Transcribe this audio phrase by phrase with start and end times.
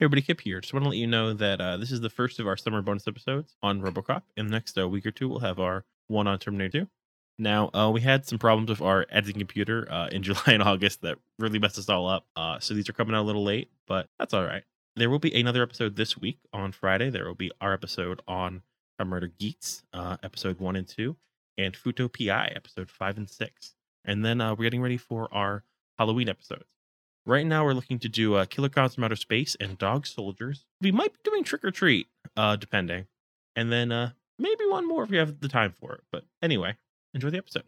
[0.00, 0.60] Hey everybody, Kip here.
[0.60, 2.82] Just want to let you know that uh, this is the first of our summer
[2.82, 4.22] bonus episodes on RoboCop.
[4.36, 6.88] In the next uh, week or two, we'll have our one on Terminator 2.
[7.38, 11.02] Now, uh, we had some problems with our editing computer uh, in July and August
[11.02, 12.26] that really messed us all up.
[12.34, 14.64] Uh, so these are coming out a little late, but that's all right.
[14.96, 17.08] There will be another episode this week on Friday.
[17.08, 18.62] There will be our episode on
[19.00, 21.14] Murder Geeks, uh, episode one and two,
[21.56, 23.76] and Fuuto PI, episode five and six.
[24.04, 25.62] And then we're getting ready for our
[25.98, 26.73] Halloween episodes.
[27.26, 30.66] Right now, we're looking to do uh, Killer Clowns from Outer Space and Dog Soldiers.
[30.82, 33.06] We might be doing Trick or Treat, uh, depending.
[33.56, 36.02] And then uh, maybe one more if we have the time for it.
[36.12, 36.76] But anyway,
[37.14, 37.64] enjoy the episode.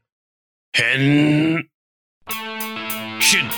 [0.74, 1.68] Hen.
[3.20, 3.48] Shin.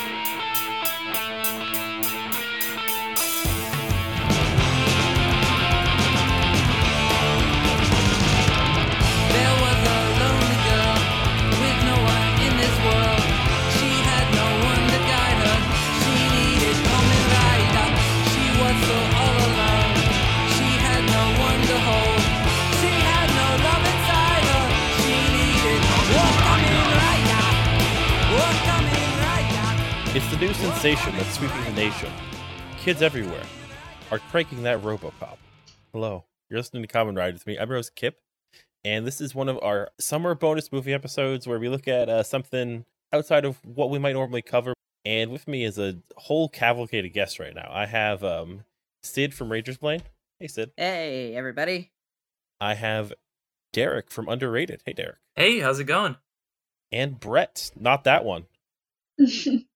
[30.39, 32.09] New sensation that's sweeping the nation.
[32.77, 33.43] Kids everywhere
[34.09, 35.35] are cranking that Robocop.
[35.91, 37.57] Hello, you're listening to Kamen Ride with me.
[37.57, 38.21] I'm Rose Kip,
[38.85, 42.23] and this is one of our summer bonus movie episodes where we look at uh,
[42.23, 44.73] something outside of what we might normally cover.
[45.03, 47.69] And with me is a whole cavalcade of guests right now.
[47.69, 48.63] I have um,
[49.03, 50.03] Sid from Rangers Blaine.
[50.39, 50.71] Hey, Sid.
[50.77, 51.91] Hey, everybody.
[52.61, 53.11] I have
[53.73, 54.83] Derek from Underrated.
[54.85, 55.17] Hey, Derek.
[55.35, 56.15] Hey, how's it going?
[56.93, 58.45] And Brett, not that one.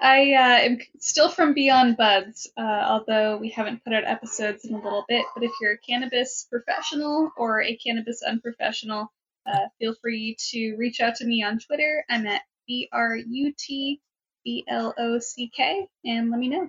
[0.00, 4.74] I uh, am still from Beyond Buds, uh, although we haven't put out episodes in
[4.74, 5.24] a little bit.
[5.34, 9.12] But if you're a cannabis professional or a cannabis unprofessional,
[9.46, 12.04] uh, feel free to reach out to me on Twitter.
[12.10, 14.00] I'm at B R U T
[14.44, 16.68] B L O C K, and let me know.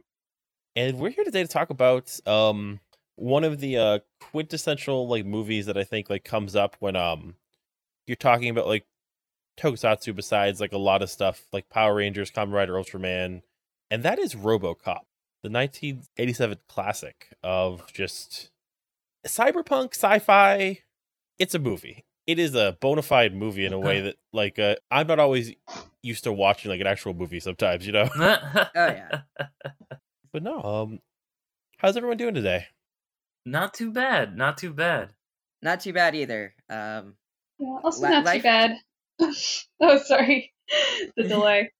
[0.75, 2.79] and we're here today to talk about um
[3.15, 7.35] one of the uh quintessential like movies that I think like comes up when um
[8.05, 8.85] you're talking about like
[9.57, 13.41] tokusatsu besides like a lot of stuff like Power Rangers, Kamen Rider, Ultraman,
[13.89, 15.03] and that is RoboCop,
[15.43, 18.51] the 1987 classic of just
[19.25, 20.79] cyberpunk sci-fi.
[21.39, 22.05] It's a movie.
[22.25, 25.53] It is a bona fide movie in a way that like uh, I'm not always
[26.03, 28.09] used to watching like an actual movie sometimes, you know.
[28.17, 29.21] Oh yeah.
[30.33, 30.99] But no, um
[31.77, 32.65] how's everyone doing today?
[33.45, 34.35] Not too bad.
[34.35, 35.11] Not too bad.
[35.61, 36.53] Not too bad either.
[36.69, 37.15] Um
[37.59, 38.71] Yeah, also Li- not life- too bad.
[39.81, 40.53] oh, sorry,
[41.15, 41.71] the delay.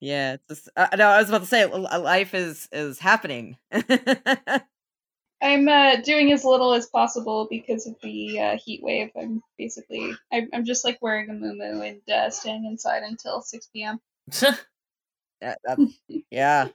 [0.00, 3.56] yeah, it's just, uh, no, I was about to say life is is happening.
[5.42, 9.10] I'm uh, doing as little as possible because of the uh, heat wave.
[9.18, 13.66] I'm basically, I, I'm just like wearing a muumuu and uh, staying inside until 6
[13.68, 14.00] p.m.
[14.42, 14.54] yeah,
[15.40, 15.78] that-
[16.30, 16.68] yeah.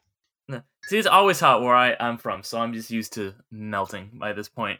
[0.85, 4.33] See, it's always hot where I, I'm from, so I'm just used to melting by
[4.33, 4.79] this point.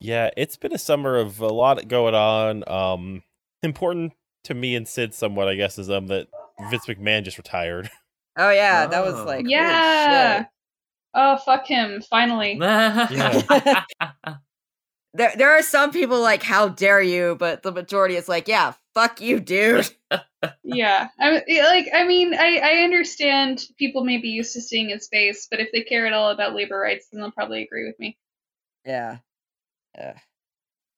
[0.00, 2.68] Yeah, it's been a summer of a lot going on.
[2.68, 3.22] Um
[3.62, 4.12] important
[4.44, 6.28] to me and Sid somewhat, I guess, is um that
[6.70, 7.90] Vince McMahon just retired.
[8.40, 9.24] Oh yeah, that was Oh.
[9.24, 10.38] like holy yeah.
[10.38, 10.46] shit.
[11.12, 12.00] Oh, fuck him.
[12.02, 12.56] Finally.
[15.14, 18.74] There there are some people like how dare you, but the majority is like, yeah,
[18.94, 19.88] fuck you, dude.
[20.62, 21.08] yeah.
[21.18, 21.86] I yeah, like.
[21.92, 25.72] I mean, I I understand people may be used to seeing his face, but if
[25.72, 28.16] they care at all about labor rights, then they'll probably agree with me.
[28.84, 29.16] Yeah.
[29.98, 30.14] Yeah.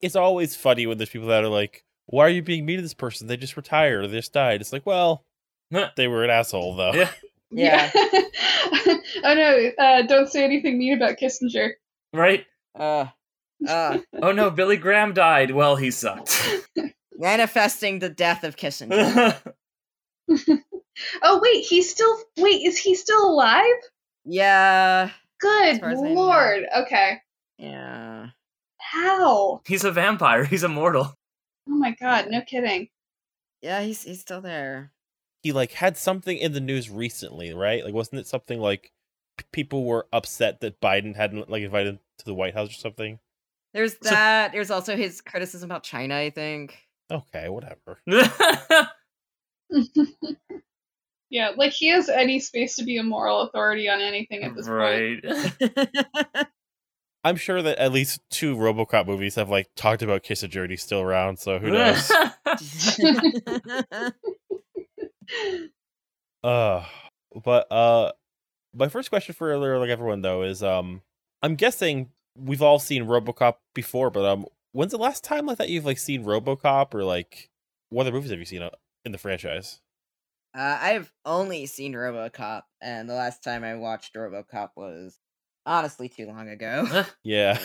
[0.01, 2.83] It's always funny when there's people that are like, Why are you being mean to
[2.83, 3.27] this person?
[3.27, 4.61] They just retired or they just died.
[4.61, 5.25] It's like, well,
[5.97, 6.93] they were an asshole though.
[6.93, 7.11] yeah.
[7.53, 7.91] Yeah.
[7.97, 9.71] oh no!
[9.77, 11.71] Uh, don't say anything mean about Kissinger.
[12.13, 12.47] Right?
[12.79, 13.07] Uh
[13.69, 15.51] uh Oh no, Billy Graham died.
[15.51, 16.41] Well, he sucked.
[17.19, 19.37] manifesting the death of Kissinger.
[21.23, 22.17] Oh wait, he's still.
[22.37, 23.65] Wait, is he still alive?
[24.25, 25.11] Yeah.
[25.41, 26.15] Good far as I know.
[26.15, 26.65] lord.
[26.83, 27.19] Okay.
[27.59, 28.29] Yeah.
[28.91, 29.61] How?
[29.67, 30.45] He's a vampire.
[30.51, 31.15] He's immortal.
[31.69, 32.89] Oh my god, no kidding.
[33.63, 34.91] Yeah, he's he's still there.
[35.43, 37.85] He like had something in the news recently, right?
[37.85, 38.91] Like wasn't it something like
[39.53, 43.19] people were upset that Biden hadn't like invited him to the White House or something?
[43.73, 44.51] There's So- that.
[44.53, 46.77] There's also his criticism about China, I think.
[47.11, 47.99] Okay, whatever.
[51.31, 54.67] yeah, like he has any space to be a moral authority on anything at this
[54.67, 55.25] point.
[55.25, 56.47] right.
[57.23, 60.83] I'm sure that at least two RoboCop movies have like talked about Kissinger and he's
[60.83, 62.11] still around, so who knows?
[66.43, 66.85] Uh,
[67.45, 68.13] but uh,
[68.75, 71.03] my first question for like everyone though is um,
[71.43, 75.69] I'm guessing we've all seen RoboCop before, but um, when's the last time like that
[75.69, 77.51] you've like seen RoboCop or like
[77.91, 78.71] what other movies have you seen uh,
[79.05, 79.81] in the franchise?
[80.57, 85.19] Uh, I've only seen RoboCop, and the last time I watched RoboCop was
[85.71, 87.05] honestly too long ago.
[87.25, 87.59] Yeah.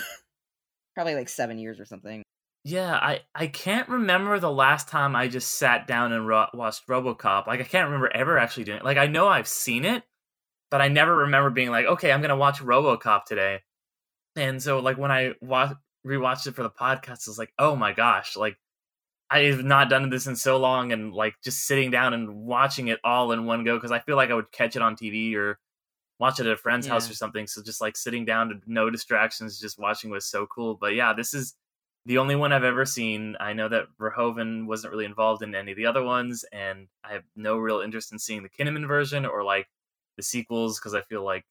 [0.93, 2.23] Probably like seven years or something.
[2.63, 6.87] Yeah, I, I can't remember the last time I just sat down and ro- watched
[6.87, 7.47] RoboCop.
[7.47, 8.85] Like I can't remember ever actually doing it.
[8.85, 10.03] Like I know I've seen it,
[10.71, 13.59] but I never remember being like, okay, I'm gonna watch RoboCop today.
[14.35, 15.75] And so like when I wa-
[16.07, 18.55] rewatched it for the podcast, I was like, oh my gosh, like
[19.29, 22.99] I've not done this in so long, and like just sitting down and watching it
[23.03, 25.59] all in one go because I feel like I would catch it on TV or
[26.19, 27.47] watch it at a friend's house or something.
[27.47, 30.75] So just like sitting down to no distractions, just watching was so cool.
[30.75, 31.55] But yeah, this is
[32.05, 33.35] the only one I've ever seen.
[33.39, 37.13] I know that Verhoeven wasn't really involved in any of the other ones, and I
[37.13, 39.67] have no real interest in seeing the Kinnaman version or like
[40.17, 41.45] the sequels because I feel like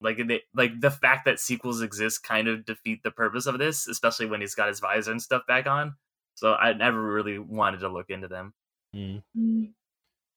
[0.00, 3.86] like they, like the fact that sequels exist kind of defeat the purpose of this,
[3.86, 5.94] especially when he's got his visor and stuff back on.
[6.36, 8.54] So I never really wanted to look into them.
[8.96, 9.22] Mm.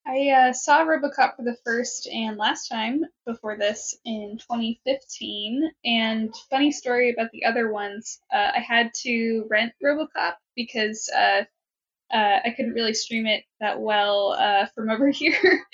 [0.05, 5.71] I uh, saw RoboCop for the first and last time before this in 2015.
[5.85, 11.43] And funny story about the other ones, uh, I had to rent RoboCop because uh,
[12.13, 15.65] uh, I couldn't really stream it that well uh, from over here.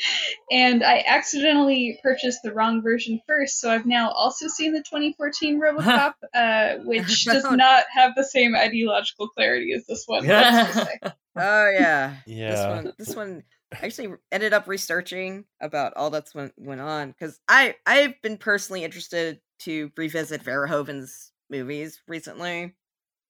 [0.52, 5.60] and I accidentally purchased the wrong version first, so I've now also seen the 2014
[5.62, 10.26] RoboCop, uh, which does not have the same ideological clarity as this one.
[10.28, 11.00] let's just say.
[11.36, 12.16] Oh yeah.
[12.28, 12.70] This Yeah.
[12.76, 13.44] one this one
[13.74, 18.38] I actually ended up researching about all that's went went on because I I've been
[18.38, 22.76] personally interested to revisit Verhoeven's movies recently.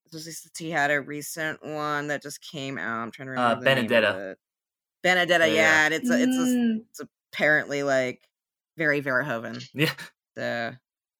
[0.05, 3.03] Especially since he had a recent one that just came out.
[3.03, 3.63] I'm trying to Uh, remember.
[3.63, 4.29] the name of Benedetta.
[4.31, 4.37] it.
[5.03, 5.53] Benedetta, Yeah.
[5.53, 5.85] yeah.
[5.85, 6.79] and it's a, it's a, Mm.
[6.89, 7.01] it's
[7.33, 8.27] apparently like
[8.77, 9.63] very Verhoeven.
[9.73, 9.93] Yeah.
[10.35, 10.73] So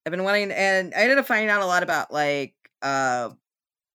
[0.05, 3.31] I've been wanting, and I ended up finding out a lot about like uh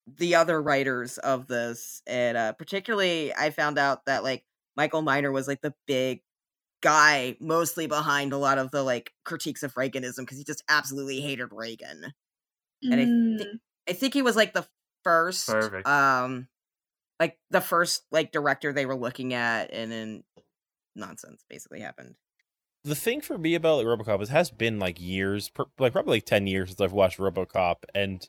[0.07, 4.45] the other writers of this, and uh particularly I found out that like
[4.75, 6.21] Michael Miner was like the big
[6.81, 11.21] guy mostly behind a lot of the like critiques of Reaganism because he just absolutely
[11.21, 12.13] hated Reagan.
[12.83, 13.37] And I Mm.
[13.39, 14.67] thi- I think he was like the
[15.03, 15.87] first, Perfect.
[15.87, 16.47] um,
[17.19, 20.23] like the first like director they were looking at, and then
[20.95, 22.15] nonsense basically happened.
[22.83, 25.91] the thing for me about like, RoboCop is it has been like years, per, like
[25.93, 28.27] probably like ten years since I've watched RoboCop, and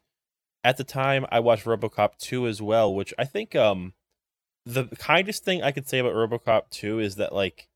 [0.64, 3.92] at the time I watched RoboCop two as well, which I think um
[4.66, 7.68] the kindest thing I could say about RoboCop two is that like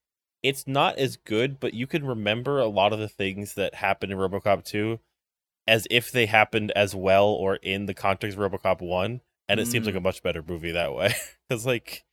[0.42, 4.12] it's not as good, but you can remember a lot of the things that happened
[4.12, 4.98] in RoboCop two
[5.68, 9.68] as if they happened as well or in the context of RoboCop one, and it
[9.68, 11.14] seems like a much better movie that way
[11.48, 12.04] because like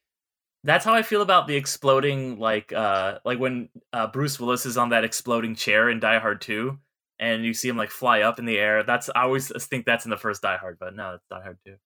[0.64, 4.78] That's how I feel about the exploding, like, uh, like when uh, Bruce Willis is
[4.78, 6.78] on that exploding chair in Die Hard Two,
[7.20, 8.84] and you see him like fly up in the air.
[8.84, 11.58] That's I always think that's in the first Die Hard, but no, it's Die Hard
[11.66, 11.78] Two.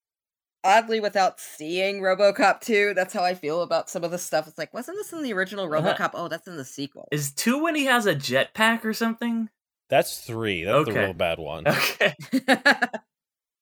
[0.63, 4.47] Oddly without seeing RoboCop 2, that's how I feel about some of the stuff.
[4.47, 5.93] It's like, wasn't this in the original Uh-huh.
[5.93, 6.11] RoboCop?
[6.13, 7.07] Oh, that's in the sequel.
[7.11, 9.49] Is two when he has a jetpack or something?
[9.89, 10.63] that's three.
[10.63, 11.65] That's the real bad one.
[11.67, 12.15] Okay.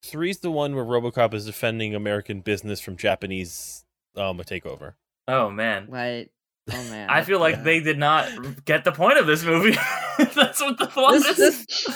[0.06, 3.84] Three's the one where RoboCop is defending American business from Japanese
[4.16, 4.94] um a takeover.
[5.28, 5.88] Oh man.
[5.90, 6.30] Right.
[6.72, 7.10] Oh man.
[7.10, 7.64] I feel like Yeah.
[7.64, 8.30] they did not
[8.66, 9.76] get the point of this movie.
[10.18, 11.66] That's what the plot This- is.
[11.66, 11.90] this-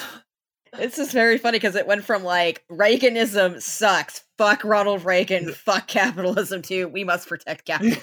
[0.80, 5.88] It's just very funny because it went from like Reaganism sucks, fuck Ronald Reagan, fuck
[5.88, 6.88] capitalism too.
[6.88, 8.02] We must protect capitalism.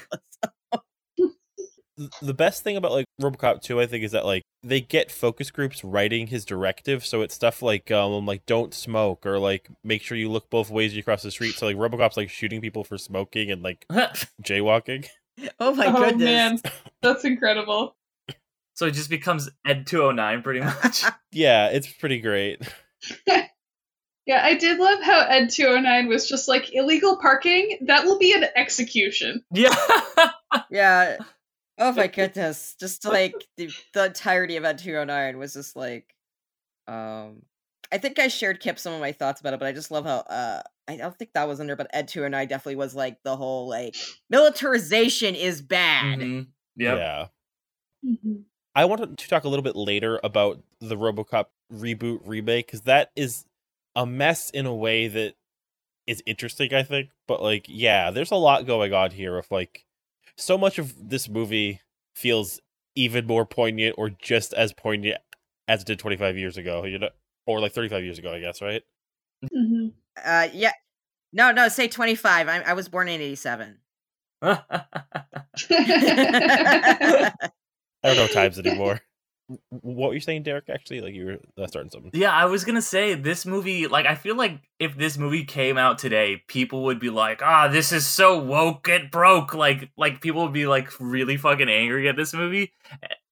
[2.22, 5.50] The best thing about like RoboCop 2 I think is that like they get focus
[5.50, 10.00] groups writing his directive so it's stuff like um like don't smoke or like make
[10.00, 12.84] sure you look both ways you cross the street so like RoboCop's like shooting people
[12.84, 13.84] for smoking and like
[14.42, 15.06] jaywalking.
[15.58, 16.24] Oh my oh goodness.
[16.24, 16.60] man,
[17.02, 17.96] that's incredible.
[18.80, 21.04] So it just becomes Ed 209 pretty much.
[21.32, 22.62] Yeah, it's pretty great.
[24.26, 27.78] Yeah, I did love how Ed 209 was just like illegal parking.
[27.86, 29.44] That will be an execution.
[29.52, 29.74] yeah.
[30.70, 31.18] Yeah.
[31.78, 32.74] Oh my goodness.
[32.80, 36.14] Just like the, the entirety of Ed 209 was just like
[36.88, 37.42] um
[37.92, 40.06] I think I shared Kip some of my thoughts about it, but I just love
[40.06, 43.22] how uh I don't think that was in there, but Ed 209 definitely was like
[43.24, 43.94] the whole like
[44.30, 46.18] militarization is bad.
[46.20, 46.46] Mhm.
[46.76, 46.98] Yep.
[46.98, 47.26] Yeah.
[48.06, 48.44] Mhm.
[48.74, 53.10] I wanted to talk a little bit later about the RoboCop reboot remake because that
[53.16, 53.44] is
[53.96, 55.34] a mess in a way that
[56.06, 56.74] is interesting.
[56.74, 59.36] I think, but like, yeah, there's a lot going on here.
[59.36, 59.84] Of like,
[60.36, 61.80] so much of this movie
[62.14, 62.60] feels
[62.94, 65.18] even more poignant, or just as poignant
[65.68, 66.84] as it did 25 years ago.
[66.84, 67.10] You know,
[67.46, 68.62] or like 35 years ago, I guess.
[68.62, 68.82] Right?
[69.44, 69.88] Mm-hmm.
[70.24, 70.72] Uh yeah.
[71.32, 72.48] No, no, say 25.
[72.48, 73.78] I I was born in 87.
[78.02, 79.00] I don't know times anymore.
[79.70, 80.68] what were you saying, Derek?
[80.68, 82.10] Actually, like you were uh, starting something.
[82.14, 83.86] Yeah, I was gonna say this movie.
[83.88, 87.68] Like, I feel like if this movie came out today, people would be like, "Ah,
[87.68, 92.08] this is so woke, it broke." Like, like people would be like really fucking angry
[92.08, 92.72] at this movie.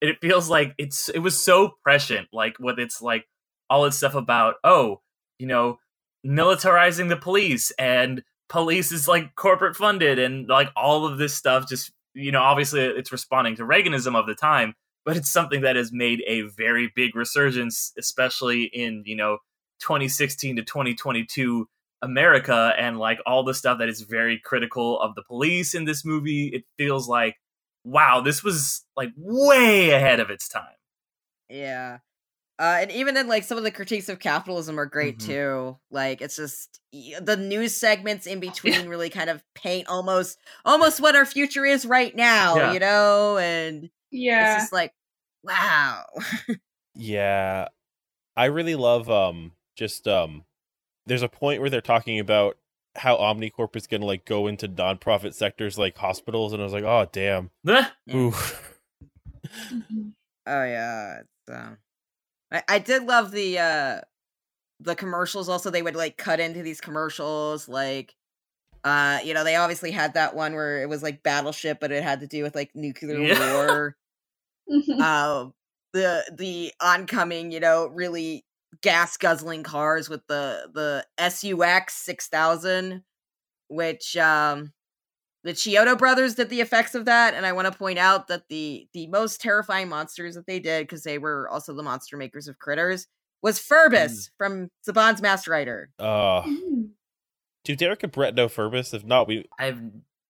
[0.01, 2.29] It feels like it's it was so prescient.
[2.33, 3.27] Like, with its like
[3.71, 5.01] all its stuff about oh,
[5.39, 5.79] you know,
[6.27, 11.69] militarizing the police and police is like corporate funded and like all of this stuff.
[11.69, 14.75] Just you know, obviously it's responding to Reaganism of the time
[15.09, 19.39] but it's something that has made a very big resurgence, especially in you know
[19.81, 21.67] 2016 to 2022
[22.03, 26.05] America, and like all the stuff that is very critical of the police in this
[26.05, 26.49] movie.
[26.49, 27.37] It feels like
[27.85, 30.77] wow, this was like way ahead of its time.
[31.49, 32.01] Yeah.
[32.61, 35.27] Uh, and even in like some of the critiques of capitalism are great Mhm.
[35.27, 35.79] too.
[35.93, 36.81] Like it's just
[37.21, 38.41] the news segments in
[38.81, 42.73] between really kind of paint almost almost what our future is right now, Yeah.
[42.73, 43.39] you know?
[43.39, 44.55] And Yeah.
[44.55, 44.93] it's just like,
[45.45, 46.05] wow.
[46.95, 47.69] Yeah.
[48.37, 50.45] I really love um just um
[51.07, 52.59] there's a point where they're talking about
[52.97, 56.83] how Omnicorp is gonna like go into nonprofit sectors like hospitals and I was like,
[56.83, 57.51] oh damn.
[57.69, 57.85] Ugh.
[58.15, 58.33] Ooh.
[59.71, 60.13] Mhm.
[60.47, 61.21] Oh yeah.
[61.21, 61.79] It's, um,
[62.53, 64.01] I, I did love the uh
[64.81, 68.17] the commercials also they would like cut into these commercials like
[68.85, 72.03] uh you know they obviously had that one where it was like battleship but it
[72.03, 73.35] had to do with like nuclear Yeah.
[73.35, 73.97] war
[74.69, 75.09] Mhm.
[75.19, 75.47] uh
[75.93, 78.45] the the oncoming you know really
[78.83, 83.05] gas guzzling cars with the the SUX 6000
[83.69, 84.73] which um
[85.45, 88.49] the Chiodo brothers did the effects of that and I want to point out that
[88.49, 92.49] the the most terrifying monsters that they did because they were also the monster makers
[92.49, 93.07] of critters
[93.43, 95.91] was Ferbus from Saban's Masked Rider.
[95.99, 96.91] Uh Mm.
[97.65, 98.95] do Derek and Brett know Ferbus?
[98.95, 99.81] If not, we I have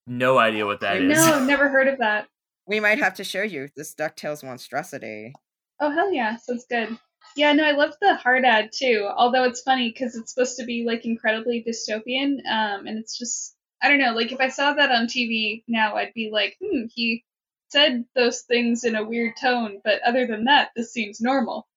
[0.06, 1.16] no idea what that is.
[1.16, 2.26] no, never heard of that.
[2.66, 5.32] We might have to show you this DuckTales monstrosity.
[5.80, 6.98] Oh hell yeah, sounds good.
[7.36, 9.08] Yeah, no, I love the hard ad too.
[9.16, 13.54] Although it's funny because it's supposed to be like incredibly dystopian, um, and it's just
[13.82, 14.12] I don't know.
[14.12, 17.24] Like if I saw that on TV now, I'd be like, hmm, he
[17.70, 21.68] said those things in a weird tone, but other than that, this seems normal.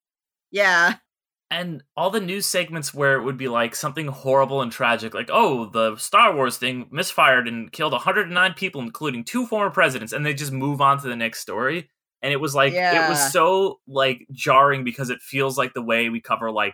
[0.52, 0.96] Yeah.
[1.50, 5.30] and all the news segments where it would be like something horrible and tragic, like
[5.32, 10.26] oh the Star Wars thing misfired and killed 109 people, including two former presidents, and
[10.26, 11.90] they just move on to the next story.
[12.22, 16.10] And it was like it was so like jarring because it feels like the way
[16.10, 16.74] we cover like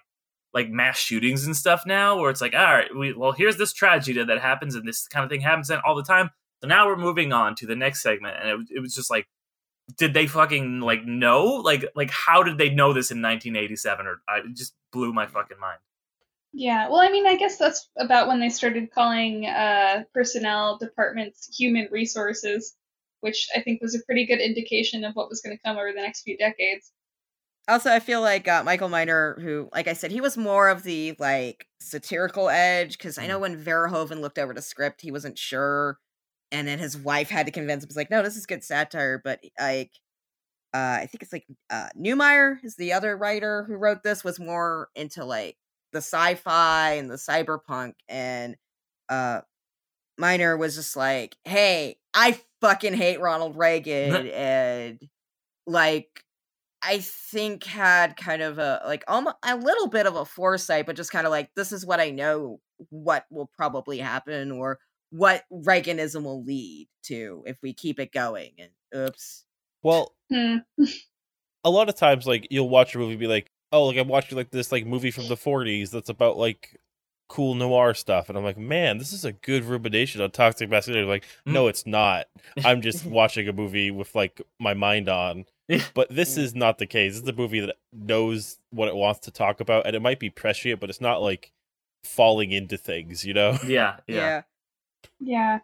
[0.58, 3.74] like mass shootings and stuff now, where it's like all right, we well here's this
[3.74, 6.32] tragedy that happens and this kind of thing happens then all the time.
[6.62, 9.28] So now we're moving on to the next segment, and it, it was just like
[9.98, 14.22] did they fucking like know like like how did they know this in 1987 or
[14.28, 15.80] I, it just blew my fucking mind
[16.54, 21.56] Yeah, well, I mean, I guess that's about when they started calling uh, personnel departments
[21.56, 22.76] human resources,
[23.22, 25.92] which I think was a pretty good indication of what was going to come over
[25.94, 26.92] the next few decades.
[27.70, 30.84] Also, I feel like uh, Michael Miner, who, like I said, he was more of
[30.84, 35.38] the like satirical edge because I know when Verhoeven looked over the script, he wasn't
[35.38, 36.00] sure,
[36.50, 37.90] and then his wife had to convince him.
[37.90, 39.92] Was like, no, this is good satire, but like,
[40.74, 44.40] uh, I think it's like uh, Neumeier is the other writer who wrote this was
[44.40, 45.58] more into like
[45.92, 48.56] the sci-fi and the cyberpunk, and
[49.10, 49.42] uh,
[50.18, 55.02] Miner was just like, hey, I fucking hate Ronald Reagan, and
[55.66, 56.24] like
[56.88, 60.96] I think had kind of a like almost a little bit of a foresight, but
[60.96, 64.80] just kind of like this is what I know what will probably happen or
[65.10, 68.52] what Reaganism will lead to if we keep it going.
[68.58, 69.44] And oops.
[69.84, 70.58] well Hmm.
[71.66, 74.08] a lot of times like you'll watch a movie and be like, oh like I'm
[74.08, 76.80] watching like this like movie from the forties that's about like
[77.30, 81.08] cool noir stuff and I'm like, man, this is a good rumination on toxic masculinity.
[81.08, 81.54] Like, Mm.
[81.54, 82.28] no, it's not.
[82.64, 85.46] I'm just watching a movie with like my mind on.
[85.94, 86.42] But this Mm.
[86.44, 87.14] is not the case.
[87.16, 90.20] This is a movie that knows what it wants to talk about, and it might
[90.20, 91.52] be prescient, but it's not like
[92.06, 93.58] falling into things, you know?
[93.68, 94.16] yeah Yeah.
[94.16, 94.42] yeah,
[95.20, 95.60] Yeah.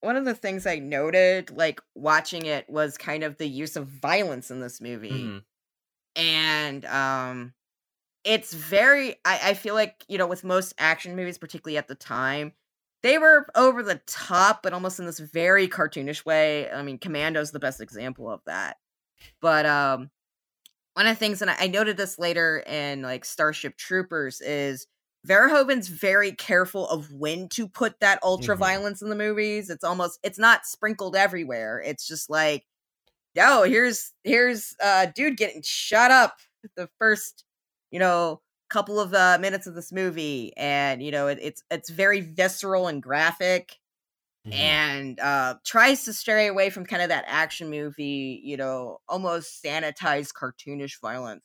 [0.00, 3.86] One of the things I noted, like watching it, was kind of the use of
[3.86, 5.10] violence in this movie.
[5.10, 5.42] Mhm.
[6.16, 7.54] and um
[8.24, 11.94] it's very I, I feel like you know with most action movies particularly at the
[11.94, 12.52] time
[13.02, 17.50] they were over the top but almost in this very cartoonish way i mean commando's
[17.50, 18.76] the best example of that
[19.40, 20.10] but um
[20.94, 24.86] one of the things and I, I noted this later in like starship troopers is
[25.26, 29.70] Verhoeven's very careful of when to put that ultra violence in the movies.
[29.70, 31.82] It's almost it's not sprinkled everywhere.
[31.84, 32.64] It's just like,
[33.34, 36.38] yo, here's here's uh dude getting shut up
[36.76, 37.44] the first,
[37.94, 41.90] you know, couple of uh, minutes of this movie, and you know it, it's it's
[41.90, 43.78] very visceral and graphic.
[44.44, 44.74] Mhm.
[44.74, 49.62] and uh tries to stray away from kind of that action movie, you know, almost
[49.64, 51.42] sanitized cartoonish violence.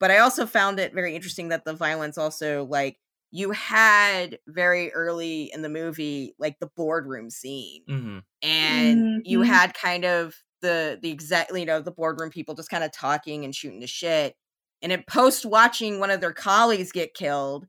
[0.00, 2.98] But I also found it very interesting that the violence also like
[3.32, 9.46] you had very early in the movie like the boardroom scene hmm and you Mhm.
[9.48, 13.44] had kind of the the exact you know the boardroom people just kind of talking
[13.44, 14.36] and shooting the shit
[14.82, 17.66] and in post watching one of their colleagues get killed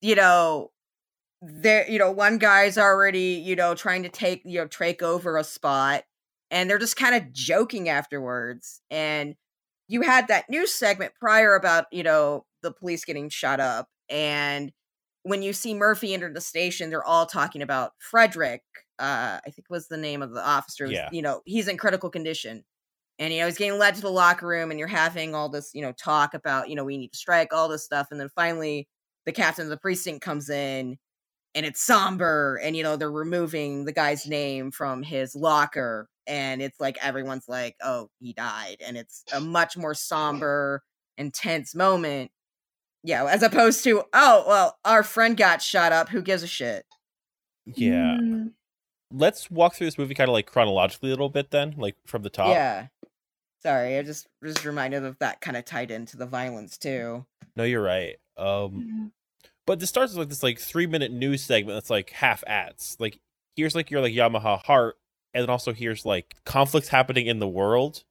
[0.00, 0.70] you know
[1.42, 5.36] there you know one guy's already you know trying to take you know take over
[5.36, 6.04] a spot
[6.50, 9.34] and they're just kind of joking afterwards and
[9.88, 14.72] you had that news segment prior about you know the police getting shot up and
[15.24, 18.62] when you see murphy enter the station they're all talking about frederick
[18.98, 21.08] uh i think was the name of the officer Yeah.
[21.12, 22.64] you know he's in critical condition
[23.18, 25.70] and you know he's getting led to the locker room and you're having all this
[25.74, 28.28] you know talk about you know we need to strike all this stuff and then
[28.34, 28.88] finally
[29.24, 30.96] the captain of the precinct comes in
[31.54, 36.60] and it's somber and you know they're removing the guy's name from his locker and
[36.60, 40.82] it's like everyone's like oh he died and it's a much more somber
[41.18, 42.30] intense moment
[43.02, 46.84] yeah as opposed to oh well our friend got shot up who gives a shit
[47.74, 48.18] Yeah.
[48.20, 48.52] Mm.
[49.12, 52.22] Let's walk through this movie kind of like chronologically a little bit then, like from
[52.22, 52.48] the top.
[52.48, 52.86] yeah
[53.66, 57.24] sorry i just just reminded of that kind of tied into the violence too
[57.56, 58.16] No, you're right.
[58.36, 59.12] Um
[59.66, 62.96] but this starts with like this like three minute news segment that's like half ads.
[63.00, 63.18] Like
[63.56, 64.96] here's like your like Yamaha heart,
[65.34, 68.04] and then also here's like conflicts happening in the world,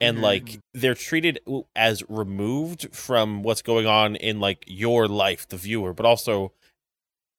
[0.00, 0.22] and Mhm.
[0.22, 1.40] like they're treated
[1.76, 6.52] as removed from what's going on in like your life, the viewer, but also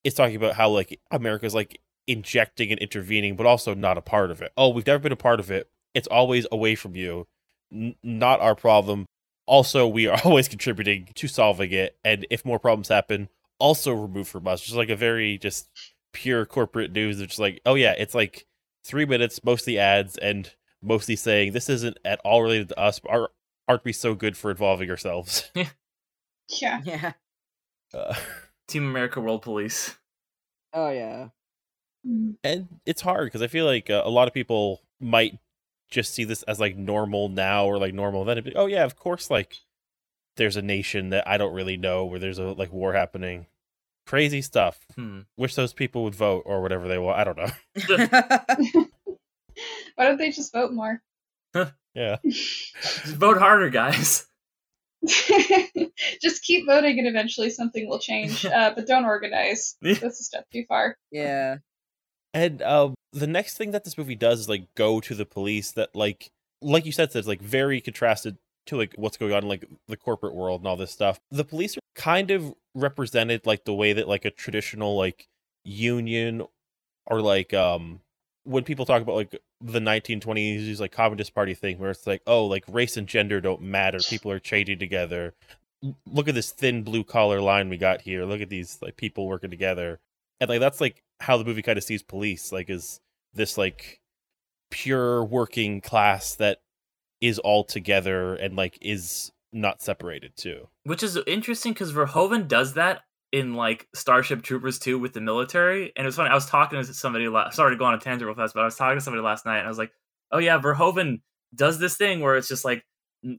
[0.03, 4.29] it's talking about how like America's like injecting and intervening, but also not a part
[4.29, 4.51] of it.
[4.57, 5.69] Oh, we've never been a part of it.
[5.95, 7.25] It's always away from you.
[7.73, 9.05] N- not our problem.
[9.47, 14.29] Also, we are always contributing to solving it, and if more problems happen, also removed
[14.29, 14.61] from us.
[14.61, 15.69] Just like a very just
[16.13, 17.19] pure corporate news.
[17.19, 18.45] It's just like, oh yeah, it's like
[18.85, 20.51] three minutes, mostly ads, and
[20.81, 22.99] mostly saying this isn't at all related to us.
[22.99, 23.31] But our
[23.67, 25.49] aren't we so good for involving ourselves?
[26.61, 26.81] Yeah.
[26.83, 27.13] yeah
[27.93, 28.13] Uh,
[28.67, 29.97] Team America World Police.
[30.73, 31.29] oh yeah
[32.05, 32.35] Mm.
[32.43, 35.39] and it's hard because I feel like uh, a lot of people might
[35.93, 38.51] just see this as like normal now or like normal then.
[38.55, 39.29] Oh yeah, of course.
[39.29, 39.57] Like
[40.35, 43.45] there's a nation that I don't really know where there's a like war happening.
[44.05, 44.85] Crazy stuff.
[44.95, 45.21] Hmm.
[45.37, 47.19] Wish those people would vote or whatever they want.
[47.19, 48.87] I don't know.
[49.95, 51.01] Why don't they just vote more?
[51.93, 52.17] Yeah.
[52.23, 54.25] Just vote harder, guys.
[55.05, 58.43] just keep voting and eventually something will change.
[58.47, 59.75] Uh, but don't organize.
[59.79, 59.93] Yeah.
[59.93, 60.97] That's a step too far.
[61.11, 61.57] yeah
[62.33, 65.71] And um, the next thing that this movie does is like go to the police
[65.71, 69.49] that like like you said, it's like very contrasted to like what's going on in
[69.49, 71.19] like the corporate world and all this stuff.
[71.29, 75.27] The police are kind of represented like the way that like a traditional like
[75.63, 76.43] union
[77.05, 77.99] or like um
[78.45, 82.45] when people talk about like the 1920s like communist party thing where it's like oh
[82.45, 83.99] like race and gender don't matter.
[83.99, 85.33] People are trading together.
[86.05, 88.25] Look at this thin blue collar line we got here.
[88.25, 89.99] Look at these like people working together
[90.39, 92.99] and like that's like how the movie kind of sees police like is
[93.33, 94.01] this like
[94.69, 96.59] pure working class that
[97.21, 102.73] is all together and like is not separated too Which is interesting because Verhoeven does
[102.73, 105.91] that in like Starship Troopers 2 with the military.
[105.95, 106.29] And it was funny.
[106.29, 107.27] I was talking to somebody.
[107.27, 109.23] La- Sorry to go on a tangent real fast, but I was talking to somebody
[109.23, 109.91] last night, and I was like,
[110.31, 111.21] "Oh yeah, Verhoeven
[111.53, 112.85] does this thing where it's just like,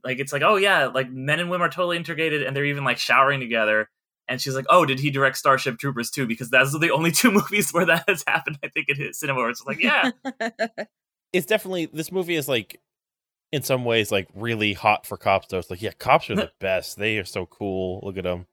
[0.03, 2.83] like it's like, oh yeah, like men and women are totally integrated, and they're even
[2.83, 3.89] like showering together."
[4.27, 6.25] And she's like, "Oh, did he direct Starship Troopers 2?
[6.25, 8.57] Because that's the only two movies where that has happened.
[8.63, 10.11] I think in his cinema where it's like, yeah,
[11.33, 12.79] it's definitely this movie is like
[13.51, 16.51] in some ways like really hot for cops though it's like yeah cops are the
[16.59, 18.47] best they are so cool look at them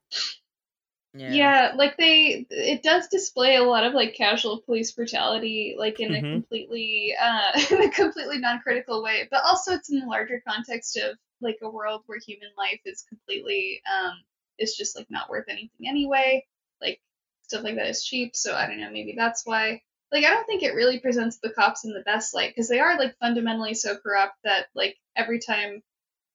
[1.15, 1.73] Yeah.
[1.77, 6.23] like they it does display a lot of like casual police brutality like in a
[6.23, 6.33] Mhm.
[6.33, 11.17] completely uh in a completely non-critical way but also it's in the larger context of
[11.41, 14.15] like a world where human life is completely um
[14.59, 16.45] is just like not worth anything anyway
[16.81, 17.01] like
[17.43, 20.47] stuff like that is cheap so i don't know maybe that's why like i don't
[20.47, 23.75] think it really presents the cops in the best light because they are like fundamentally
[23.75, 25.83] so corrupt that like every time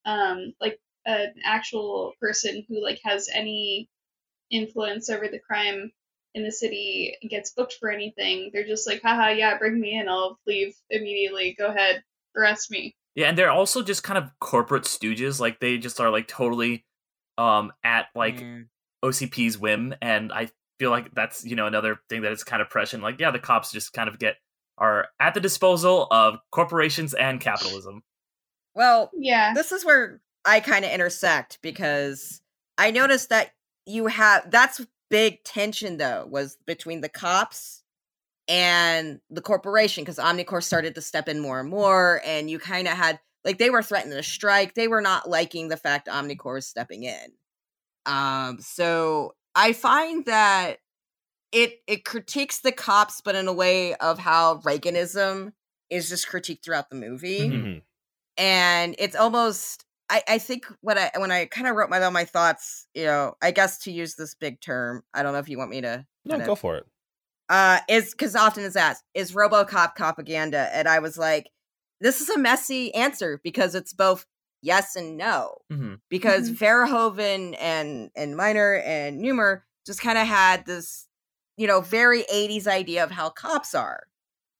[0.06, 3.89] um like an actual person who like has any
[4.51, 5.91] influence over the crime
[6.34, 10.08] in the city gets booked for anything, they're just like, haha, yeah, bring me in,
[10.08, 11.56] I'll leave immediately.
[11.58, 12.03] Go ahead,
[12.36, 12.95] arrest me.
[13.15, 15.39] yeah." And they're also just kind of corporate stooges.
[15.39, 16.86] Like they just are like totally
[17.38, 18.67] um at like Mm.
[19.04, 22.69] OCP's whim, and I feel like that's you know another thing that is kind of
[22.69, 23.04] prescient.
[23.04, 24.36] Like, yeah, the cops just kind of get
[24.78, 28.04] are at the disposal of corporations and capitalism.
[28.76, 29.54] well Yeah.
[29.56, 32.41] this is where I kind of intersect because
[32.78, 33.52] I noticed that
[33.88, 37.84] you have that's big tension though was between the cops
[38.47, 42.88] and the corporation because Omnicorp started to step in more and more, and you kind
[42.88, 44.75] of had like they were threatening a strike.
[44.75, 47.31] They were not liking the fact Omnicorp is stepping in.
[48.05, 50.79] Um, so I find that
[51.53, 55.53] it it critiques the cops, but in a way of how Reaganism
[55.89, 57.63] is just critiqued throughout the movie, Mhm.
[57.63, 57.81] Mhm.
[58.38, 59.86] and it's almost.
[60.10, 63.36] I, I think when I when I kind of wrote my my thoughts, you know,
[63.41, 66.05] I guess to use this big term, I don't know if you want me to
[66.25, 66.86] No, go for it.
[67.49, 71.49] uh is because often is asked is robocop propaganda and i was like
[72.01, 74.25] this is a messy answer because it's both
[74.62, 75.99] yes and no Mhm.
[76.10, 76.57] because Mhm.
[76.57, 81.07] verhoeven and and miner and Neumeier just kind of had this
[81.57, 84.07] you know very 80s idea of how cops are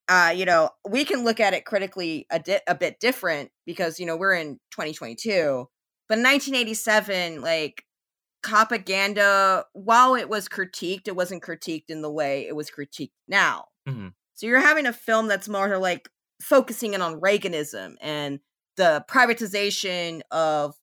[0.10, 4.00] uh you know we can look at it critically a, di- a bit different because
[4.00, 5.68] you know we're in 2022
[6.08, 7.84] but in 1987 like
[8.44, 13.66] propaganda while it was critiqued it wasn't critiqued in the way it was critiqued now
[13.88, 14.14] Mhm.
[14.34, 16.10] so you're having a film that's more like
[16.42, 18.40] focusing in on reaganism and
[18.76, 20.76] the privatization of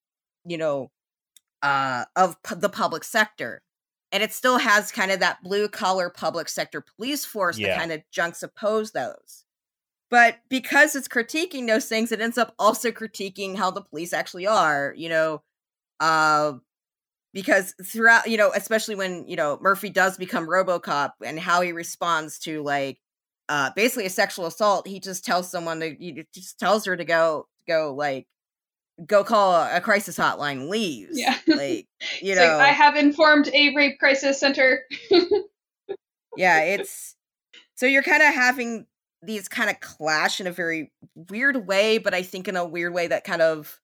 [0.45, 0.91] you know
[1.63, 3.63] uh of the public sector
[4.13, 7.69] and it still has kind of that blue collar public sector police force Yeah.
[7.69, 9.45] that kind of juxtapose those
[10.11, 14.47] but because it's critiquing those things it ends up also critiquing how the police actually
[14.47, 15.43] are you know
[16.01, 16.55] uh
[17.33, 21.73] because throughout you know especially when you know murphy does become robocop and how he
[21.73, 22.99] responds to like
[23.49, 27.05] uh basically a sexual assault he just tells someone to he just tells her to
[27.05, 28.27] go go like
[29.07, 31.37] go call a, a crisis hotline and leaves Yeah.
[31.47, 31.87] like
[32.23, 34.83] you It's know like, I have informed a rape crisis center.
[36.37, 37.15] yeah it's
[37.77, 38.87] so you're kind of having
[39.23, 40.93] these kind of clash in a very
[41.31, 43.81] weird way but i think in a weird way that kind of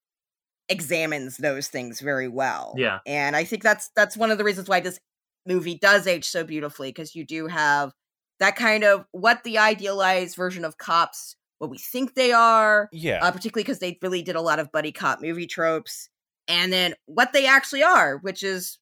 [0.68, 2.98] examines those things very well Yeah.
[3.06, 4.98] and i think that's that's one of the reasons why this
[5.46, 7.92] movie does age so beautifully because you do have
[8.40, 13.18] that kind of what the idealized version of cops what we think they are Yeah.
[13.22, 16.08] uh, particularly because they really did a lot of buddy cop movie tropes,
[16.48, 18.78] and then what they actually are, which is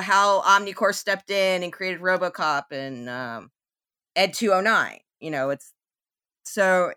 [0.00, 3.50] how Omnicorp stepped in and created RoboCop and um,
[4.16, 4.98] Ed 209.
[5.20, 5.72] You know, it's
[6.44, 6.92] so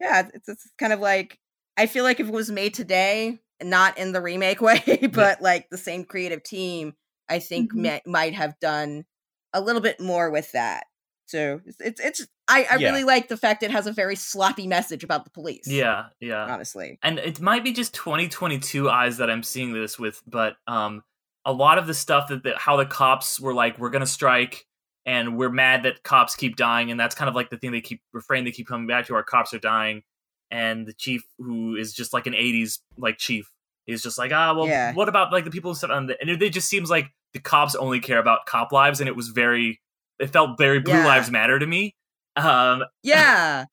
[0.00, 1.38] yeah, it's, it's kind of like
[1.76, 5.70] I feel like if it was made today, not in the remake way, but like
[5.70, 6.94] the same creative team,
[7.28, 7.82] I think Mhm.
[8.06, 9.04] ma- might have done
[9.52, 10.84] a little bit more with that.
[11.32, 12.90] So it's it's, it's I, I Yeah.
[12.90, 15.66] really like the fact it has a very sloppy message about the police.
[15.66, 16.06] Yeah.
[16.20, 16.44] Yeah.
[16.44, 16.98] honestly.
[17.02, 21.02] and it might be just 2022 eyes that I'm seeing this with, but um,
[21.44, 24.66] a lot of the stuff that the, how the cops were like, we're gonna strike,
[25.06, 27.80] and we're mad that cops keep dying, and that's kind of like the thing they
[27.80, 29.14] keep refrain they keep coming back to.
[29.14, 30.02] Our cops are dying,
[30.50, 33.50] and the chief, who is just like an 80s like chief,
[33.88, 34.92] is just like, ah, well, Yeah.
[34.94, 36.20] what about like the people who sit on the?
[36.20, 39.16] And it, it just seems like the cops only care about cop lives, and it
[39.16, 39.80] was very,
[40.22, 41.04] it felt very Blue Yeah.
[41.04, 41.96] Lives Matter to me.
[42.36, 43.66] Um, Yeah.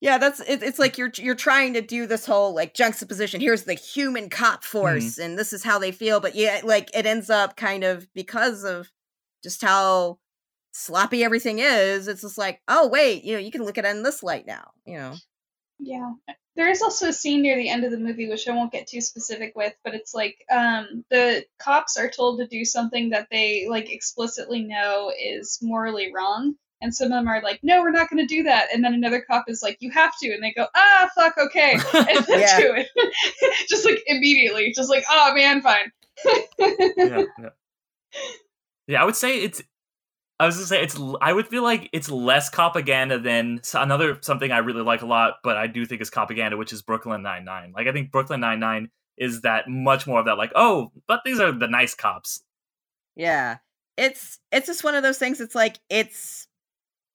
[0.00, 3.40] Yeah, that's it, it's like you're you're trying to do this whole like juxtaposition.
[3.40, 6.20] Here's the human cop force, and this is how they feel.
[6.20, 8.90] But yeah, like it ends up kind of because of
[9.42, 10.18] just how
[10.72, 12.06] sloppy everything is.
[12.06, 14.46] It's just like, oh wait, you know, you can look at it in this light
[14.46, 14.72] now.
[14.84, 15.14] You know,
[15.84, 16.12] Yeah.
[16.56, 18.86] There is also a scene near the end of the movie which I won't get
[18.86, 23.28] too specific with, but it's like um the cops are told to do something that
[23.30, 26.54] they like explicitly know is morally wrong.
[26.80, 28.68] And some of them are like, no, we're not going to do that.
[28.74, 30.34] And then another cop is like, you have to.
[30.34, 31.78] And they go, ah, fuck, okay.
[31.94, 32.60] And then Yeah.
[32.60, 32.88] do it.
[33.68, 34.70] just like immediately.
[34.76, 35.90] Just like, oh, man, fine.
[36.58, 37.48] yeah, yeah.
[38.86, 39.62] Yeah, I would say it's.
[40.40, 40.98] I was gonna say it's.
[41.20, 45.34] I would feel like it's less propaganda than another something I really like a lot,
[45.44, 47.72] but I do think is propaganda, which is Brooklyn Nine Nine.
[47.74, 50.36] Like I think Brooklyn Nine Nine is that much more of that.
[50.36, 52.42] Like, oh, but these are the nice cops.
[53.14, 53.58] yeah,
[53.96, 55.40] it's it's just one of those things.
[55.40, 56.48] It's like it's.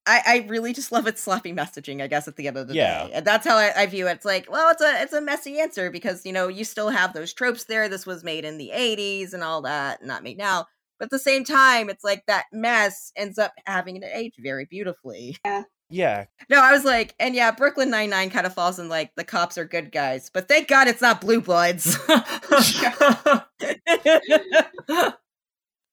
[0.08, 2.02] I, I really just love its sloppy messaging.
[2.02, 3.08] I guess at the end of the Yeah.
[3.08, 4.14] day, and that's how I, I view it.
[4.14, 7.14] It's like, well, it's a it's a messy answer because you know you still have
[7.14, 7.90] those tropes there.
[7.90, 10.68] This was made in the '80s and all that, not made now.
[11.00, 14.66] But at the same time, it's like that mess ends up having to age very
[14.66, 15.38] beautifully.
[15.90, 16.26] yeah.
[16.50, 19.24] No, I was like, and yeah, Brooklyn Nine Nine kind of falls in like the
[19.24, 21.98] cops are good guys, but thank God it's not Blue Bloods.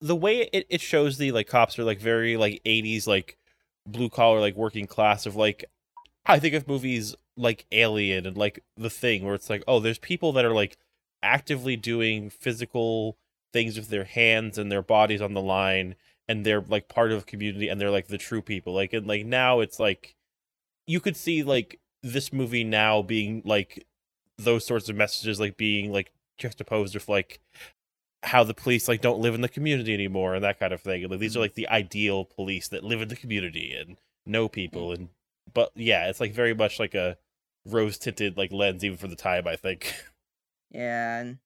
[0.01, 3.37] the way it, it shows the like cops are like very like 80s like
[3.85, 5.65] blue collar like working class of like
[6.25, 9.97] i think of movies like alien and like the thing where it's like oh there's
[9.97, 10.77] people that are like
[11.23, 13.17] actively doing physical
[13.57, 15.95] things with their hands and their bodies on the line
[16.27, 19.25] and they're like part of community and they're like the true people like and like
[19.25, 20.15] now it's like
[20.85, 23.87] you could see like this movie now being like
[24.37, 27.39] those sorts of messages like being like juxtaposed with like
[28.21, 31.07] how the police like don't live in the community anymore and that kind of thing.
[31.09, 31.43] Like, these are mm-hmm.
[31.43, 34.95] like the ideal police that live in the community and know people mm.
[34.95, 35.09] and
[35.51, 37.17] but yeah, it's like very much like a
[37.65, 39.93] rose tinted like lens even for the time, I think.
[40.69, 41.19] Yeah.
[41.19, 41.37] And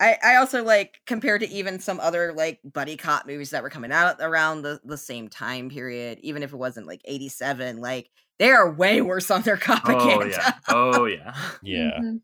[0.00, 3.70] I, I also like compared to even some other like buddy cop movies that were
[3.70, 8.10] coming out around the, the same time period, even if it wasn't like 87, like
[8.38, 10.28] they are way worse on their Oh propaganda.
[10.30, 10.52] yeah.
[10.68, 11.34] Oh yeah.
[11.62, 12.00] yeah.
[12.00, 12.20] Mhm.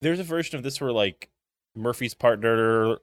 [0.00, 1.30] There's a version of this where like
[1.76, 2.96] Murphy's partner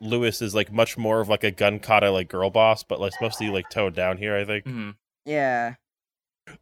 [0.00, 3.12] Lewis is like much more of like a gun kata like girl boss, but like
[3.20, 4.64] mostly like toned down here, I think.
[4.64, 4.94] Mhm.
[5.24, 5.74] yeah.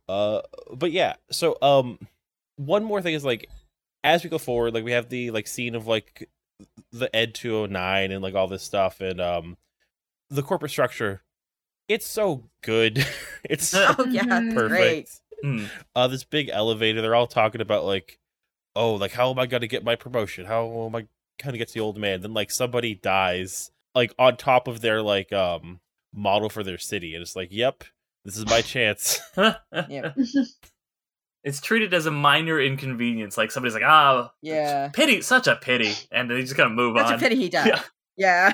[0.09, 0.43] Uh,
[0.75, 1.15] but yeah.
[1.31, 1.99] So um,
[2.57, 3.49] one more thing is like,
[4.05, 6.29] as we go forward, like we have the like scene of like
[6.93, 9.57] the Ed two hundred nine and like all this stuff and um,
[10.29, 11.23] the corporate structure.
[11.89, 13.05] It's so good.
[13.45, 14.23] it's so Oh yeah.
[14.25, 14.55] Mhm.
[14.55, 14.71] perfect.
[14.71, 15.21] Great.
[15.45, 15.69] Mm.
[15.97, 17.01] Uh, this big elevator.
[17.03, 18.19] They're all talking about like,
[18.77, 20.45] oh, like how am I gonna get my promotion?
[20.47, 21.07] How am I
[21.43, 22.21] gonna get to the old man?
[22.21, 25.81] Then like somebody dies like on top of their like um
[26.15, 27.85] model for their city, and it's like, yep,
[28.25, 29.21] this is my chance.
[29.89, 30.13] Yeah.
[31.45, 33.37] It's treated as a minor inconvenience.
[33.39, 34.89] Like somebody's like, ah, Yeah.
[34.93, 37.15] pity, such a pity, and they just kind of move Such on.
[37.15, 37.67] a pity he died.
[37.69, 37.83] Yeah.
[38.17, 38.53] Yeah.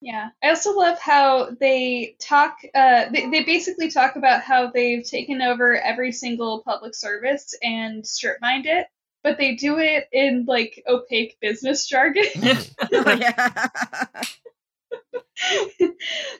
[0.00, 2.58] Yeah, I also love how they talk.
[2.72, 8.06] Uh, they, they basically talk about how they've taken over every single public service and
[8.06, 8.86] strip mined it,
[9.24, 12.26] but they do it in like opaque business jargon.
[12.92, 13.66] Oh, yeah.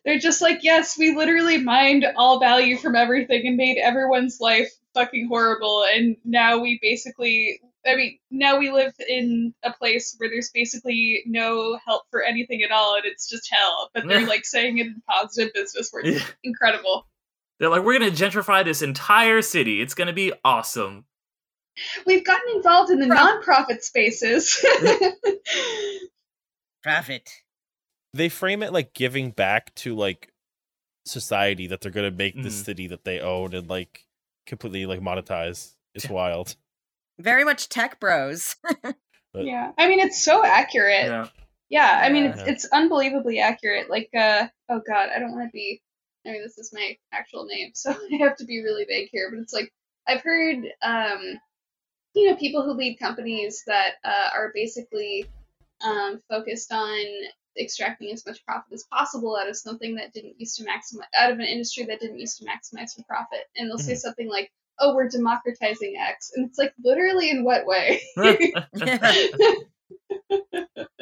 [0.05, 4.71] They're just like, yes, we literally mined all value from everything and made everyone's life
[4.99, 7.61] fucking horrible, and now we basically.
[7.87, 12.63] I mean, now we live in a place where there's basically no help for anything
[12.63, 13.91] at all, and it's just hell.
[13.95, 16.09] But they're like saying it in positive business words.
[16.09, 16.25] Yeah.
[16.45, 17.07] Incredible.
[17.59, 19.81] They're like, we're gonna gentrify this entire city.
[19.81, 21.05] It's gonna be awesome.
[22.07, 24.65] We've gotten involved in the Prof- nonprofit spaces.
[26.83, 27.29] Profit.
[28.15, 30.33] they frame it like giving back to like
[31.07, 32.65] society that they're gonna make this Mhm.
[32.65, 34.07] city that they own and like
[34.49, 35.75] completely like monetize.
[35.95, 36.57] It's wild.
[37.19, 38.57] Very much tech bros.
[39.35, 41.07] yeah, I mean, it's so accurate.
[41.07, 41.29] Yeah.
[41.71, 42.47] Yeah, I mean it's Yeah.
[42.49, 43.91] it's unbelievably accurate.
[43.91, 45.83] Like uh oh god, I don't want to be
[46.27, 49.31] I mean this is my actual name, so I have to be really vague here,
[49.31, 49.73] but it's like
[50.07, 51.39] I've heard um
[52.15, 55.27] you know people who lead companies that uh, are basically
[55.85, 57.05] um focused on
[57.59, 61.33] extracting as much profit as possible out of something that didn't used to maximize out
[61.33, 63.45] of an industry that didn't used to maximize for profit.
[63.57, 67.67] And they'll say something like, "Oh, we're democratizing X." And it's like literally in what
[67.67, 68.03] way?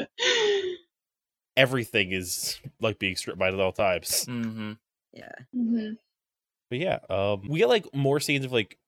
[1.56, 4.24] Everything is like being stripped mined at all times.
[4.26, 4.72] hmm
[5.12, 5.32] Yeah.
[5.54, 5.92] hmm
[6.70, 8.78] But yeah, um, we get like more scenes of like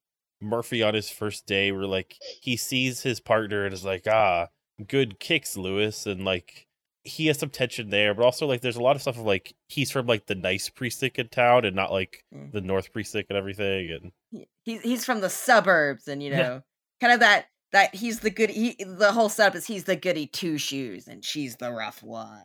[0.40, 4.48] Murphy on his first day, where like he sees his partner and is like, "Ah,
[4.87, 6.67] good kicks, Lewis," and like
[7.09, 9.55] he has some tension there, but also like there's a lot of stuff of like
[9.68, 12.53] he's from like the nice precinct in town and not like Mm.
[12.53, 16.37] the North precinct and everything, and He, he- he's from the suburbs and you Yeah.
[16.37, 16.62] know
[17.01, 20.27] kind of that that he's the good he the whole setup is he's the goody
[20.27, 22.42] two shoes and she's the rough one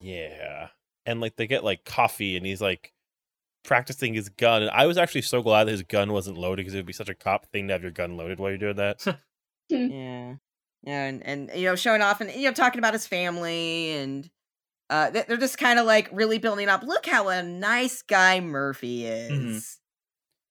[0.00, 0.68] yeah,
[1.06, 2.92] and like they get like coffee and he's like
[3.64, 6.74] practicing his gun, and I was actually so glad that his gun wasn't loaded because
[6.74, 8.76] it would be such a cop thing to have your gun loaded while you're doing
[8.76, 9.02] that.
[9.68, 10.34] yeah yeah
[10.84, 14.30] and and you know showing off and you know talking about his family and
[14.90, 18.40] uh they- they're just kind of like really building up look how a nice guy
[18.40, 19.78] murphy is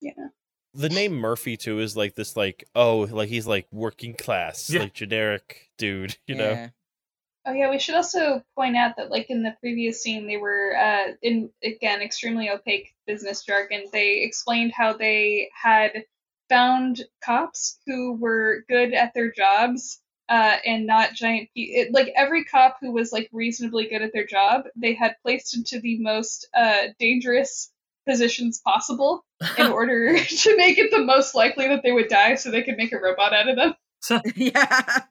[0.02, 0.12] Yeah.
[0.74, 4.82] the name Murphy too is like this like oh like he's like working class Yeah.
[4.82, 6.70] like generic dude you know
[7.48, 10.76] Oh yeah, we should also point out that like in the previous scene, they were
[10.76, 13.84] uh, in again extremely opaque business jargon.
[13.94, 16.06] They explained how they had
[16.50, 21.50] found cops who were good at their jobs uh, and not giant.
[21.56, 25.16] Pe- it, like every cop who was like reasonably good at their job, they had
[25.22, 27.72] placed into the most uh, dangerous
[28.08, 29.26] positions possible
[29.58, 32.78] in order to make it the most likely that they would die, so they could
[32.78, 33.74] make a robot out of them.
[34.02, 35.02] So, yeah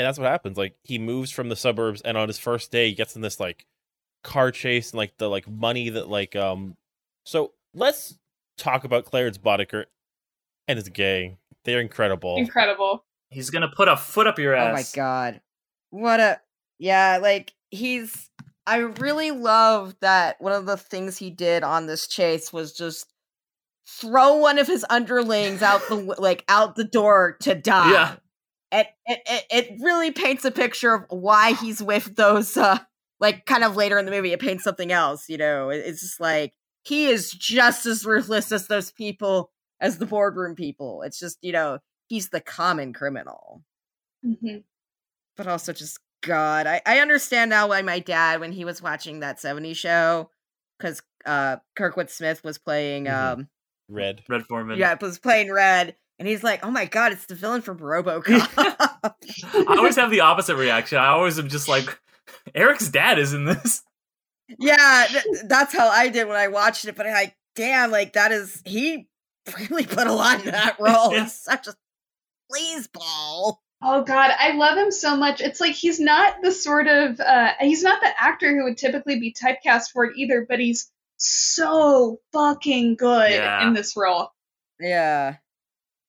[0.00, 2.88] and that's what happens like he moves from the suburbs and on his first day
[2.88, 3.66] he gets in this like
[4.22, 6.76] car chase and like the like money that like um
[7.24, 8.18] so let's
[8.56, 9.84] talk about Clarence Boddicker
[10.68, 13.04] and his gang they're incredible Incredible.
[13.30, 14.68] He's gonna put a foot up your ass.
[14.70, 15.40] Oh my god.
[15.90, 16.40] What a
[16.78, 18.28] yeah, like he's
[18.66, 23.06] I really love that one of the things he did on this chase was just
[23.86, 27.90] throw one of his underlings out the like out the door to die.
[27.92, 28.16] Yeah.
[28.72, 32.78] It, it it it really paints a picture of why he's with those uh
[33.18, 35.70] like kind of later in the movie it paints something else, you know.
[35.70, 36.52] It- It's just like
[36.84, 41.02] he is just as ruthless as those people as the boardroom people.
[41.02, 43.62] It's just, you know, he's the common criminal
[44.22, 44.58] hmm
[45.36, 46.66] but also just God.
[46.66, 50.28] I, I understand now why my dad, when he was watching that 70s show,
[50.78, 53.32] because uh Kurtwood Smith was playing Mhm.
[53.32, 53.48] um
[53.88, 54.22] Red.
[54.28, 54.78] Red Foreman.
[54.78, 58.24] yeah, was playing Red, and he's like, "Oh my god, it's the villain from RoboCop."
[59.54, 60.98] I always have the opposite reaction.
[60.98, 61.98] I always am just like,
[62.54, 63.82] Eric's dad is in this.
[64.58, 66.94] yeah, th- that's how I did when I watched it.
[66.96, 69.08] But I'm like, damn, like that is he
[69.58, 71.12] really put a lot in that role.
[71.12, 71.24] Yeah.
[71.24, 71.74] He's such a
[72.52, 73.56] sleazeball.
[73.82, 75.40] Oh god, I love him so much.
[75.40, 79.18] It's like he's not the sort of uh he's not the actor who would typically
[79.18, 83.66] be typecast for it either, but he's so fucking good Yeah.
[83.66, 84.28] in this role.
[84.78, 85.36] Yeah,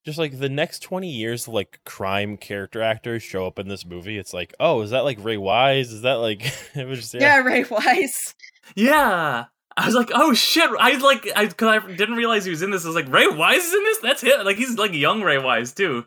[0.05, 3.85] Just like the next 20 years of like crime character actors show up in this
[3.85, 4.17] movie.
[4.17, 5.91] It's like, oh, is that like Ray Wise?
[5.91, 8.33] Is that like it was just yeah, Ray Wise.
[8.75, 9.45] Yeah.
[9.77, 10.69] I was like, oh shit!
[10.79, 12.83] I like, I because I didn't realize he was in this.
[12.83, 13.97] I was like, Ray Wise is in this.
[13.99, 14.45] That's him.
[14.45, 16.05] Like he's like young Ray Wise too.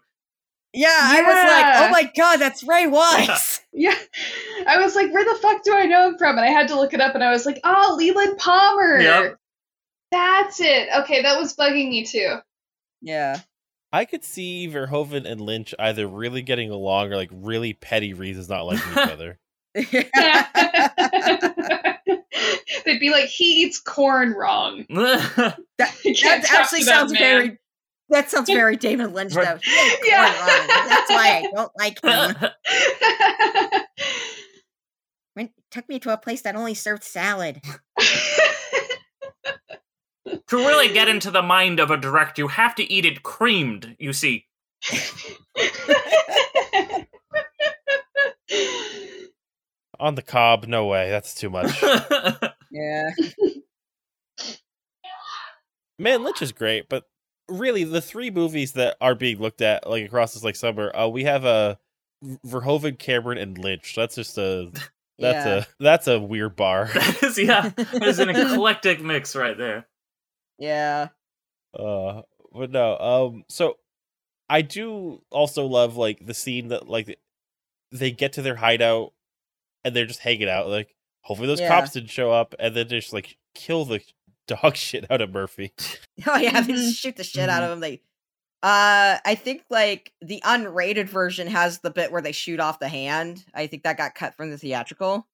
[0.74, 3.60] Yeah, I was like, oh my god, that's Ray Wise.
[3.72, 3.94] Yeah.
[4.66, 6.36] I was like, where the fuck do I know him from?
[6.36, 9.00] And I had to look it up and I was like, oh, Leland Palmer.
[9.00, 9.36] Yep.
[10.10, 10.88] That's it.
[11.00, 12.36] Okay, that was bugging me too.
[13.00, 13.40] Yeah,
[13.92, 18.48] I could see Verhoeven and Lynch either really getting along or like really petty reasons
[18.48, 19.38] not liking each other.
[22.84, 24.84] They'd be like, he eats corn wrong.
[24.90, 27.20] that, that actually to that sounds man.
[27.20, 27.58] very.
[28.10, 29.58] That sounds very David Lynch, though.
[29.62, 30.30] He Yeah.
[30.88, 32.36] That's why I don't like him.
[35.34, 37.62] Went, took me to a place that only served salad.
[40.26, 43.96] to really get into the mind of a director, you have to eat it creamed.
[43.98, 44.46] You see.
[50.04, 51.08] On the cob, no way.
[51.08, 51.82] That's too much.
[52.70, 53.10] Yeah.
[55.96, 57.04] Man, Lynch is great, but
[57.48, 61.06] really the three movies that are being looked at like across this like summer, uh,
[61.06, 61.74] we have a uh,
[62.44, 63.94] Verhoeven, Cameron, and Lynch.
[63.94, 64.72] That's just a
[65.20, 65.54] that's yeah.
[65.54, 66.90] a that's a weird bar.
[66.94, 69.86] that is, yeah, there's an eclectic mix right there.
[70.58, 71.10] Yeah.
[71.78, 72.98] Uh, but no.
[72.98, 73.76] Um, so
[74.50, 77.18] I do also love like the scene that like
[77.92, 79.12] they get to their hideout
[79.84, 80.68] and they're just hanging out.
[80.68, 81.68] Like, hopefully those Yeah.
[81.68, 84.00] cops didn't show up, and then just like kill the
[84.46, 85.72] dog shit out of Murphy.
[86.26, 87.80] Oh yeah, they just shoot the shit out of him.
[87.80, 88.00] They
[88.62, 92.88] uh I think like the unrated version has the bit where they shoot off the
[92.88, 93.44] hand.
[93.52, 95.26] I think that got cut from the theatrical.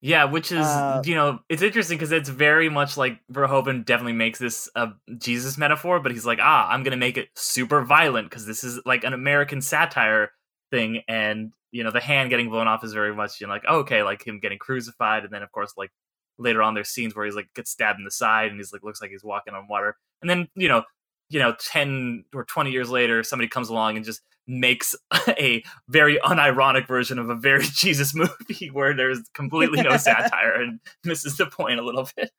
[0.00, 4.12] Yeah, which is Uh, you know it's interesting because it's very much like Verhoeven definitely
[4.12, 8.28] makes this a Jesus metaphor, but he's like, ah, I'm gonna make it super violent
[8.28, 10.32] because this is like an American satire
[10.70, 13.64] thing, and you know the hand getting blown off is very much you know like
[13.68, 15.90] oh, okay, like him getting crucified, and then of course like
[16.38, 18.82] later on there's scenes where he's like gets stabbed in the side and he's like
[18.84, 20.82] looks like he's walking on water, and then you know
[21.30, 24.94] you know 10 or 20 years later somebody comes along and just makes
[25.28, 30.80] a very unironic version of a very jesus movie where there's completely no satire and
[31.04, 32.30] misses the point a little bit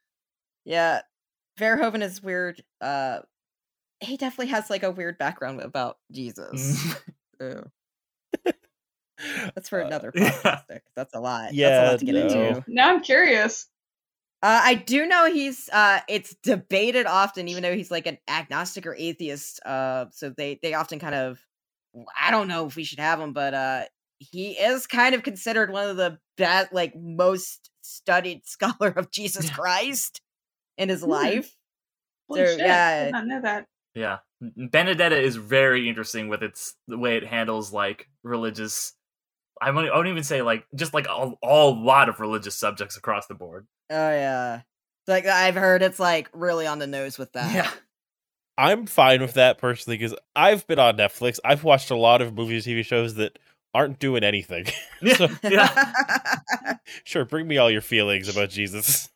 [0.66, 1.02] Yeah.
[1.60, 2.64] Verhoeven is weird.
[2.82, 3.20] Uh
[4.00, 6.96] he definitely has like a weird background about Jesus.
[7.40, 7.68] So,
[9.56, 10.32] that's for Uh, another yeah.
[10.46, 10.64] podcast.
[10.70, 10.84] Nick.
[10.96, 11.54] That's a lot.
[11.62, 12.18] That's a yeah, lot to get no.
[12.18, 12.66] into.
[12.68, 13.68] now I'm curious.
[14.42, 18.86] Uh, I do know he's uh it's debated often, even though he's like an agnostic
[18.88, 19.62] or atheist.
[19.66, 21.40] Uh so they they often kind of
[22.18, 23.84] I don't know if we should have him, but uh
[24.20, 29.50] he is kind of considered one of the best like most studied scholar of Jesus
[29.50, 30.22] Christ
[30.78, 31.10] in his Hmm.
[31.12, 31.54] life.
[32.30, 33.06] Holy So, shit, I yeah.
[33.06, 33.68] did not know that.
[33.96, 38.94] Yeah benedetta is very interesting with its the way it handles like religious
[39.62, 42.96] i won't, I won't even say like just like a, a lot of religious subjects
[42.98, 44.62] across the board Oh yeah.
[45.08, 47.52] Like I've heard it's like really on the nose with that.
[47.56, 47.72] yeah
[48.56, 51.40] I'm fine with that personally because I've been on Netflix.
[51.44, 53.40] I've watched a lot of movies, TV shows that
[53.74, 54.66] aren't doing anything.
[55.02, 56.76] yeah, So- yeah.
[57.04, 59.10] sure, bring me all your feelings about Jesus.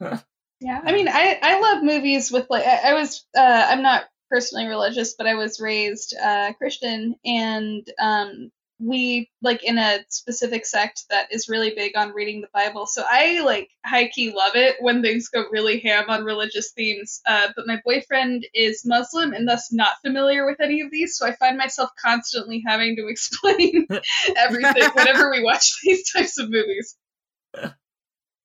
[0.60, 4.04] Yeah, I mean, I I love movies with like I, I was uh, I'm not
[4.30, 10.64] personally religious, but I was raised uh, Christian, and um, we like in a specific
[10.64, 12.86] sect that is really big on reading the Bible.
[12.86, 17.20] So I like high key love it when things go really ham on religious themes.
[17.26, 21.26] Uh, but my boyfriend is Muslim and thus not familiar with any of these, so
[21.26, 23.86] I find myself constantly having to explain
[24.36, 26.96] everything whenever we watch these types of movies.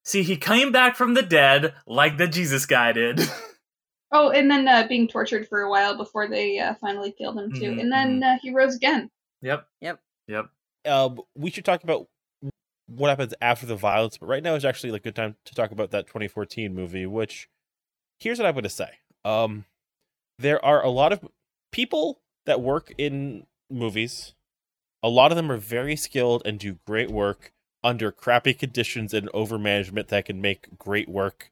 [0.03, 3.19] See he came back from the dead like the jesus guy did
[4.13, 7.49] Oh, and then uh, being tortured for a while before they uh, finally killed him
[7.49, 9.09] too, Mhm, and then uh, he rose again.
[9.41, 9.99] yep Yep.
[10.27, 10.49] yep
[10.85, 12.07] Um, we should talk about
[12.87, 15.71] what happens after the violence, but right now is actually a good time to talk
[15.71, 17.05] about that 2014 movie.
[17.05, 17.47] Which,
[18.19, 18.89] here's what I'm going to say.
[19.23, 19.63] Um,
[20.37, 21.25] there are a lot of
[21.71, 24.35] people that work in movies.
[25.01, 27.53] A lot of them are very skilled and do great work
[27.83, 31.51] under crappy conditions and over management that can make great work.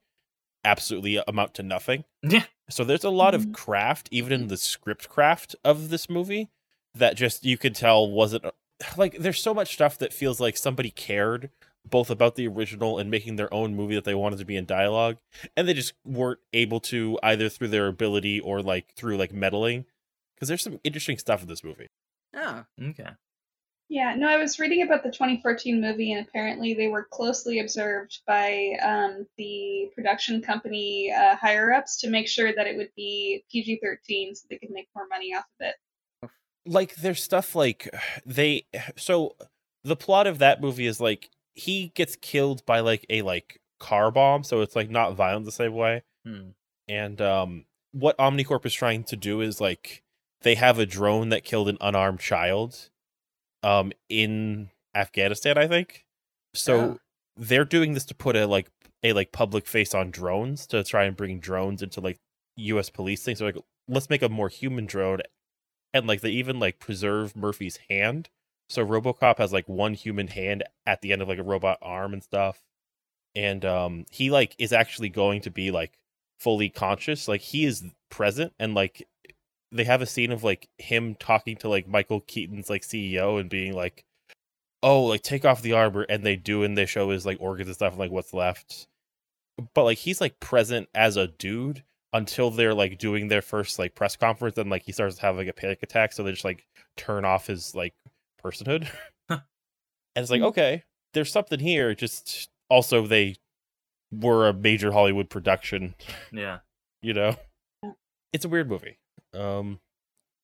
[0.66, 2.04] absolutely amount to nothing.
[2.22, 2.44] Yeah.
[2.70, 3.54] So there's a lot of mm-hmm.
[3.54, 6.50] craft, even in the script craft of this movie,
[6.94, 8.46] that just you could tell wasn't
[8.98, 11.50] like there's so much stuff that feels like somebody cared
[11.86, 14.66] both about the original and making their own movie that they wanted to be in
[14.66, 15.18] dialogue,
[15.56, 19.86] and they just weren't able to either through their ability or like through like meddling.
[20.36, 21.88] Because there's some interesting stuff in this movie.
[22.34, 23.10] Oh, Okay.
[23.90, 28.20] Yeah, no, I was reading about the 2014 movie, and apparently they were closely observed
[28.28, 33.44] by um, the production company uh, higher ups to make sure that it would be
[33.52, 36.30] PG 13 so they could make more money off of it.
[36.68, 37.90] like there's stuff like
[38.26, 38.66] they
[38.96, 39.36] so
[39.84, 44.12] the plot of that movie is like he gets killed by like a like car
[44.12, 46.50] bomb so it's like not violent the same way Hmm.
[46.88, 50.04] and um what omnicorp is trying to do is like
[50.42, 52.90] they have a drone that killed an unarmed child
[53.64, 56.06] um in afghanistan i think
[56.54, 57.00] so Oh.
[57.38, 58.70] they're doing this to put a like
[59.04, 62.20] a like public face on drones to try and bring drones into like
[62.58, 63.40] us police things.
[63.40, 63.58] so like
[63.88, 65.20] let's make a more human drone
[65.94, 68.30] and like they even like preserve murphy's hand
[68.68, 72.14] so robocop has like one human hand at the end of like a robot arm
[72.14, 72.62] and stuff
[73.36, 75.94] and um he like is actually going to be like
[76.40, 79.08] fully conscious like he is present and like
[79.72, 83.50] they have a scene of like him talking to like michael keaton's like ceo and
[83.50, 84.04] being like
[84.82, 87.68] oh like take off the armor and they do and they show his like organs
[87.68, 88.88] and stuff and like what's left.
[89.74, 93.94] But like he's like present as a dude until they're like doing their first like
[93.94, 96.46] press conference and like he starts to have like a panic attack so they just
[96.46, 96.66] like
[96.98, 97.94] turn off his like
[98.44, 98.88] personhood.
[100.16, 100.48] And it's like Hmm.
[100.48, 103.36] okay there's something here just also they
[104.12, 105.94] were a major hollywood production.
[106.32, 106.60] Yeah.
[107.02, 107.36] you know?
[108.34, 108.98] It's a weird movie
[109.34, 109.80] um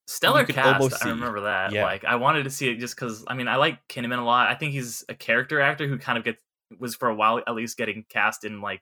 [0.08, 1.04] Stellar cast.
[1.04, 1.72] I remember that.
[1.72, 1.84] yeah.
[1.86, 4.48] Like I wanted to see it just because I mean I like Kinnaman a lot.
[4.50, 6.42] I think he's a character actor who kind of gets
[6.80, 8.82] was for a while at least getting cast in like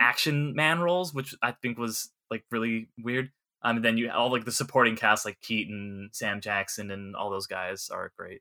[0.00, 3.30] action man roles, which I think was like really weird.
[3.62, 7.30] Um, and then you all like the supporting cast like Keaton, Sam Jackson, and all
[7.30, 8.40] those guys are great.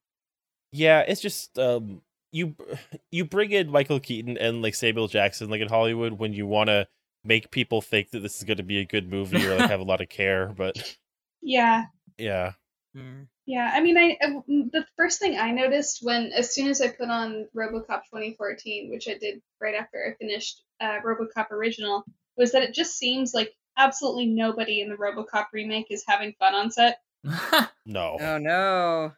[0.71, 2.55] yeah it's just um you
[3.11, 6.67] you bring in michael keaton and like samuel jackson like in hollywood when you want
[6.67, 6.87] to
[7.27, 9.79] make people think that this is going to be a good movie or like have
[9.79, 10.97] a lot of care but
[11.41, 11.85] Yeah,
[12.17, 12.53] yeah
[12.97, 13.01] yeah.
[13.45, 13.71] yeah.
[13.73, 17.09] I mean, I, I the first thing I noticed when as soon as I put
[17.09, 22.03] on RoboCop 2014, which I did right after I finished uh, RoboCop original,
[22.37, 26.55] was that it just seems like absolutely nobody in the RoboCop remake is having fun
[26.55, 26.99] on set.
[27.85, 29.11] no Oh no.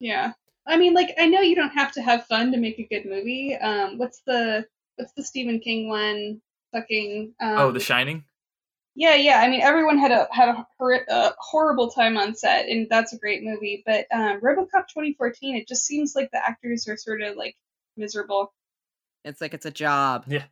[0.00, 0.32] Yeah.
[0.66, 3.04] I mean, like, I know you don't have to have fun to make a good
[3.04, 3.54] movie.
[3.54, 4.66] Um, what's the
[4.96, 6.40] what's the Stephen King one?
[6.74, 7.34] Fucking.
[7.40, 8.24] Um, oh, The Shining.
[8.96, 9.40] Yeah, yeah.
[9.40, 13.12] I mean, everyone had a had a, hor- a horrible time on set, and that's
[13.12, 13.82] a great movie.
[13.86, 17.56] But um, RoboCop 2014, it just seems like the actors are sort of like
[17.96, 18.52] miserable.
[19.24, 20.24] It's like it's a job.
[20.28, 20.44] Yeah.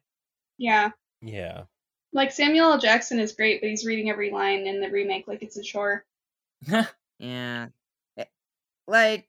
[0.59, 1.65] yeah Yeah.
[2.13, 2.79] Like Samuel L.
[2.79, 6.05] Jackson is great, but he's reading every line in the remake like it's a chore.
[7.19, 7.69] Yeah.
[8.17, 8.25] Eh,
[8.89, 9.29] Like,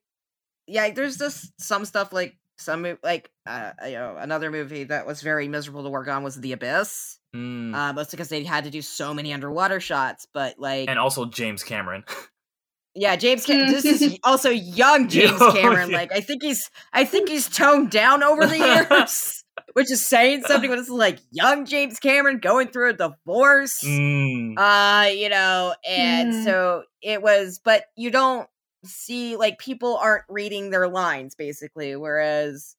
[0.65, 5.05] yeah, there's just some stuff like some mo- like uh, you know another movie that
[5.05, 7.19] was very miserable to work on was The Abyss.
[7.35, 7.73] Mm.
[7.75, 10.27] Uh, mostly because they had to do so many underwater shots.
[10.33, 12.03] But like, and also James Cameron.
[12.95, 13.45] yeah, James.
[13.45, 15.89] Cam- this is also young James Yo, Cameron.
[15.89, 15.97] yeah.
[15.97, 19.39] Like, I think he's I think he's toned down over the years.
[19.73, 23.83] Which is saying something when this is like young James Cameron going through a divorce.
[23.83, 24.55] Mm.
[24.57, 26.43] uh you know and Mm.
[26.43, 28.47] so it was but you don't
[28.85, 32.75] see like people aren't reading their lines basically whereas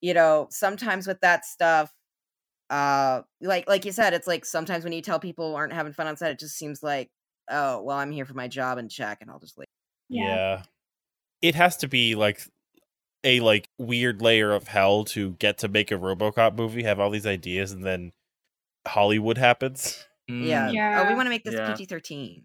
[0.00, 1.92] you know sometimes with that stuff
[2.70, 6.06] uh like like you said it's like sometimes when you tell people aren't having fun
[6.06, 7.08] on set it just seems like
[7.50, 9.66] oh well i'm here for my job and check and i'll just leave
[10.08, 10.62] yeah.
[11.42, 12.40] it has to be like
[13.24, 17.10] a like weird layer of hell to get to make a robocop movie have all
[17.10, 18.12] these ideas and then
[18.86, 21.04] hollywood happens yeah Mm.
[21.04, 21.72] oh we want to make this Yeah.
[21.72, 22.42] pg-13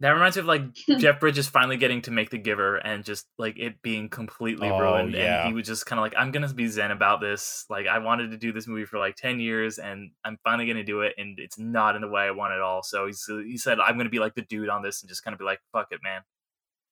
[0.00, 0.62] That reminds me of like
[0.98, 4.78] Jeff Bridges finally getting to make The Giver and just like it being completely Oh,
[4.80, 5.12] ruined.
[5.12, 5.40] yeah.
[5.40, 7.66] And he was just kind of like, I'm gonna be zen about this.
[7.68, 10.84] Like I wanted to do this movie for like ten years, and I'm finally gonna
[10.84, 12.82] do it, and it's not in the way I want at all.
[12.82, 15.32] So he's he said I'm gonna be like the dude on this and just kind
[15.34, 16.22] of be like, fuck it, man.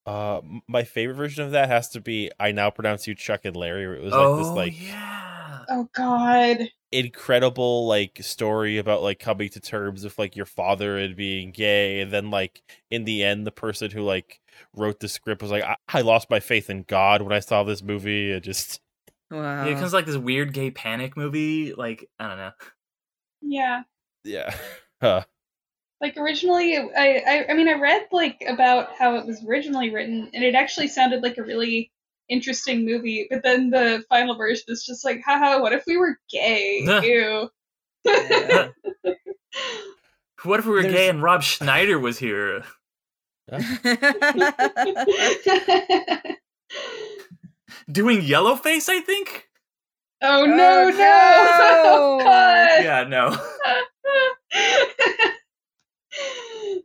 [0.07, 3.57] uh my favorite version of that has to be i now pronounce you chuck and
[3.57, 5.65] larry where it was like this like Oh, yeah.
[5.71, 6.59] Oh God.
[6.91, 12.01] Incredible like story about like coming to terms with like your father and being gay
[12.01, 14.41] and then like in the end the person who like
[14.75, 17.63] wrote the script was like i, I lost my faith in god when i saw
[17.63, 18.81] this movie it just
[19.31, 21.75] wow Yeah, it comes like this weird gay panic movie.
[21.75, 22.51] Like I don't know.
[23.43, 23.83] Yeah.
[24.25, 24.55] yeah
[25.03, 25.25] huh.
[26.01, 30.31] Like originally, I, I I mean I read like about how it was originally written,
[30.33, 31.91] and it actually sounded like a really
[32.29, 33.27] interesting movie.
[33.31, 36.81] But then the final version is just like, haha, what if we were gay?
[37.03, 37.49] Ew.
[38.05, 38.69] Yeah.
[40.45, 42.63] What if we were gay and Rob Schneider was here?
[47.91, 49.49] Doing Yellowface, I think?
[50.23, 50.93] oh no, Oh, no!
[50.99, 51.83] no.
[51.85, 52.85] Oh, God.
[52.85, 53.33] Yeah, no.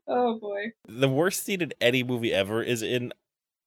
[0.08, 0.72] oh boy.
[0.88, 3.12] the worst scene in any movie ever is in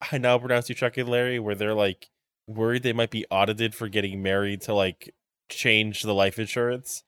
[0.13, 2.09] I now pronounce you Chuck and Larry, where they're like
[2.47, 5.15] worried they might be audited for getting married to like
[5.49, 7.03] change the life insurance.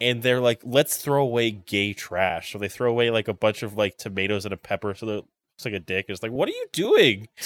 [0.00, 2.52] And they're like, let's throw away gay trash.
[2.52, 5.12] So they throw away like a bunch of like tomatoes and a pepper so that
[5.12, 6.06] it looks like a dick.
[6.08, 7.28] It's like, what are you doing?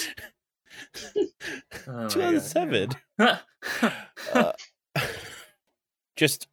[1.86, 2.90] Oh 2007.
[3.18, 4.52] Uh,
[6.16, 6.48] just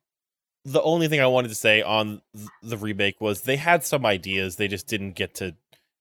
[0.63, 4.05] the only thing I wanted to say on th- the remake was they had some
[4.05, 5.55] ideas, they just didn't get to.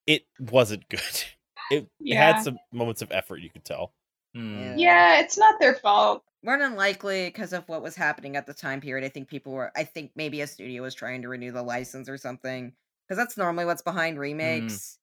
[0.07, 1.25] It wasn't good.
[1.71, 2.35] It, it Yeah.
[2.35, 3.93] had some moments of effort, you could tell.
[4.35, 4.77] Hmm.
[4.79, 6.23] Yeah, it's not their fault.
[6.43, 9.53] More than likely, because of what was happening at the time period, I think people
[9.53, 9.71] were.
[9.77, 12.73] I think maybe a studio was trying to renew the license or something,
[13.07, 14.99] because that's normally what's behind remakes.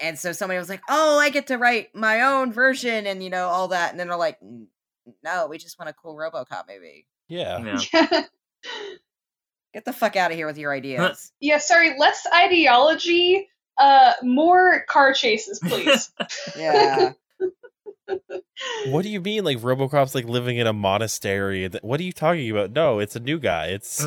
[0.00, 3.30] And so somebody was like, "Oh, I get to write my own version," and you
[3.30, 4.38] know all that, and then they're like,
[5.22, 7.06] "No, we just want a cool RoboCop movie.
[7.28, 7.58] Yeah.
[7.64, 7.80] Yeah.
[8.10, 8.22] Yeah.
[9.72, 13.48] Get the fuck out of here with your ideas." yeah, sorry, less ideology,
[13.78, 16.10] uh more car chases, please.
[16.56, 17.12] yeah,
[18.86, 21.68] What do you mean, like Robocop's like living in a monastery?
[21.82, 22.72] What are you talking about?
[22.72, 23.66] No, it's a new guy.
[23.68, 24.06] It's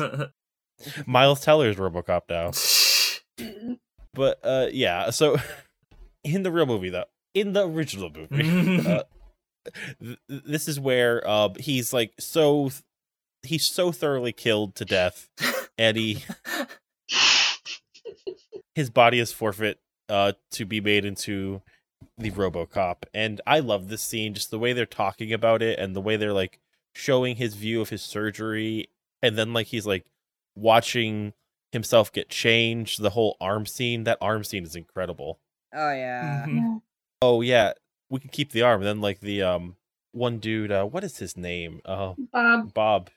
[1.06, 3.76] Miles Teller's Robocop now.
[4.14, 5.10] But uh, yeah.
[5.10, 5.36] So
[6.24, 7.04] in the real movie, though,
[7.34, 9.02] in the original movie, uh,
[10.00, 12.70] th- this is where uh, he's like so
[13.42, 15.28] he's so thoroughly killed to death
[15.76, 16.24] and he
[18.78, 21.60] his body is forfeit uh to be made into
[22.16, 22.98] the robocop.
[23.12, 26.16] And i love this scene just the way they're talking about it and the way
[26.16, 26.60] they're like
[26.94, 28.88] showing his view of his surgery.
[29.20, 30.06] And then like he's like
[30.56, 31.32] watching
[31.72, 34.04] himself get changed the whole arm scene.
[34.04, 35.40] That arm scene is incredible.
[35.74, 36.44] Oh yeah.
[36.46, 36.82] Mhm.
[37.20, 37.72] oh yeah.
[38.10, 38.80] We can keep the arm.
[38.82, 39.74] And then like the um
[40.12, 41.80] one dude uh what is his name?
[41.84, 42.74] Uh Bob.
[42.74, 43.10] bob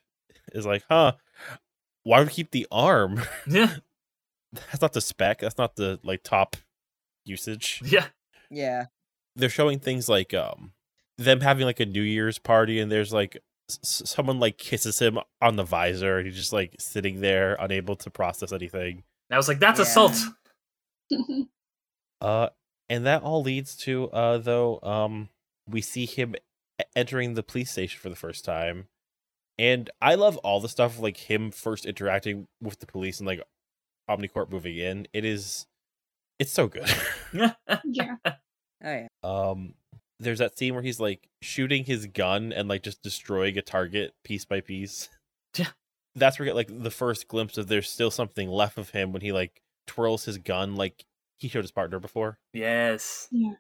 [0.54, 1.14] is like huh.
[2.04, 3.22] Why would we keep the arm?
[3.48, 3.76] Yeah.
[4.54, 6.56] that's not the spec that's not the like top
[7.26, 8.08] usage Yeah.
[8.50, 8.86] Yeah.
[9.36, 10.74] they're showing things like um
[11.18, 13.38] them having like a new year's party and there's like
[13.70, 17.56] s- s- someone like kisses him on the visor and he's just like sitting there
[17.60, 19.84] unable to process anything I was like, that's Yeah.
[19.84, 20.16] assault.
[22.22, 22.50] uh
[22.90, 25.30] and that all leads to uh though um
[25.70, 26.36] we see him
[26.80, 28.88] e- entering the police station for the first time
[29.58, 33.42] and i love all the stuff like him first interacting with the police and like
[34.18, 35.66] omnicorp moving in it is
[36.40, 36.90] it's so good
[37.34, 38.16] yeah.
[38.84, 39.08] Oh yeah.
[39.24, 39.74] um
[40.20, 44.14] there's that scene where he's like shooting his gun and like just destroying a target
[44.24, 45.10] piece by piece
[45.58, 45.68] Yeah.
[46.16, 49.12] that's where we get like the first glimpse of there's still something left of him
[49.14, 51.06] when he like twirls his gun like
[51.38, 53.28] he showed his partner before yes.
[53.32, 53.54] Yeah.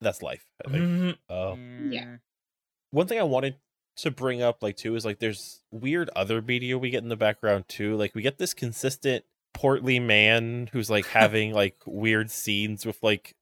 [0.00, 0.82] that's life I think.
[0.84, 1.16] Mhm.
[1.28, 1.56] Uh,
[1.92, 2.16] Yeah.
[2.92, 3.54] One thing i wanted
[3.98, 7.16] to bring up like too is like there's weird other media we get in the
[7.16, 12.86] background too like we get this consistent portly man who's like having like weird scenes
[12.86, 13.34] with like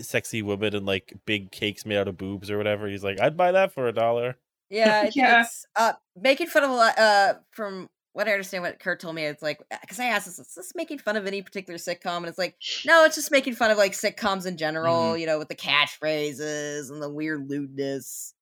[0.00, 3.36] sexy women and like big cakes made out of boobs or whatever he's like i'd
[3.36, 4.36] buy that for a dollar
[4.68, 5.42] Yeah, I Yeah.
[5.42, 9.14] it's uh making fun of a lot uh from what I understand what Kurt told
[9.14, 12.16] me, it's like because I asked this, is this making fun of any particular sitcom?
[12.16, 12.56] And it's like,
[12.86, 16.90] no, it's just making fun of like sitcoms in general, you know, with the catchphrases
[16.90, 18.32] and the weird lewdness.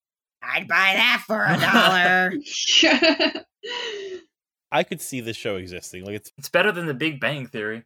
[0.41, 2.33] I'd buy that for a dollar.
[4.75, 7.85] i could see this show existing like it's It's better than the Big Bang Theory.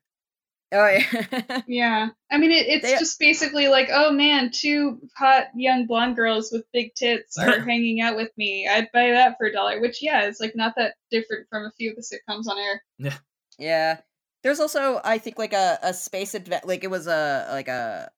[0.73, 1.61] oh yeah.
[1.67, 2.09] yeah.
[2.31, 6.51] I mean, it, it's They- just basically like, oh man, two hot young blonde girls
[6.53, 8.69] with big tits are hanging out with me.
[8.69, 9.81] I'd buy that for a dollar.
[9.81, 12.83] Which, yeah, is like not that different from a few of the sitcoms on air.
[12.99, 13.17] Yeah.
[13.59, 14.01] Yeah.
[14.43, 18.11] There's also I think like a a space advent like it was a like a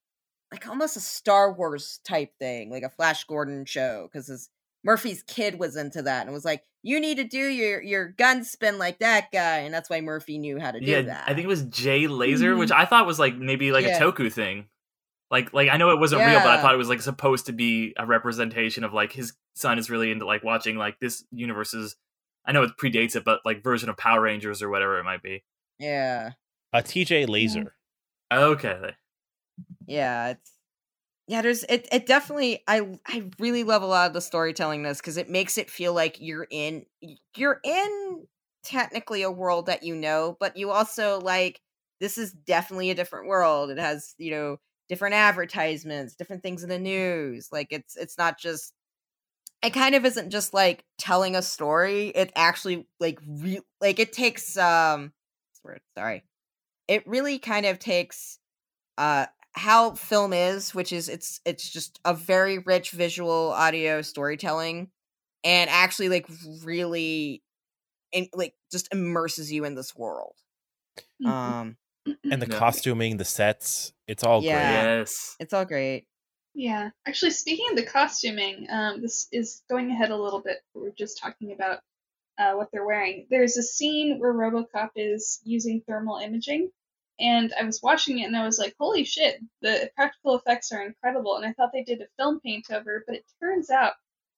[0.51, 4.49] like almost a Star Wars type thing, like a Flash Gordon show cuz his
[4.83, 8.43] Murphy's kid was into that and was like, "You need to do your your gun
[8.43, 11.23] spin like that guy." And that's why Murphy knew how to do Yeah, that.
[11.27, 12.59] I think it was Jay Laser, Mhm.
[12.59, 13.97] which I thought was like maybe like Yeah.
[13.97, 14.67] a Toku thing.
[15.29, 17.53] Like, like I know it wasn't real, but I thought it was like supposed to
[17.53, 21.95] be a representation of like his son is really into like watching like this universe's.
[22.45, 25.21] I know it predates it, but like version of Power Rangers or whatever it might
[25.23, 25.43] be.
[25.79, 26.31] Yeah.
[26.73, 27.25] a T.J.
[27.27, 27.71] Lazer
[28.31, 28.95] Okay,
[29.87, 30.51] Yeah, it's
[31.31, 34.99] yeah, there's it it definitely I I really love a lot of the storytelling this
[35.01, 36.85] cuz it makes it feel like you're in
[37.37, 38.27] you're in
[38.63, 41.61] technically a world that you know, but you also like
[42.01, 43.69] this is definitely a different world.
[43.69, 44.57] It has, you know,
[44.89, 47.47] different advertisements, different things in the news.
[47.51, 48.73] Like it's it's not just
[49.63, 52.09] it kind of isn't just like telling a story.
[52.09, 55.13] It actually like re- like it takes um?
[55.97, 56.23] Sorry.
[56.87, 58.39] It really kind of takes
[58.97, 64.91] uh how film is, which is it's it's just a very rich visual audio storytelling
[65.43, 66.27] and actually like
[66.63, 67.43] really
[68.11, 70.35] in, like just immerses you in this world.
[71.21, 71.29] Mhm.
[71.29, 71.77] Um
[72.31, 72.57] And the Yeah.
[72.59, 74.99] costuming, the sets, it's all Yeah.
[74.99, 75.35] Yes.
[75.39, 76.07] it's all great.
[76.53, 80.57] Yeah, actually, speaking of the costuming, um, this is going ahead a little bit.
[80.73, 81.81] We are just talking about
[82.37, 83.27] uh, what they're wearing.
[83.29, 86.71] There's a scene where RoboCop is using thermal imaging,
[87.21, 89.39] and I was watching it and I was like, "Holy shit!
[89.61, 93.15] The practical effects are incredible!" And I thought they did a film paint over, but
[93.15, 93.93] it turns out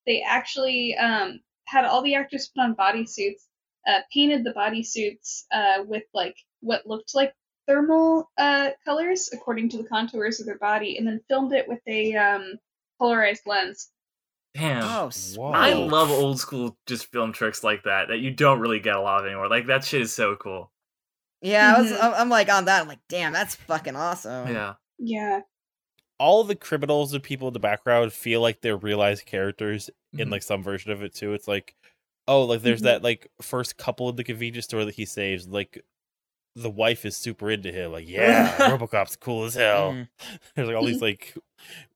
[0.06, 3.42] they actually um, had all the actors put on bodysuits,
[3.86, 7.34] uh, painted the bodysuits uh, with like what looked like
[7.66, 11.80] thermal uh, colors according to the contours of their body, and then filmed it with
[11.86, 12.58] a um,
[12.98, 13.90] polarized lens.
[14.54, 14.84] Damn.
[14.84, 15.50] Oh, Whoa.
[15.50, 19.00] I love old school just film tricks like that that you don't really get a
[19.00, 19.48] lot of anymore.
[19.48, 20.70] Like that shit is so cool.
[21.44, 21.98] Yeah, I was Mhm.
[22.02, 22.80] I'm, I'm like on that.
[22.82, 24.48] I'm like, damn, that's fucking awesome.
[24.48, 24.74] Yeah.
[24.98, 25.40] Yeah,
[26.18, 30.32] all the criminals and people in the background feel like they're realized characters in Mhm.
[30.32, 31.34] like some version of it too.
[31.34, 31.74] It's like,
[32.28, 32.84] oh, like there's Mhm.
[32.84, 35.46] that like first couple in the convenience store that he saves.
[35.48, 35.84] Like
[36.54, 37.90] the wife is super into him.
[37.92, 39.92] Like, yeah, RoboCop's cool as hell.
[39.92, 40.08] Mhm.
[40.54, 41.34] There's like all these like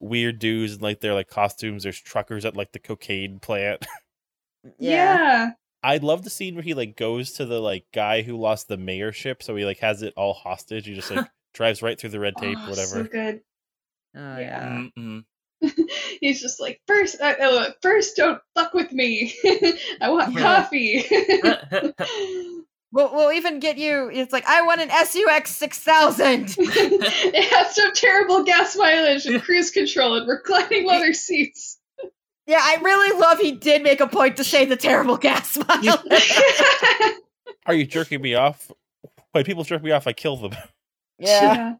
[0.00, 1.84] weird dudes and like their like costumes.
[1.84, 3.86] There's truckers at like the cocaine plant.
[4.78, 5.52] yeah,
[5.82, 8.76] I love the scene where he like goes to the like guy who lost the
[8.76, 10.86] mayorship, so he like has it all hostage.
[10.86, 12.88] He just like drives right through the red tape, Oh, whatever.
[12.88, 13.40] So good.
[14.16, 14.84] Oh Yeah.
[16.20, 19.34] He's just like first, uh, uh, first, don't fuck with me.
[20.00, 21.04] I want coffee.
[22.90, 24.10] We'll, we'll even get you.
[24.10, 26.54] It's like I want an SUX six thousand.
[26.58, 31.77] it has some terrible gas mileage and cruise control and reclining leather seats.
[32.48, 36.44] Yeah, I really love he did make a point to say the terrible gas mileage.
[37.66, 38.72] Are you jerking me off?
[39.32, 40.52] When people jerk me off, I kill them.
[41.18, 41.74] yeah.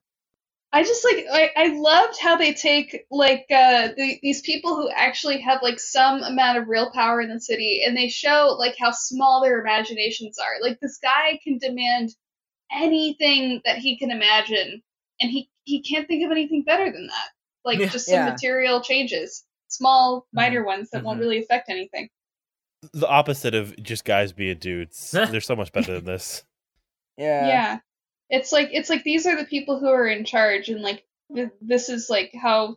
[0.72, 4.90] I just like I, I loved how they take like uh the, these people who
[4.90, 8.76] actually have like some amount of real power in the city and they show like
[8.78, 10.60] how small their imaginations are.
[10.62, 12.10] Like this guy can demand
[12.74, 14.82] anything that he can imagine
[15.20, 17.28] and he he can't think of anything better than that.
[17.64, 17.90] Like Yeah.
[17.90, 18.30] just some Yeah.
[18.32, 21.22] material changes, small minor ones that won't Mhm.
[21.22, 22.08] really affect anything.
[22.92, 25.10] The opposite of just guys being dudes.
[25.12, 26.44] They're so much better than this.
[27.16, 27.46] Yeah.
[27.48, 27.78] yeah
[28.30, 31.04] it's like it's like these are the people who are in charge and like
[31.34, 32.76] th- this is like how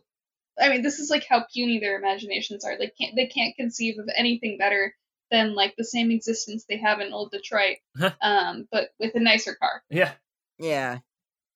[0.60, 4.00] i mean this is like how puny their imaginations are they can't they can't conceive
[4.00, 4.96] of anything better
[5.30, 7.76] than like the same existence they have in old detroit
[8.20, 10.10] um but with a nicer car yeah.
[10.58, 10.98] Yeah.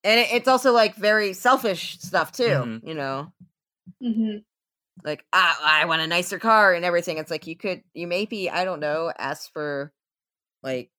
[0.04, 2.44] And it's also like very selfish stuff too.
[2.44, 2.86] Mhm.
[2.86, 3.32] You know,
[4.00, 4.36] hmm
[5.04, 7.18] like ah, I want a nicer car and everything.
[7.18, 9.92] It's like you could, you maybe I don't know, ask for
[10.62, 10.90] like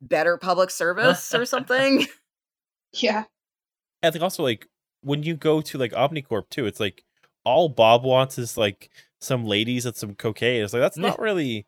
[0.00, 2.06] better public service or something.
[2.92, 3.24] yeah
[4.02, 4.68] I think also like
[5.02, 7.04] when you go to like Omnicorp too, it's like
[7.44, 10.62] all Bob wants is like some ladies and some cocaine.
[10.62, 11.66] It's like that's not really.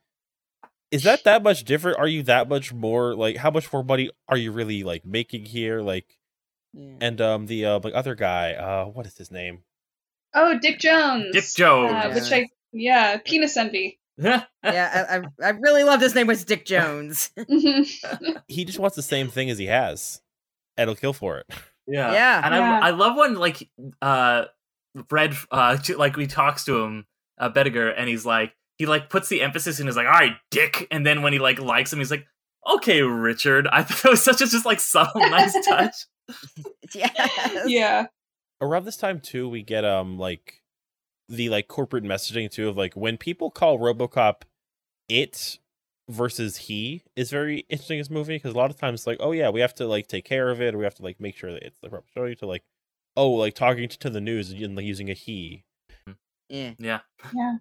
[0.90, 1.98] Is that that much different?
[1.98, 5.44] Are you that much more like how much more money are you really like making
[5.44, 5.80] here?
[5.80, 6.18] Like
[6.72, 6.94] yeah.
[7.00, 9.62] and um the uh like other guy uh what is his name?
[10.34, 11.92] Oh dick jones Dick Jones.
[11.92, 16.44] uh, which i yeah penis envy yeah, I, I I really loved his name was
[16.44, 17.30] Dick Jones.
[18.48, 20.20] He just wants the same thing as he has,
[20.76, 21.46] and he'll kill for it.
[21.86, 22.12] Yeah.
[22.12, 22.40] Yeah.
[22.44, 22.80] And Yeah.
[22.82, 23.70] I I love when like
[24.02, 24.46] uh
[25.12, 27.06] Red uh like we talks to him
[27.38, 30.34] uh Boddicker and he's like he like puts the emphasis in his like all right
[30.50, 32.26] dick and then when he like likes him he's like
[32.68, 35.94] okay Richard I thought that was such a just like subtle nice touch.
[36.92, 37.28] yeah,
[37.66, 38.06] yeah
[38.60, 40.62] around this time too we get um like
[41.28, 44.42] the like corporate messaging too of like when people call robocop
[45.08, 45.58] it
[46.08, 49.32] versus he is very interesting in this movie because a lot of times like oh
[49.32, 51.36] yeah we have to like take care of it or we have to like make
[51.36, 52.64] sure that it's the proper story to like
[53.16, 55.64] oh like talking to, to the news and like, using a he
[56.48, 56.72] Yeah.
[56.78, 57.00] Yeah.
[57.34, 57.56] yeah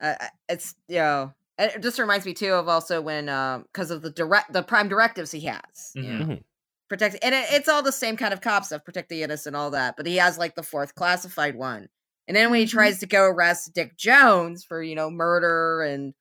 [0.00, 0.14] uh,
[0.48, 4.10] it's you know it just reminds me too of also when um because of the
[4.10, 6.18] direct the prime directives he has you Mhm.
[6.18, 6.44] know, Mhm.
[6.88, 9.70] Protect and it, it's all the same kind of cop stuff protect the innocent all
[9.70, 11.88] that but he has like the fourth classified one
[12.28, 12.70] and then when he Mhm.
[12.70, 16.12] tries to go arrest dick jones for you know murder and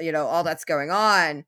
[0.00, 1.44] you know all that's going on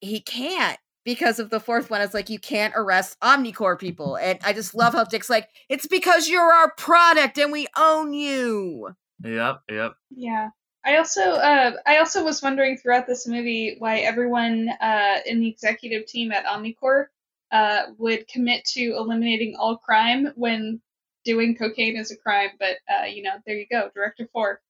[0.00, 4.38] he can't because of the fourth one it's like you can't arrest omnicorp people and
[4.44, 8.90] i just love how dick's like it's because you're our product and we own you
[9.24, 9.60] Yep.
[9.70, 9.92] Yep.
[10.10, 10.48] Yeah.
[10.84, 15.46] I also uh, I also was wondering throughout this movie why everyone uh, in the
[15.48, 17.06] executive team at Omnicorp
[17.52, 20.80] uh, would commit to eliminating all crime when
[21.24, 22.50] doing cocaine is a crime.
[22.58, 24.60] But uh, you know, there you go, director four.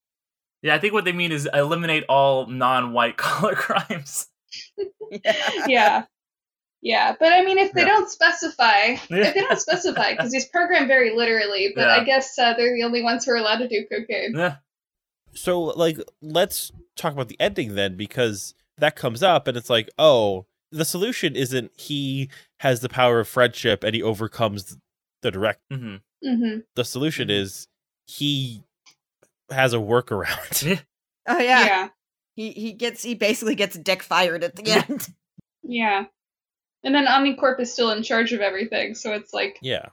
[0.62, 4.28] Yeah, I think what they mean is eliminate all non-white collar crimes.
[5.18, 5.32] yeah
[5.66, 6.04] Yeah,
[6.82, 7.86] Yeah, but I mean, if they Yeah.
[7.88, 8.98] don't specify, Yeah.
[9.10, 11.94] if they don't specify, because he's programmed very literally, but Yeah.
[11.96, 14.34] I guess uh, they're the only ones who are allowed to do cocaine.
[14.36, 14.56] Yeah.
[15.34, 19.88] So like let's talk about the ending then because that comes up and it's like,
[19.98, 22.28] oh, the solution isn't he
[22.60, 24.76] has the power of friendship and he overcomes
[25.22, 25.60] the direct.
[25.70, 27.32] hmm hmm The solution Mhm.
[27.42, 27.68] is
[28.06, 28.64] he
[29.50, 30.82] has a workaround.
[31.28, 31.64] Oh Yeah.
[31.64, 31.88] yeah.
[32.34, 35.08] He he gets he basically gets dick fired at the end.
[35.62, 36.06] yeah,
[36.82, 39.90] And then Omnicorp is still in charge of everything, so it's like, yeah.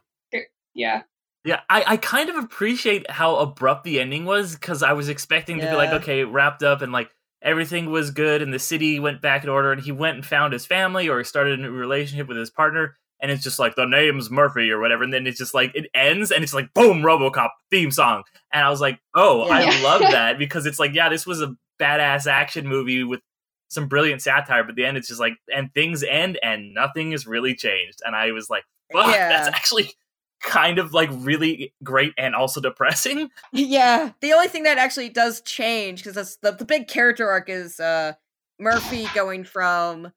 [0.73, 1.03] yeah,
[1.45, 5.59] Yeah, I, I kind of appreciate how abrupt the ending was because I was expecting
[5.59, 7.11] to be like, okay, wrapped up and like
[7.41, 10.53] everything was good and the city went back in order and he went and found
[10.53, 13.75] his family or he started a new relationship with his partner and it's just like
[13.75, 16.73] the name's Murphy or whatever and then it's just like it ends and it's like
[16.73, 18.23] boom RoboCop theme song.
[18.51, 21.55] And I was like, oh, I love that because it's like yeah, this was a
[21.79, 23.21] badass action movie with
[23.69, 27.27] some brilliant satire, but the end it's just like and things end and nothing has
[27.27, 28.01] really changed.
[28.05, 29.29] And I was like, fuck, Yeah.
[29.29, 29.91] that's actually
[30.41, 33.29] kind of like really great and also depressing.
[33.51, 37.79] Yeah, the only thing that actually does change because the the big character arc is
[37.79, 38.13] uh
[38.59, 40.11] Murphy going from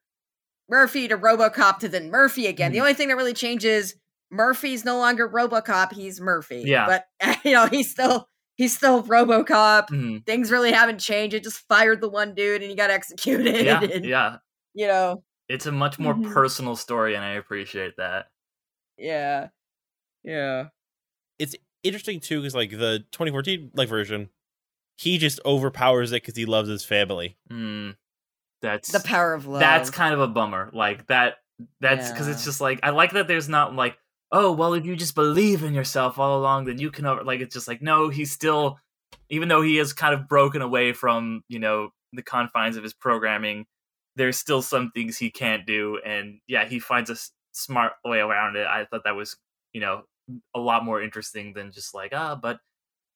[0.68, 2.72] Murphy to RoboCop to then Murphy again.
[2.72, 2.82] The Mhm.
[2.82, 3.94] only thing that really changes
[4.30, 6.62] Murphy's no longer RoboCop; he's Murphy.
[6.66, 6.86] Yeah.
[6.86, 7.06] but
[7.44, 9.88] you know he's still he's still RoboCop.
[9.90, 10.24] Mhm.
[10.26, 11.34] Things really haven't changed.
[11.34, 13.64] It just fired the one dude and he got executed.
[13.64, 14.36] Yeah, and, yeah.
[14.74, 16.32] You know, It's a much more Mhm.
[16.32, 18.26] personal story, and I appreciate that.
[18.96, 19.48] yeah,
[20.24, 20.68] yeah,
[21.38, 21.54] It's
[21.84, 24.28] Interesting too, because like the 2014 like version,
[24.96, 27.36] he just overpowers it because he loves his family.
[27.50, 27.96] Mm,
[28.60, 29.58] that's the power of love.
[29.58, 30.70] that's kind of a bummer.
[30.72, 31.38] Like that.
[31.80, 33.26] That's because it's just like I like that.
[33.28, 33.96] There's not like
[34.30, 37.24] oh well, if you just believe in yourself all along, then you can over.
[37.24, 38.78] Like it's just like no, he's still,
[39.28, 42.94] even though he is kind of broken away from you know the confines of his
[42.94, 43.66] programming,
[44.16, 48.18] there's still some things he can't do, and yeah, he finds a s- smart way
[48.20, 48.66] around it.
[48.68, 49.36] I thought that was
[49.72, 50.02] you know
[50.54, 52.58] a lot more interesting than just like ah, but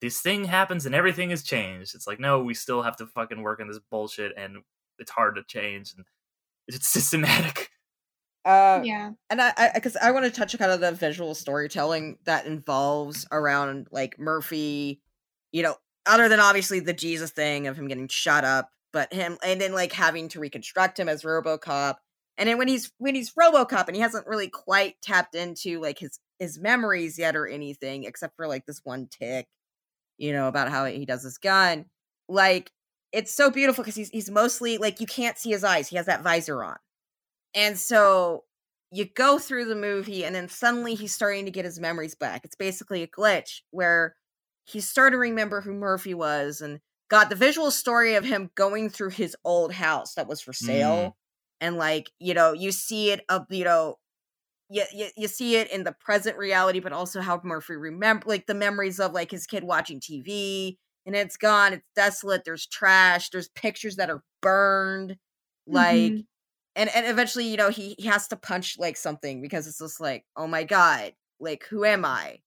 [0.01, 1.95] this thing happens and everything has changed.
[1.95, 4.59] It's like no, we still have to fucking work on this bullshit, and
[4.99, 6.05] it's hard to change, and
[6.69, 7.71] it's systematic.
[8.45, 12.47] uh, yeah, and I, because I, want to touch kind of the visual storytelling that
[12.47, 15.01] involves around like Murphy,
[15.53, 19.39] you know, other than obviously the Jesus thing of him getting shot up, but him
[19.45, 21.97] and then like having to reconstruct him as RoboCop,
[22.39, 25.99] and then when he's when he's RoboCop and he hasn't really quite tapped into like
[25.99, 29.47] his his memories yet or anything except for like this one tick,
[30.19, 31.87] you know, about how he does his gun,
[32.29, 32.71] like
[33.13, 36.07] it's so beautiful because he's he's mostly like you can't see his eyes, he has
[36.07, 36.77] that visor on.
[37.55, 38.45] And so
[38.93, 42.45] you go through the movie and then suddenly he's starting to get his memories back.
[42.45, 44.15] It's basically a glitch where
[44.65, 48.91] he's starting to remember who Murphy was and got the visual story of him going
[48.91, 50.97] through his old house that was for sale.
[50.97, 51.13] Mm.
[51.61, 53.97] And like, you know, you see it up, you know,
[54.69, 58.47] you, you, you see it in the present reality, but also how Murphy remember like
[58.47, 63.31] the memories of like his kid watching TV and it's gone, it's desolate, there's trash,
[63.31, 65.17] there's pictures that are burned.
[65.67, 66.27] Like Mhm.
[66.77, 70.01] and and eventually you know he he has to punch like something because it's just
[70.01, 72.41] like oh my god like who am i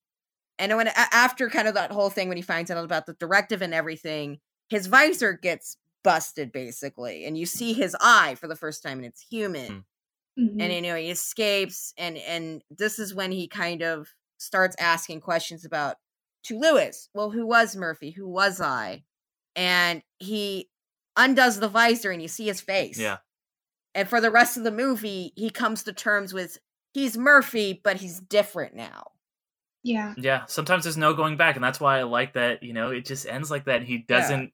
[0.59, 3.61] and when after kind of that whole thing when he finds out about the directive
[3.61, 4.39] and everything
[4.69, 9.05] his visor gets busted basically and you see his eye for the first time and
[9.07, 9.85] it's human
[10.39, 10.61] Mhm.
[10.61, 15.21] and you know he escapes and and this is when he kind of starts asking
[15.21, 15.97] questions about
[16.43, 19.03] to lewis well who was murphy who was i
[19.55, 20.69] and he
[21.17, 23.17] undoes the visor and you see his face Yeah.
[23.95, 26.59] and for the rest of the movie, he comes to terms with
[26.93, 29.11] he's Murphy, but he's different now.
[29.83, 32.63] yeah, Yeah, sometimes there's no going back, and that's why I like that.
[32.63, 33.83] You know, it just ends like that.
[33.83, 34.53] He doesn't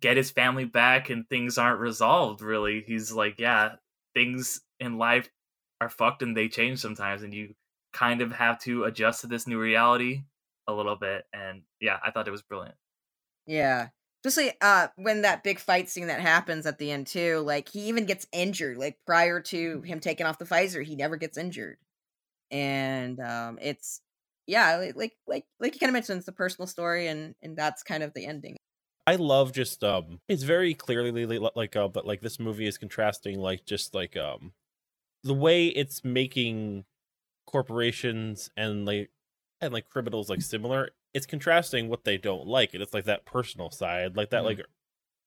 [0.00, 2.42] get his family back, and things aren't resolved.
[2.42, 3.76] Really, he's like, yeah,
[4.14, 5.30] things in life
[5.80, 7.54] are fucked, and they change sometimes, and you
[7.92, 10.22] kind of have to adjust to this new reality
[10.68, 11.24] a little bit.
[11.32, 12.76] And yeah, I thought it was brilliant.
[13.46, 13.88] Yeah.
[14.24, 17.88] Especially uh when that big fight scene that happens at the end too, like he
[17.88, 18.76] even gets injured.
[18.78, 21.78] Like prior to him taking off the visor, he never gets injured.
[22.50, 24.02] And um it's
[24.46, 27.82] yeah, like like like you kind of mentioned, it's a personal story and and that's
[27.84, 28.56] kind of the ending.
[29.10, 32.66] I love just um it's very clearly li- li- like uh but like this movie
[32.66, 34.52] is contrasting like just like um
[35.24, 36.84] the way it's making
[37.46, 39.10] corporations and like
[39.60, 43.24] and like criminals like similar it's contrasting what they don't like and it's like that
[43.24, 44.46] personal side like that Mhm.
[44.46, 44.60] like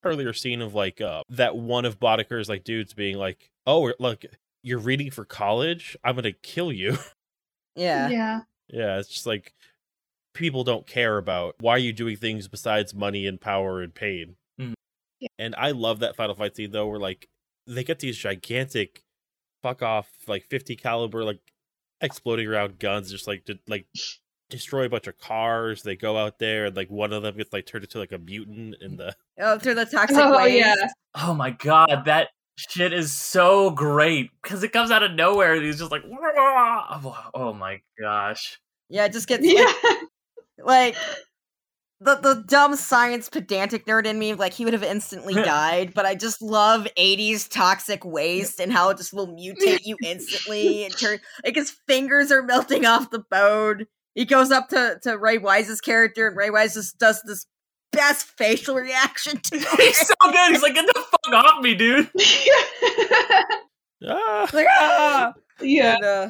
[0.03, 4.25] earlier scene of like uh that one of Boddicker's like dudes being like oh like
[4.63, 6.97] you're reading for college I'm gonna kill you
[7.75, 8.09] Yeah.
[8.09, 9.53] yeah, Yeah, it's just like
[10.34, 14.36] people don't care about why are you doing things besides money and power and pain.
[14.59, 14.73] Mhm.
[15.19, 15.27] Yeah.
[15.39, 17.27] And I love that final fight scene though, where like
[17.67, 19.03] they get these gigantic
[19.61, 21.39] fuck off like 50 caliber like
[22.01, 23.86] exploding around guns, just like to like
[24.49, 25.84] destroy a bunch of cars.
[25.84, 28.17] They go out there and like one of them gets like turned into like a
[28.17, 30.57] mutant in the Oh, through the toxic Oh waste.
[30.57, 30.75] yeah.
[31.15, 35.53] Oh my god, that shit is so great because it comes out of nowhere.
[35.53, 36.99] And he's just like, "Wah!"
[37.34, 38.59] oh my gosh.
[38.89, 39.63] Yeah, it just gets Yeah.
[39.84, 39.97] like,
[40.66, 40.95] like
[41.99, 45.93] the the dumb science pedantic nerd in me, like he would have instantly died.
[45.93, 50.84] But I just love '80s toxic waste and how it just will mutate you instantly
[50.86, 53.86] and turn like his fingers are melting off the bone.
[54.16, 57.45] He goes up to to Ray Wise's character, and Ray Wise just does this
[57.93, 60.51] best facial reaction to He's so good.
[60.51, 62.09] He's like, get the fuck off me, dude.
[64.05, 64.49] ah!
[64.51, 65.34] like, ah!
[65.61, 65.95] yeah.
[65.95, 66.30] And, uh,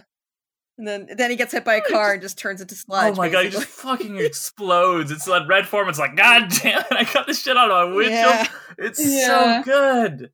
[0.78, 3.14] and then then he gets hit by a oh, car and just turns into sludge.
[3.14, 5.12] Oh my god, he just fucking explodes.
[5.12, 7.96] It's like Red Foreman's like, God damn it, I got this shit out of my
[7.96, 8.14] windshield.
[8.16, 8.48] Yeah.
[8.80, 9.62] It's Yeah.
[9.62, 10.32] so good.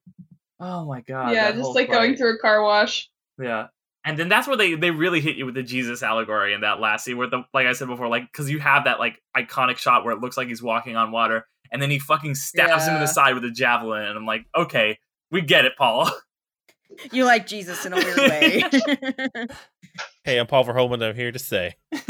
[0.59, 1.33] Oh my god.
[1.33, 3.09] yeah, just like going through a car wash.
[3.41, 3.67] Yeah.
[4.05, 6.79] And then that's where they they really hit you with the Jesus allegory in that
[6.79, 9.77] last scene where the like I said before, like because you have that like iconic
[9.77, 12.95] shot where it looks like he's walking on water, and then he fucking stabs him
[12.95, 14.97] in the side with a javelin, and I'm like, okay,
[15.31, 16.09] we get it, Paul.
[17.11, 18.63] You like Jesus in a weird way.
[20.29, 20.93] Hey, I'm Paul Verhoeven.
[20.93, 21.75] and I'm here to say.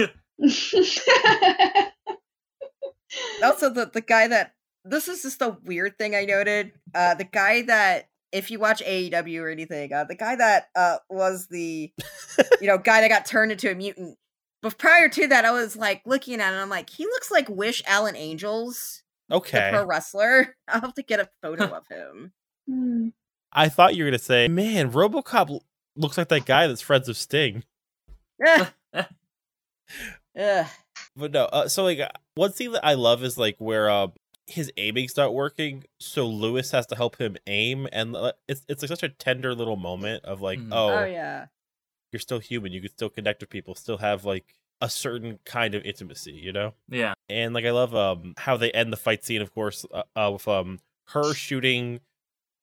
[3.41, 6.73] also, the the guy that this is just a weird thing I noted.
[6.93, 10.97] Uh, the guy that if you watch AEW or anything, uh, the guy that uh
[11.09, 11.93] was the
[12.59, 14.17] you know guy that got turned into a mutant.
[14.61, 16.57] But prior to that, I was like looking at it.
[16.57, 19.69] I'm like, he looks like Wish Allen Angels, the Okay.
[19.71, 20.57] pro wrestler.
[20.67, 22.33] I'll have to get a photo of him.
[22.69, 23.07] Hmm.
[23.53, 25.61] I thought you were gonna say, man, RoboCop
[25.95, 27.63] looks like that guy that's friends with Sting.
[28.45, 28.67] Ugh.
[30.39, 30.65] Ugh.
[31.15, 34.07] But no, uh, so like uh, one thing that I love is like where uh,
[34.47, 38.81] his aiming's not working, so Lewis has to help him aim, and uh, it's it's
[38.81, 40.69] like such a tender little moment of like, Mhm.
[40.71, 41.47] oh, Oh yeah.
[42.11, 45.75] you're still human, you can still connect with people, still have like a certain kind
[45.75, 46.73] of intimacy, you know.
[46.87, 47.13] yeah.
[47.27, 50.31] And like I love um how they end the fight scene, of course, uh, uh,
[50.31, 51.99] with um her shooting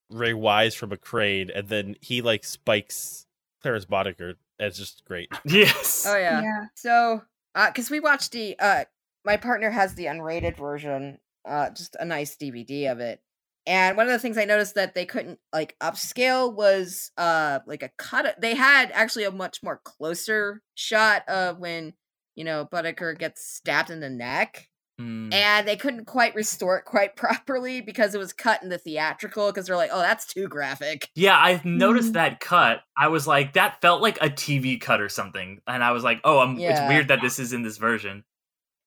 [0.09, 3.27] Ray Wise from a crane, and then he like spikes
[3.61, 4.35] Clarence Boddicker.
[4.59, 5.29] It's just great.
[5.45, 6.05] Yes.
[6.07, 6.43] Oh yeah.
[6.43, 6.65] yeah.
[6.75, 7.23] So,
[7.55, 8.85] uh, because we watched the, uh,
[9.25, 13.21] my partner has the unrated version, uh, just a nice DVD of it.
[13.67, 17.83] And one of the things I noticed that they couldn't like upscale was, uh, like
[17.83, 18.41] a cut.
[18.41, 21.95] They had actually a much more closer shot of when,
[22.37, 24.69] you know, Boddicker gets stabbed in the neck,
[25.01, 25.31] Mm.
[25.35, 29.49] and they couldn't quite restore it quite properly because it was cut in the theatrical
[29.49, 31.11] because they're like, oh, that's too graphic.
[31.15, 32.15] Yeah, I noticed Mhm.
[32.15, 32.81] that cut.
[32.97, 36.21] I was like, that felt like a TV cut or something, and I was like,
[36.25, 38.25] oh, I'm, it's weird that this is in this version.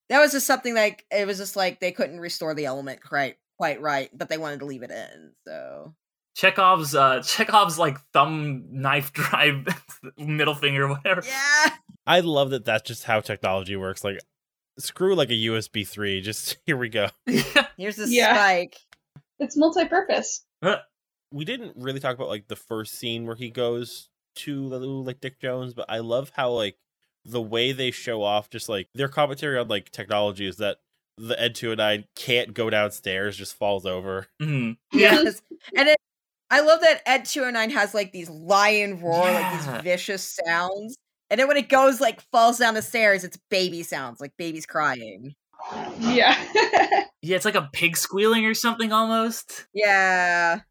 [0.10, 3.36] That was just something like it was just like they couldn't restore the element quite
[3.60, 5.34] quite right, but they wanted to leave it in.
[5.45, 5.93] So
[6.36, 9.68] Chekhov's uh Chekhov's like thumb knife drive
[10.18, 11.22] middle finger whatever.
[11.24, 11.76] yeah,
[12.07, 14.03] I love that that's just how technology works.
[14.03, 14.20] Like,
[14.80, 16.21] screw like a USB three.
[16.21, 17.07] Just here we go.
[17.77, 18.34] here's the Yeah.
[18.34, 18.77] spike.
[19.39, 20.43] It's multi-purpose.
[21.32, 25.39] We didn't really talk about like the first scene where he goes to like Dick
[25.39, 26.77] Jones, but I love how like
[27.25, 30.77] the way they show off just like their commentary on like technology is that
[31.17, 34.27] the Ed two and I can't go downstairs, just falls over.
[34.41, 34.77] Mhm.
[34.91, 35.19] Yeah.
[35.23, 35.41] Yes,
[35.75, 35.97] and it,
[36.49, 40.39] I love that Ed two hundred nine has like these lion roar, like these vicious
[40.45, 40.95] sounds,
[41.30, 44.65] and then when it goes like falls down the stairs, it's baby sounds, like babies
[44.65, 45.36] crying.
[45.99, 46.36] Yeah.
[47.21, 49.67] Yeah, it's like a pig squealing or something almost.
[49.73, 50.61] Yeah,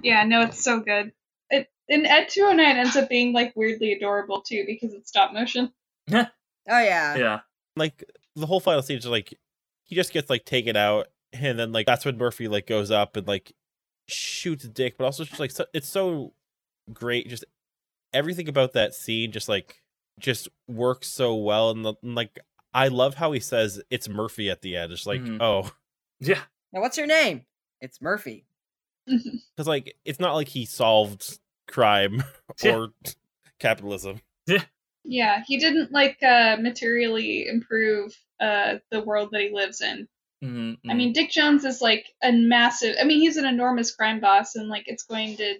[0.00, 1.10] yeah, no, it's so good.
[1.50, 5.72] It and Ed 209 ends up being like weirdly adorable too because it's stop motion.
[6.12, 6.24] oh
[6.68, 7.40] yeah, Yeah.
[7.74, 8.04] Like
[8.36, 9.34] the whole final scene is like
[9.82, 13.16] he just gets like taken out, and then like that's when Murphy like goes up
[13.16, 13.52] and like
[14.06, 16.32] shoots Dick, but also just like so, it's so
[16.92, 17.28] great.
[17.28, 17.44] Just
[18.16, 19.82] everything about that scene just like
[20.18, 22.38] just works so well, and, the, and like
[22.72, 24.92] I love how he says it's Murphy at the end.
[24.92, 25.38] It's like Mhm.
[25.40, 25.70] oh,
[26.20, 26.40] Yeah.
[26.72, 27.44] Now what's your name?
[27.80, 28.46] It's Murphy.
[29.06, 31.38] because like it's not like he solved
[31.68, 32.22] crime
[32.62, 32.74] Yeah.
[32.76, 32.88] or
[33.58, 34.20] capitalism.
[35.04, 40.08] yeah, he didn't like uh materially improve uh the world that he lives in.
[40.44, 42.96] Mhm, I mean, Dick Jones is like a massive.
[43.00, 45.54] I mean, he's an enormous crime boss, and like it's going to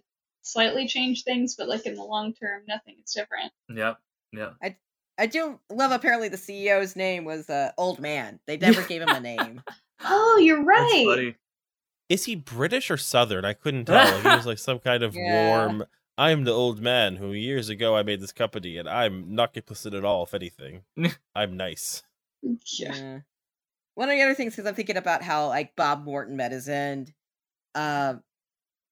[0.46, 3.52] slightly change things, but like in the long term, nothing is different.
[3.74, 3.98] Yep.
[4.32, 4.54] Yep.
[4.62, 4.76] I
[5.18, 5.92] I do love.
[5.92, 8.38] Apparently, the CEO's name was uh, Old Man.
[8.46, 9.62] They never gave him a name.
[10.04, 11.06] Oh, you're That's right.
[11.08, 11.34] funny.
[12.10, 13.46] Is he British or Southern?
[13.46, 13.96] I couldn't tell.
[14.12, 15.48] Like, he was like some kind of Yeah.
[15.48, 15.84] warm.
[16.18, 19.96] I'm the old man who years ago I made this company, and I'm not complicit
[19.96, 20.24] at all.
[20.24, 20.82] If anything,
[21.34, 22.02] I'm nice.
[22.42, 22.94] Yeah.
[22.94, 23.18] Yeah.
[23.94, 26.68] One of the other things, because I'm thinking about how like Bob Morton met his
[26.68, 27.14] end.
[27.74, 28.16] Uh,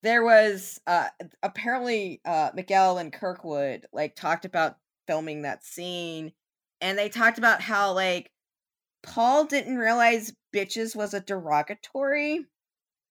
[0.04, 1.08] there was uh
[1.42, 4.76] apparently uh Miguel and Kurtwood like talked about
[5.08, 6.32] filming that scene
[6.80, 8.30] and they talked about how like
[9.02, 12.46] Paul didn't realize bitches was a derogatory.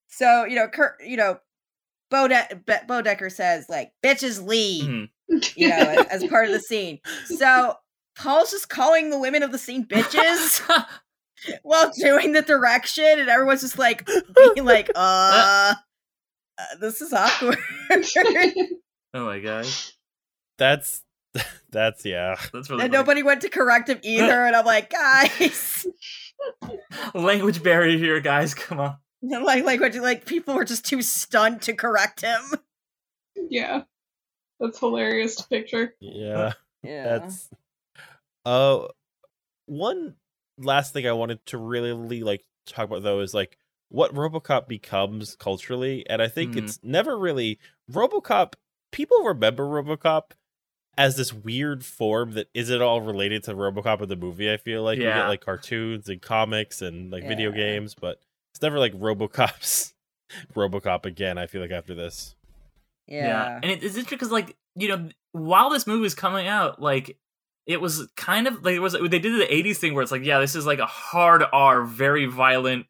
[0.07, 1.39] So, you know, Kurt, you know,
[2.09, 4.85] Bode- Be- Boddicker says like bitches leave,
[5.29, 5.55] Mhm.
[5.55, 6.99] you know, as, as part of the scene.
[7.25, 7.75] So,
[8.15, 10.61] Paul's just calling the women of the scene bitches
[11.63, 15.73] while doing the direction and everyone's just like being like, uh,
[16.57, 17.57] uh, this is awkward.
[19.13, 19.67] oh my god,
[20.57, 21.01] That's
[21.71, 22.35] that's yeah.
[22.53, 23.01] that's really and funny.
[23.01, 24.45] nobody went to correct him either.
[24.45, 25.85] And I'm like, guys,
[27.13, 28.53] language barrier here, guys.
[28.53, 28.97] Come on.
[29.21, 32.41] like, like, like, people were just too stunned to correct him.
[33.49, 33.83] yeah.
[34.59, 35.93] That's hilarious to picture.
[35.99, 36.53] Yeah.
[36.83, 37.49] Yeah, That's
[38.45, 38.87] uh
[39.67, 40.15] one
[40.57, 43.57] last thing I wanted to really like talk about though is like
[43.93, 46.63] what RoboCop becomes culturally, and I think Mhm.
[46.63, 47.59] it's never really
[47.91, 48.53] RoboCop.
[48.91, 50.31] People remember RoboCop
[50.97, 54.51] as this weird form that isn't all related to RoboCop of the movie.
[54.51, 58.19] I feel like we get like cartoons and comics and like video games, but
[58.53, 59.93] it's never like RoboCop's
[60.55, 61.37] RoboCop again.
[61.37, 62.35] I feel like after this.
[63.07, 66.81] yeah, and it, it's interesting because like you know while this movie was coming out
[66.81, 67.17] like
[67.67, 70.23] it was kind of like it was they did the 80s thing where it's like
[70.23, 72.85] yeah this is like a hard r very violent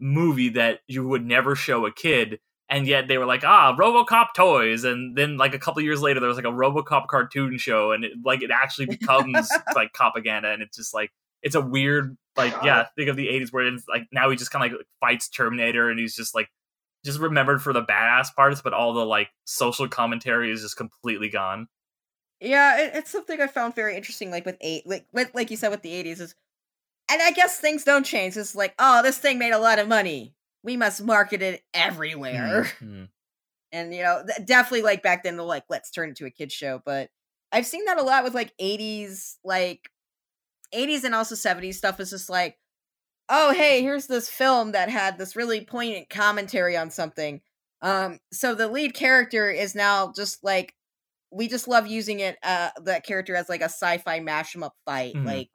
[0.00, 2.38] movie that you would never show a kid
[2.68, 6.20] and yet they were like ah robocop toys and then like a couple years later
[6.20, 10.50] there was like a robocop cartoon show and it like it actually becomes like propaganda
[10.50, 11.10] and it's just like
[11.42, 14.50] it's a weird like yeah think of the 80s where it's like now he just
[14.50, 16.48] kind of like fights terminator and he's just like
[17.04, 21.28] just remembered for the badass parts, but all the like social commentary is just completely
[21.28, 21.68] gone.
[22.40, 24.30] Yeah, it, it's something I found very interesting.
[24.30, 26.34] Like with eight, like with, like you said with the eighties is,
[27.10, 28.36] and I guess things don't change.
[28.36, 30.34] It's like, oh, this thing made a lot of money.
[30.62, 32.64] We must market it everywhere.
[32.80, 33.08] Mhm.
[33.72, 36.54] And you know, definitely like back then, they're like, let's turn it into a kids
[36.54, 36.80] show.
[36.84, 37.10] But
[37.52, 39.90] I've seen that a lot with like eighties, like
[40.72, 42.00] eighties and also seventies stuff.
[42.00, 42.58] Is just like,
[43.28, 47.40] oh, hey, here's this film that had this really poignant commentary on something.
[47.82, 50.74] Um, so the lead character is now just like
[51.32, 54.74] we just love using it uh that character as like a sci-fi mash 'em up
[54.86, 55.26] fight Mhm.
[55.26, 55.50] like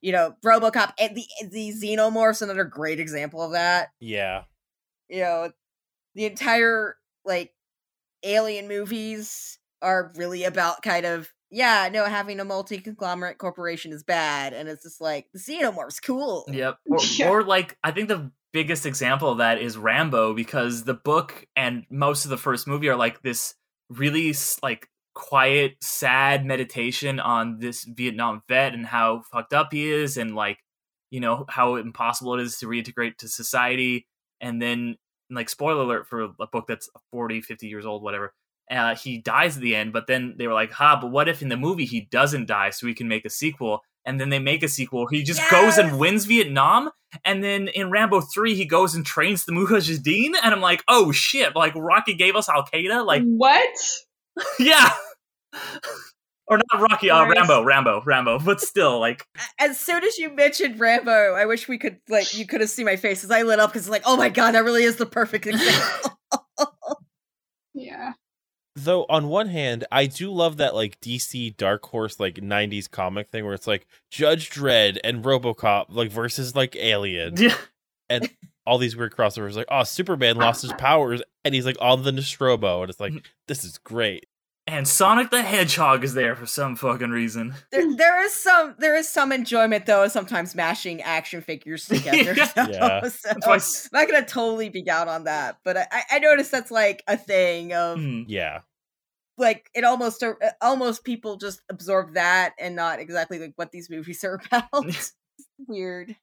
[0.00, 4.44] you know robocop and the the xenomorphs another great example of that Yeah.
[5.08, 5.50] you know
[6.14, 7.52] the entire like
[8.22, 14.52] alien movies are really about kind of yeah no having a multi-conglomerate corporation is bad
[14.52, 16.78] and it's just like the xenomorphs cool Yep.
[16.90, 17.30] Or, Yeah.
[17.30, 21.84] or like I think the biggest example of that is Rambo because the book and
[21.90, 23.54] most of the first movie are like this
[23.90, 30.18] really like quiet, sad meditation on this Vietnam vet and how fucked up he is
[30.18, 30.58] and like
[31.10, 34.06] you know how impossible it is to reintegrate to society.
[34.40, 34.96] And then
[35.30, 38.32] like spoiler alert for a book that's 40 50 years old whatever
[38.70, 41.42] uh, he dies at the end but then they were like ha but what if
[41.42, 43.80] in the movie he doesn't die so we can make a sequel?
[44.04, 45.08] And then they make a sequel.
[45.08, 46.90] He just goes and wins vietnam
[47.24, 51.12] and then in rambo 3 he goes and trains the mujahideen and i'm like oh
[51.12, 53.74] shit like rocky gave us al-qaeda like what?
[54.58, 54.90] yeah.
[56.48, 59.26] Or not rocky uh, rambo rambo rambo but still like
[59.58, 62.86] as soon as you mentioned rambo i wish we could like you could have seen
[62.86, 65.06] my face as i lit up because like oh my god that really is the
[65.06, 66.12] perfect example.
[67.78, 68.12] Yeah.
[68.74, 73.28] though on one hand i do love that like dc dark horse like 90s comic
[73.28, 77.34] thing where it's like judge dredd and robocop like versus like alien.
[77.36, 77.56] Yeah
[78.66, 82.12] all these weird crossovers like oh superman lost his powers and he's like on the
[82.12, 83.12] nostromo and it's like
[83.48, 84.26] this is great.
[84.68, 87.54] And sonic the hedgehog is there for some fucking reason.
[87.70, 92.46] There, there is some there is some enjoyment though sometimes mashing action figures together Yeah.
[92.46, 93.00] so, Yeah.
[93.08, 96.18] so That's why s- I'm not gonna totally be down on that but I, I
[96.18, 98.24] noticed that's like a thing of Mhm.
[98.26, 98.62] yeah.
[99.38, 103.88] like it almost uh, almost people just absorb that and not exactly like what these
[103.88, 104.84] movies are about.
[105.68, 106.16] Weird.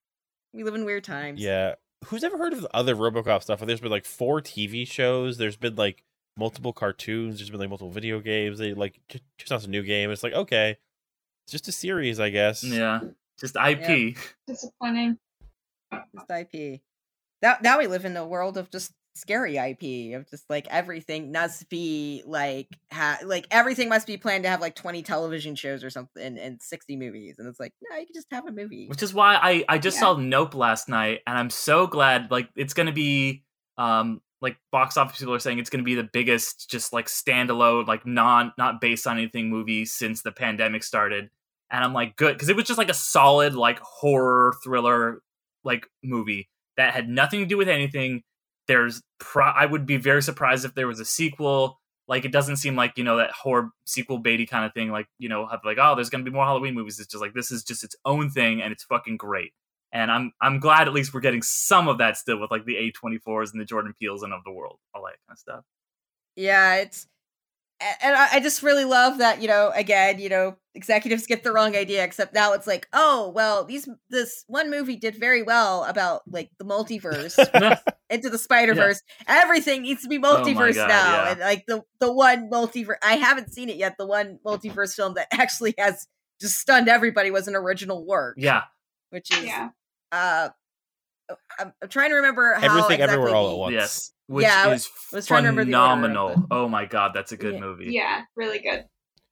[0.54, 1.40] We live in weird times.
[1.42, 1.76] Yeah
[2.08, 3.60] who's ever heard of the other robocop stuff?
[3.60, 5.38] There's been like four tv shows.
[5.38, 6.04] There's been like
[6.38, 7.38] multiple cartoons.
[7.38, 8.60] There's been like multiple video games.
[8.60, 10.12] They like j- just announced a new game.
[10.12, 10.78] It's like okay
[11.46, 12.64] it's just a series i guess.
[12.64, 13.02] Yeah
[13.40, 14.16] just ip
[14.48, 15.18] Disappointing.
[15.92, 16.82] just ip
[17.42, 21.32] now, now we live in a world of just scary ip of just like everything
[21.32, 25.84] must be like ha- like everything must be planned to have like 20 television shows
[25.84, 28.52] or something and, and 60 movies and it's like no you can just have a
[28.52, 30.02] movie which is why I I just Yeah.
[30.02, 32.32] saw Nope last night, and I'm so glad.
[32.32, 33.44] Like it's gonna be
[33.78, 37.88] um like box office people are saying it's gonna be the biggest just like standalone
[37.88, 41.30] like non not based on anything movie since the pandemic started,
[41.70, 45.22] and I'm like good because it was just like a solid like horror thriller
[45.64, 48.24] like movie that had nothing to do with anything.
[48.68, 51.80] There's pro- I would be very surprised if there was a sequel.
[52.08, 54.92] Like it doesn't seem like you know that horror sequel baity kind of thing.
[54.92, 57.00] Like you know, like oh, there's gonna be more Halloween movies.
[57.00, 59.54] It's just like this is just its own thing, and it's fucking great.
[59.92, 62.76] And I'm I'm glad at least we're getting some of that still with like the
[62.76, 65.64] A24s and the Jordan Peeles and of the world, all that kind of stuff.
[66.36, 67.08] Yeah, it's
[68.02, 71.52] and I I just really love that, you know, again, you know, executives get the
[71.52, 75.84] wrong idea, except now it's like, oh, well, these this one movie did very well
[75.86, 77.38] about like the multiverse
[78.10, 79.02] into the Spider Verse.
[79.28, 81.14] Everything needs to be Oh multiverse God, now.
[81.26, 81.32] yeah.
[81.32, 85.16] And like the the one multiverse I haven't seen it yet, the one multiverse film
[85.16, 86.08] that actually has
[86.42, 88.36] just stunned everybody was an original work.
[88.38, 88.64] yeah,
[89.10, 89.70] Which is Yeah.
[90.12, 90.50] uh
[91.60, 93.74] I'm, I'm trying to remember how Everything Everywhere All at Once.
[93.74, 96.46] yes, which Yeah, I is was trying to the order, phenomenal.
[96.52, 97.60] Oh my god, that's a good Yeah.
[97.60, 97.86] movie.
[97.92, 98.86] Yeah, really good.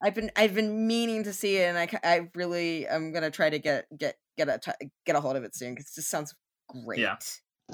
[0.04, 3.50] I've been I've been meaning to see it, and I I really I'm gonna try
[3.50, 6.10] to get get get a t- get a hold of it soon because it just
[6.10, 6.34] sounds
[6.70, 7.00] great.
[7.00, 7.18] Yeah.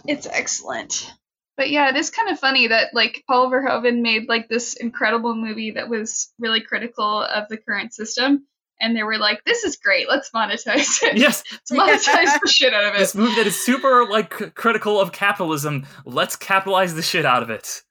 [0.06, 1.12] It's excellent.
[1.56, 5.36] But yeah, it is kind of funny that like Paul Verhoeven made like this incredible
[5.36, 8.46] movie that was really critical of the current system,
[8.80, 10.08] and they were like, "This is great.
[10.10, 11.18] Let's monetize it.
[11.18, 11.72] Yes, Let's
[12.08, 15.12] monetize the shit out of it." this movie that is super like c- critical of
[15.12, 15.86] capitalism.
[16.06, 17.82] Let's capitalize the shit out of it.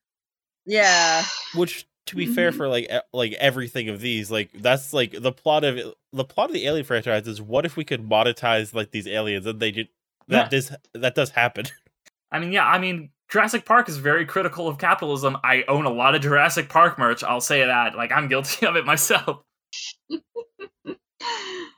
[0.65, 1.25] Yeah,
[1.55, 2.57] Which, to be fair, Mhm.
[2.57, 6.51] for like e- like everything of these, like that's like the plot of the plot
[6.51, 9.71] of the Alien franchise is what if we could monetize like these aliens and they
[9.71, 9.89] did
[10.29, 10.49] that Yeah.
[10.49, 11.67] does that does happen.
[12.33, 15.37] I mean, yeah, I mean, Jurassic Park is very critical of capitalism.
[15.45, 17.23] I own a lot of Jurassic Park merch.
[17.23, 17.95] I'll say that.
[17.97, 19.43] Like, I'm guilty of it myself.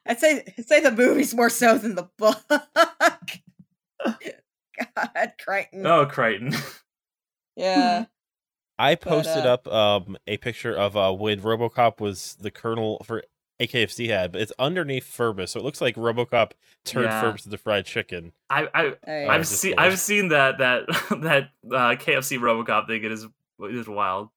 [0.06, 2.42] I'd say I'd say the movie's more so than the book.
[4.96, 5.86] God, Crichton.
[5.86, 6.54] Oh, Crichton.
[7.56, 8.06] Yeah,
[8.78, 13.24] I posted uh, up um a picture of uh when RoboCop was the colonel for
[13.60, 16.52] AKFC had, but it's underneath Ferbus, so it looks like RoboCop
[16.84, 17.22] turned Yeah.
[17.22, 18.32] Ferbus into fried chicken.
[18.48, 19.26] I, I, Hey.
[19.26, 19.74] I've just seen.
[19.76, 20.86] I've seen that, that,
[21.22, 23.02] that uh, KFC RoboCop thing.
[23.02, 24.28] It is, it is wild.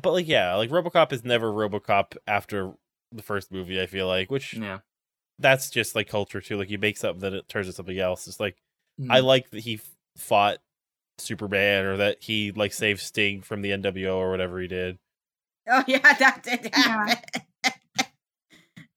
[0.00, 2.74] But like yeah, like RoboCop is never RoboCop after
[3.14, 3.80] the first movie.
[3.80, 4.78] I feel like, which Yeah.
[5.38, 6.56] that's just like culture too.
[6.56, 8.26] Like you make something that it turns into something else.
[8.28, 8.56] It's like
[8.98, 9.10] Hmm.
[9.10, 9.80] I like that he
[10.16, 10.58] fought
[11.18, 14.98] Superman or that he like saved Sting from the NWO or whatever he did.
[15.68, 17.20] oh yeah, that did Yeah.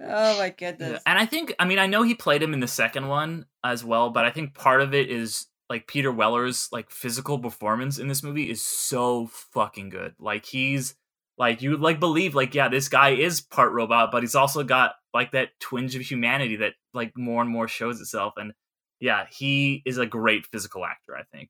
[0.01, 1.01] oh my Yeah, goodness.
[1.05, 3.83] And I think, I mean, I know he played him in the second one as
[3.83, 8.07] well, but I think part of it is like Peter Weller's like physical performance in
[8.07, 10.13] this movie is so fucking good.
[10.19, 10.95] Like he's
[11.37, 14.63] like you would like believe like yeah, this guy is part robot, but he's also
[14.63, 18.33] got like that twinge of humanity that like more and more shows itself.
[18.37, 18.53] And
[18.99, 21.15] yeah, he is a great physical actor.
[21.15, 21.49] I think.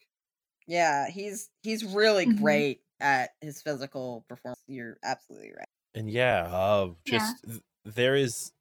[0.67, 2.37] Yeah, he's he's really Mhm.
[2.39, 4.61] great at his physical performance.
[4.67, 5.67] You're absolutely right.
[5.95, 7.19] And yeah, uh, Yeah.
[7.19, 8.51] just th- there is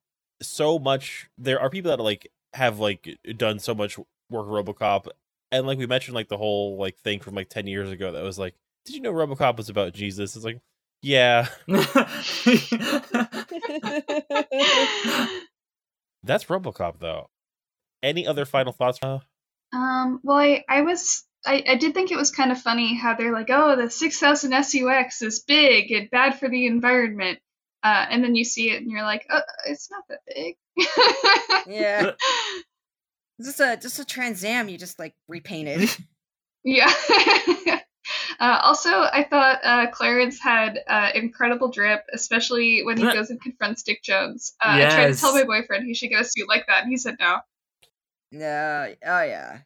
[0.41, 1.29] so much.
[1.37, 5.09] There are people that like have like done so much work with RoboCop,
[5.51, 8.23] and like we mentioned, like the whole like thing from like ten years ago that
[8.23, 8.55] was like,
[8.85, 10.37] did you know RoboCop was about Jesus?
[10.37, 10.61] It's like,
[11.07, 11.47] yeah,
[16.25, 17.31] that's RoboCop though.
[18.03, 18.99] Any other final thoughts?
[19.73, 23.15] Um, well, I, I was, I, I did think it was kind of funny how
[23.15, 27.39] they're like, oh, the 6000 SUX is big and bad for the environment.
[27.85, 30.57] Uh, and then you see it and you're like, uh, it's not that big.
[31.69, 32.11] yeah,
[33.41, 34.69] just a just a Trans Am.
[34.69, 35.89] You just like repainted.
[36.65, 36.93] yeah.
[38.41, 43.15] uh, also, I thought uh, Clarence had uh, incredible drip, especially when he Yeah.
[43.15, 44.55] goes and confronts Dick Jones.
[44.65, 46.91] Uh, I tried to tell my boyfriend he should get a suit like that, and
[46.91, 47.39] he said no.
[48.33, 49.59] no, oh yeah.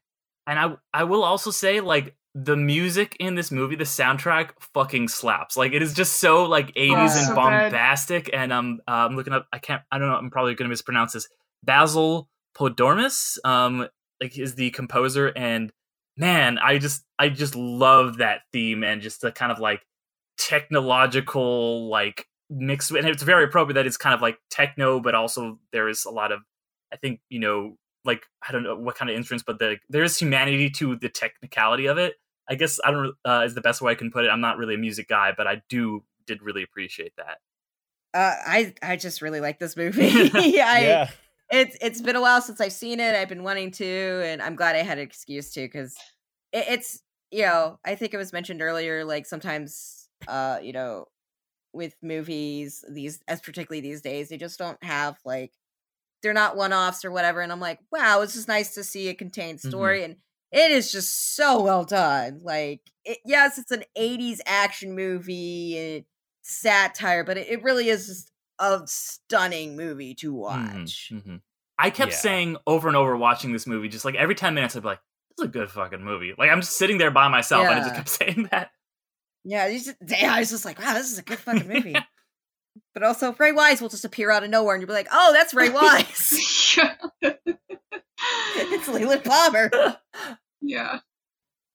[0.47, 5.09] And I I will also say like the music in this movie, the soundtrack fucking
[5.09, 5.57] slaps.
[5.57, 7.35] Like it is just so like 80s and so good.
[7.35, 8.31] bombastic.
[8.33, 11.13] And um uh, I'm looking up I can't I don't know, I'm probably gonna mispronounce
[11.13, 11.29] this.
[11.63, 13.87] Basil Podormus, um,
[14.21, 15.73] like is the composer, and
[16.21, 19.81] man, I just I just love that theme and just the kind of like
[20.37, 25.59] technological like mix and it's very appropriate that it's kind of like techno, but also
[25.73, 26.41] there is a lot of
[26.93, 30.05] I think, you know, like I don't know what kind of instruments, but the there
[30.05, 32.15] is humanity to the technicality of it.
[32.49, 34.29] I guess I don't uh, is the best way I can put it.
[34.29, 37.39] I'm not really a music guy, but I do did really appreciate that.
[38.13, 40.31] Uh, I I just really like this movie.
[40.35, 41.11] I, yeah,
[41.51, 43.15] it's it's been a while since I've seen it.
[43.15, 45.97] I've been wanting to, and I'm glad I had an excuse to because
[46.53, 49.05] it, it's you know I think it was mentioned earlier.
[49.05, 51.07] Like sometimes, uh, you know,
[51.73, 55.53] with movies these, as particularly these days, they just don't have like
[56.23, 57.41] they're not one offs or whatever.
[57.41, 60.17] And I'm like, wow, it's just nice to see a contained story, and
[60.53, 62.41] it is just so well done.
[62.43, 65.79] Like, it, yes, it's an '80s action movie.
[65.79, 66.05] And,
[66.43, 71.11] satire, but it, it really is just a stunning movie to Mhm, watch.
[71.13, 71.41] mhm.
[71.79, 72.19] I kept Yeah.
[72.19, 75.01] saying over and over watching this movie, just like every 10 minutes, I'd be like,
[75.31, 77.83] "This is a good fucking movie." Like I'm just sitting there by myself, and I
[77.83, 78.71] just kept saying that.
[79.45, 81.97] Yeah, just, yeah, I was just like, wow, this is a good fucking movie.
[82.95, 85.33] But also, Ray Wise will just appear out of nowhere, and you'll be like, oh,
[85.33, 86.77] that's Ray Wise.
[87.23, 89.71] it's Leland Palmer.
[90.61, 90.99] Yeah.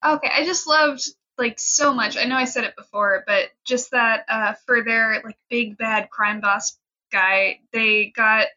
[0.06, 1.02] Okay, I just loved
[1.38, 2.18] like so much.
[2.18, 6.10] I know I said it before, but just that uh for their like big bad
[6.10, 6.78] crime boss
[7.12, 8.48] guy, they got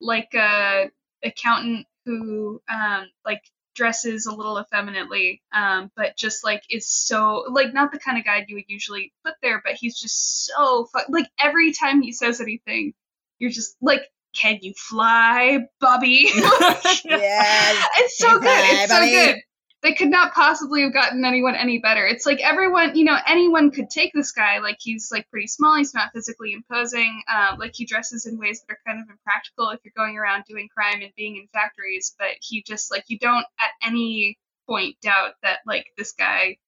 [0.00, 0.90] like a
[1.24, 3.42] accountant who um like
[3.74, 8.24] dresses a little effeminately, um, but just like is so like not the kind of
[8.24, 12.12] guy you would usually put there, but he's just so fu- like every time he
[12.12, 12.92] says anything,
[13.38, 14.02] you're just like,
[14.34, 16.28] Can you fly, Bobby?
[17.04, 17.74] Yeah.
[17.98, 18.64] it's so good.
[18.64, 19.36] It's so good.
[19.82, 22.06] They could not possibly have gotten anyone any better.
[22.06, 24.58] It's like everyone, you know, anyone could take this guy.
[24.60, 25.76] Like he's like pretty small.
[25.76, 27.22] He's not physically imposing.
[27.34, 30.44] Um, like he dresses in ways that are kind of impractical if you're going around
[30.48, 32.14] doing crime and being in factories.
[32.16, 34.38] But he just like you don't at any
[34.68, 36.58] point doubt that like this guy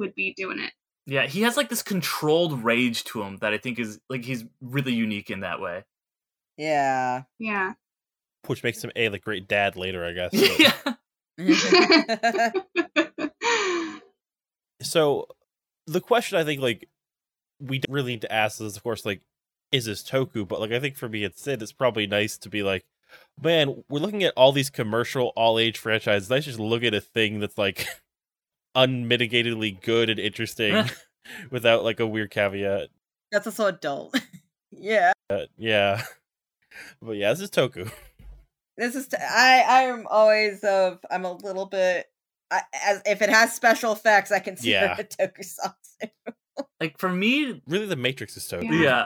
[0.00, 0.72] would be doing it.
[1.06, 4.44] Yeah, he has like this controlled rage to him that I think is like he's
[4.60, 5.84] really unique in that way.
[6.56, 7.22] Yeah.
[7.38, 7.74] Yeah.
[8.46, 10.30] which makes him a like great dad later, I guess.
[10.32, 10.94] but- yeah.
[14.84, 15.26] So
[15.86, 16.88] the question I think like
[17.60, 19.22] we really need to ask is of course like
[19.72, 20.46] is this Toku?
[20.46, 22.84] But like I think for me it's Sid, it's probably nice to be like,
[23.42, 26.30] man, we're looking at all these commercial all age franchises.
[26.30, 27.86] Let's just look at a thing that's like
[28.76, 30.88] unmitigatedly good and interesting
[31.50, 32.88] without like a weird caveat.
[33.32, 34.20] That's also adult.
[34.70, 35.12] yeah.
[35.28, 36.04] Uh, yeah.
[37.02, 37.90] But yeah, this is Toku.
[38.76, 39.08] This is.
[39.08, 39.84] T- I.
[39.88, 40.98] I'm always of.
[41.10, 42.06] I'm a little bit.
[42.50, 44.96] I, as if it has special effects, I consider Yeah.
[44.98, 46.10] it a tokusatsu.
[46.80, 48.64] Like for me, Really the Matrix is Toku.
[48.70, 48.80] Yeah.
[48.80, 49.04] yeah.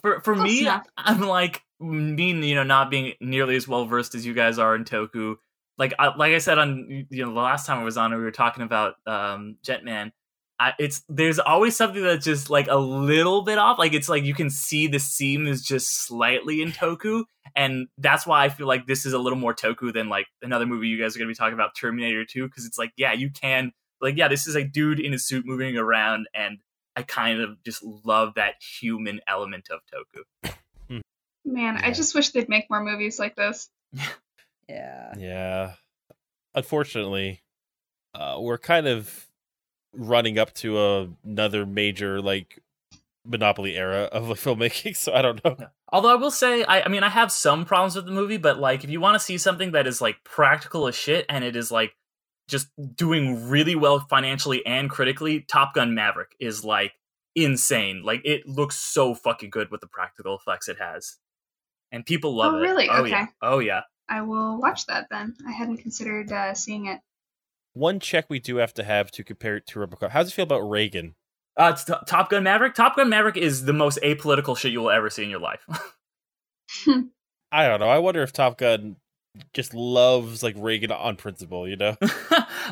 [0.00, 0.86] For for Close me, enough.
[0.96, 4.74] I'm like me, you know, not being nearly as well versed as you guys are
[4.74, 5.36] in Toku.
[5.78, 8.22] Like I, like I said on you know the last time I was on, we
[8.22, 10.12] were talking about um Jetman.
[10.60, 13.78] I, it's there's always something that's just like a little bit off.
[13.78, 17.24] Like it's like you can see the seam is just slightly in Toku,
[17.54, 20.66] and that's why I feel like this is a little more Toku than like another
[20.66, 23.30] movie you guys are gonna be talking about, Terminator 2, because it's like yeah, you
[23.30, 26.58] can like yeah, this is a dude in a suit moving around, and
[26.96, 30.52] I kind of just love that human element of Toku.
[31.44, 33.70] Man, I just wish they'd make more movies like this.
[34.68, 35.14] Yeah.
[35.16, 35.72] Yeah.
[36.54, 37.42] Unfortunately,
[38.14, 39.27] uh, we're kind of
[39.98, 42.60] running up to a, another major like
[43.26, 44.96] monopoly era of like filmmaking.
[44.96, 45.56] So I don't know.
[45.92, 48.58] Although I will say, I, I mean, I have some problems with the movie, but
[48.58, 51.56] like, if you want to see something that is like practical as shit and it
[51.56, 51.94] is like
[52.46, 56.92] just doing really well financially and critically, Top Gun Maverick is like
[57.34, 58.02] insane.
[58.04, 61.16] Like, it looks so fucking good with the practical effects it has,
[61.92, 62.60] and people love Oh, it.
[62.60, 62.88] really?
[62.88, 63.10] Oh Okay.
[63.10, 63.26] yeah.
[63.42, 63.80] Oh yeah.
[64.10, 65.34] I will watch that then.
[65.46, 67.00] I hadn't considered uh, seeing it.
[67.78, 70.10] One check we do have to have to compare it to RoboCop.
[70.10, 71.14] How does it feel about Reagan?
[71.56, 72.74] Uh, it's T- Top Gun Maverick.
[72.74, 75.64] Top Gun Maverick is the most apolitical shit you will ever see in your life.
[77.52, 77.88] I don't know.
[77.88, 78.96] I wonder if Top Gun
[79.52, 81.68] just loves like Reagan on principle.
[81.68, 81.96] You know?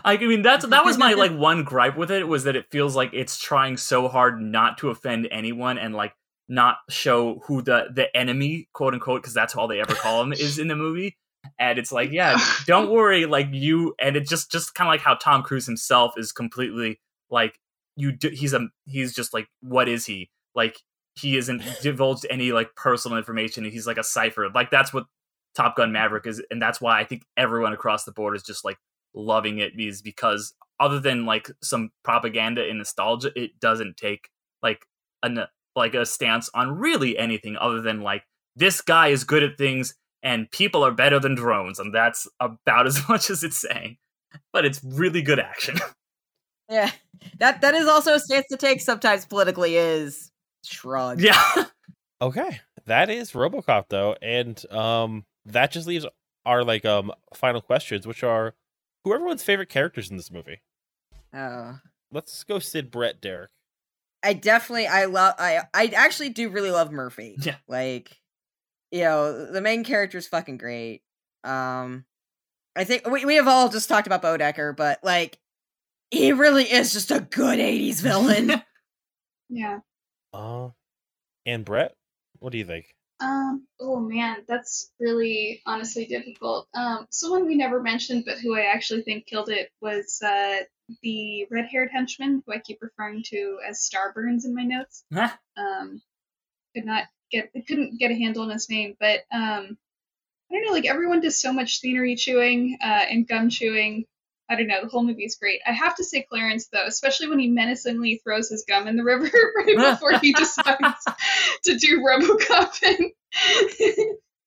[0.04, 2.96] I mean, that's that was my like one gripe with it was that it feels
[2.96, 6.14] like it's trying so hard not to offend anyone and like
[6.48, 10.32] not show who the the enemy quote unquote because that's all they ever call him
[10.32, 11.16] is in the movie.
[11.59, 15.01] And it's like, yeah, don't worry, like you, and it just just kind of like
[15.01, 17.01] how Tom Cruise himself is completely
[17.31, 17.59] like
[17.97, 18.12] you.
[18.12, 20.78] Do, he's a he's just like what is he like?
[21.18, 23.64] He isn't divulged any like personal information.
[23.64, 24.48] and He's like a cipher.
[24.55, 25.06] Like that's what
[25.55, 28.64] Top Gun Maverick is, and that's why I think everyone across the board is just
[28.64, 28.78] like
[29.14, 34.28] loving it is because other than like some propaganda and nostalgia, it doesn't take
[34.62, 34.86] like
[35.23, 38.24] an like a stance on really anything other than like
[38.56, 39.94] this guy is good at things
[40.27, 43.97] and people are better than drones, and that's about as much as it's saying.
[44.53, 45.78] But it's really good action.
[46.69, 46.90] Yeah.
[47.39, 50.32] That that is also a stance to take sometimes politically is
[50.65, 51.20] shrug.
[51.20, 51.40] yeah.
[52.20, 56.05] Okay, that is RoboCop though, and um, that just leaves
[56.44, 58.55] our like um final questions, which are
[59.05, 60.61] who are everyone's favorite characters in this movie.
[61.32, 61.78] Oh.
[62.11, 63.51] Let's go, Sid, Brett, Derek.
[64.24, 67.36] I definitely I love I I actually do really love Murphy.
[67.39, 67.59] Yeah.
[67.69, 68.19] Like
[68.90, 71.02] you know, the main character is fucking great.
[71.44, 72.04] Um
[72.76, 75.38] I think we we have all just talked about Boddicker, but like
[76.10, 78.62] he really is just a good 80s villain.
[79.48, 79.78] Yeah.
[80.34, 80.70] Uh,
[81.44, 81.94] and Brett,
[82.40, 82.86] what do you think?
[83.20, 83.66] Um.
[83.80, 86.68] Oh man, that's really honestly difficult.
[86.74, 87.06] Um.
[87.10, 90.58] Someone we never mentioned, but who I actually think killed it was uh
[91.02, 95.04] the red-haired henchman, who I keep referring to as Starburns in my notes.
[95.56, 96.02] Um.
[96.74, 99.77] Could not get couldn't get a handle on his name, but um.
[100.48, 100.70] I don't know.
[100.70, 104.05] Like everyone does so much scenery chewing uh, and gum chewing
[104.48, 104.81] I don't know.
[104.82, 105.61] The whole movie is great.
[105.66, 109.03] I have to say Clarence though, especially when he menacingly throws his gum in the
[109.03, 111.05] river right before he decides
[111.65, 113.11] to do RoboCop and,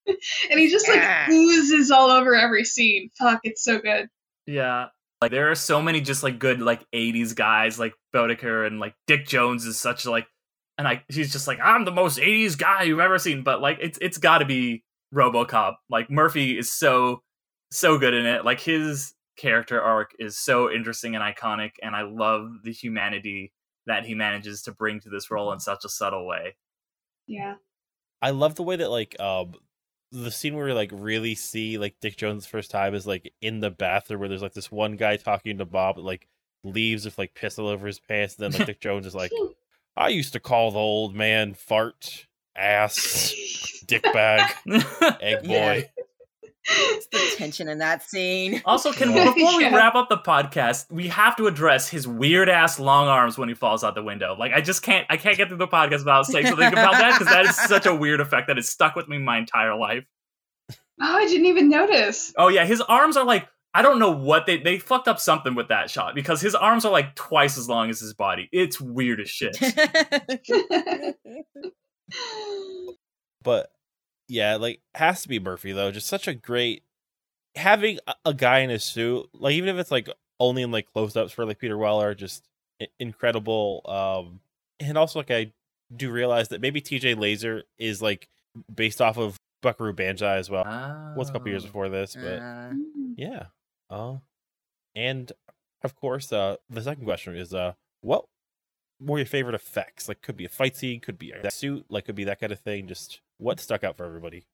[0.51, 1.27] and he just like Ah.
[1.29, 3.09] oozes all over every scene.
[3.19, 4.07] Fuck, it's so good.
[4.45, 4.87] Yeah.
[5.21, 8.95] Like there are so many just like good like 80s guys like Boddicker and like
[9.05, 10.27] Dick Jones is such like
[10.79, 13.77] and I he's just like I'm the most 80s guy you've ever seen but like
[13.81, 14.83] it's it's got to be
[15.13, 15.75] RoboCop.
[15.89, 17.21] Like Murphy is so
[17.69, 18.45] so good in it.
[18.45, 23.53] Like his character arc is so interesting and iconic and I love the humanity
[23.85, 26.55] that he manages to bring to this role in such a subtle way.
[27.27, 27.55] Yeah.
[28.21, 29.53] I love the way that like um
[30.11, 33.59] the scene where we like really see like Dick Jones first time is like in
[33.59, 36.27] the bathroom where there's like this one guy talking to Bob that like
[36.63, 39.31] leaves with like piss all over his pants and then like Dick Jones is like
[39.99, 44.49] I used to call the old man fart ass dick bag
[45.21, 45.45] egg boy.
[45.45, 45.81] Yeah.
[46.71, 48.61] It's the tension in that scene.
[48.63, 49.25] Also, can Yeah.
[49.33, 49.75] before we Yeah.
[49.75, 53.55] wrap up the podcast, we have to address his weird ass long arms when he
[53.55, 54.35] falls out the window.
[54.39, 57.17] Like I just can't, I can't get through the podcast without saying something about that
[57.19, 60.05] because that is such a weird effect that has stuck with me my entire life.
[61.01, 62.33] Oh, I didn't even notice.
[62.37, 65.53] Oh yeah, his arms are like I don't know what they they fucked up something
[65.55, 68.49] with that shot because his arms are like twice as long as his body.
[68.51, 69.55] It's weird as shit.
[73.41, 73.71] But
[74.27, 75.91] yeah, like has to be Murphy though.
[75.91, 76.83] Just such a great
[77.55, 80.09] having a, a guy in a suit, like even if it's like
[80.39, 82.43] only in like close ups for like Peter Weller, just
[82.99, 83.81] incredible.
[83.85, 84.39] Um,
[84.79, 85.53] and also like I
[85.95, 87.15] do realize that maybe T.J.
[87.15, 88.27] Lazer is like
[88.73, 90.65] based off of Buckaroo Banzai as well.
[91.15, 91.67] Was a couple years Oh.
[91.67, 92.71] before this, but Uh,
[93.15, 93.45] yeah.
[93.89, 94.17] Uh,
[94.95, 95.31] and
[95.83, 98.25] of course, uh, the second question is, uh, what
[98.99, 100.07] were your favorite effects?
[100.07, 102.51] Like, could be a fight scene, could be a suit, like, could be that kind
[102.51, 102.87] of thing.
[102.87, 104.45] Just what stuck out for everybody?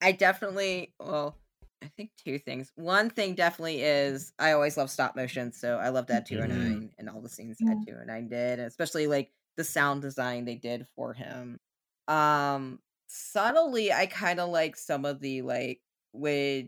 [0.00, 1.36] I definitely, well,
[1.82, 2.72] I think two things.
[2.74, 7.08] One thing definitely is I always love stop motion, so I love that 209 and
[7.08, 11.12] all the scenes that 209 did, and especially like the sound design they did for
[11.12, 11.60] him.
[12.08, 12.78] Um,
[13.08, 15.80] subtly, I kind of like some of the like
[16.12, 16.66] with,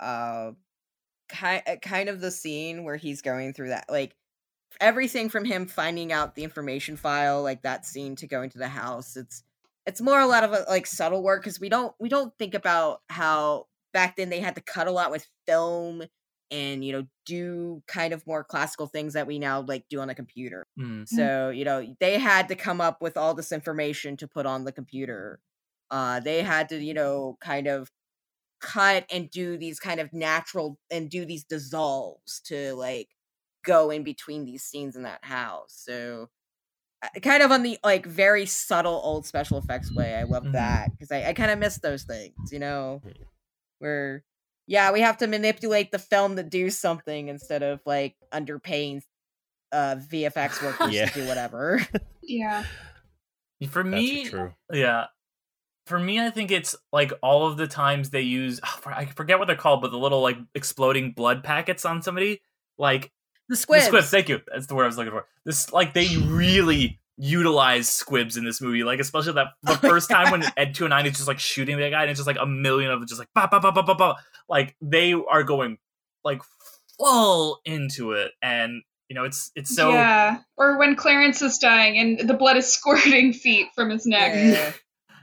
[0.00, 0.52] uh,
[1.28, 4.14] kind kind of the scene where he's going through that like
[4.80, 8.68] everything from him finding out the information file like that scene to going to the
[8.68, 9.42] house it's
[9.88, 12.54] it's more a lot of uh, like subtle work because we don't we don't think
[12.54, 16.02] about how back then they had to cut a lot with film
[16.50, 20.10] and you know do kind of more classical things that we now like do on
[20.10, 20.66] a computer.
[20.78, 21.08] Mm.
[21.08, 24.64] so you know they had to come up with all this information to put on
[24.64, 25.40] the computer.
[25.90, 27.90] Uh they had to you know kind of
[28.60, 33.08] cut and do these kind of natural and do these dissolves to like
[33.64, 36.28] go in between these scenes in that house so
[37.22, 40.52] kind of on the like very subtle old special effects way i love Mhm.
[40.52, 43.02] that because i, I kind of miss those things you know
[43.78, 44.24] where
[44.66, 49.02] yeah we have to manipulate the film to do something instead of like underpaying
[49.72, 51.06] uh vfx workers Yeah.
[51.06, 51.86] to do whatever
[52.22, 52.64] Yeah.
[53.70, 54.54] For me, true.
[54.72, 55.06] Yeah.
[55.88, 59.46] For me, I think it's like all of the times they use I forget what
[59.46, 62.42] they're called, but the little like exploding blood packets on somebody.
[62.76, 63.10] Like
[63.48, 64.40] the squibs, the squibs, thank you.
[64.52, 65.26] That's the word I was looking for.
[65.44, 68.84] This like they really utilize squibs in this movie.
[68.84, 71.90] Like especially that the oh first time when Ed 209 is just like shooting the
[71.90, 73.82] guy and it's just like a million of them just like ba ba ba ba
[73.82, 74.16] ba ba.
[74.48, 75.78] Like they are going
[76.24, 76.42] like
[76.98, 78.32] full into it.
[78.42, 80.38] And you know, it's it's so yeah.
[80.56, 84.32] Or when Clarence is dying and the blood is squirting feet from his neck.
[84.34, 84.72] Yeah.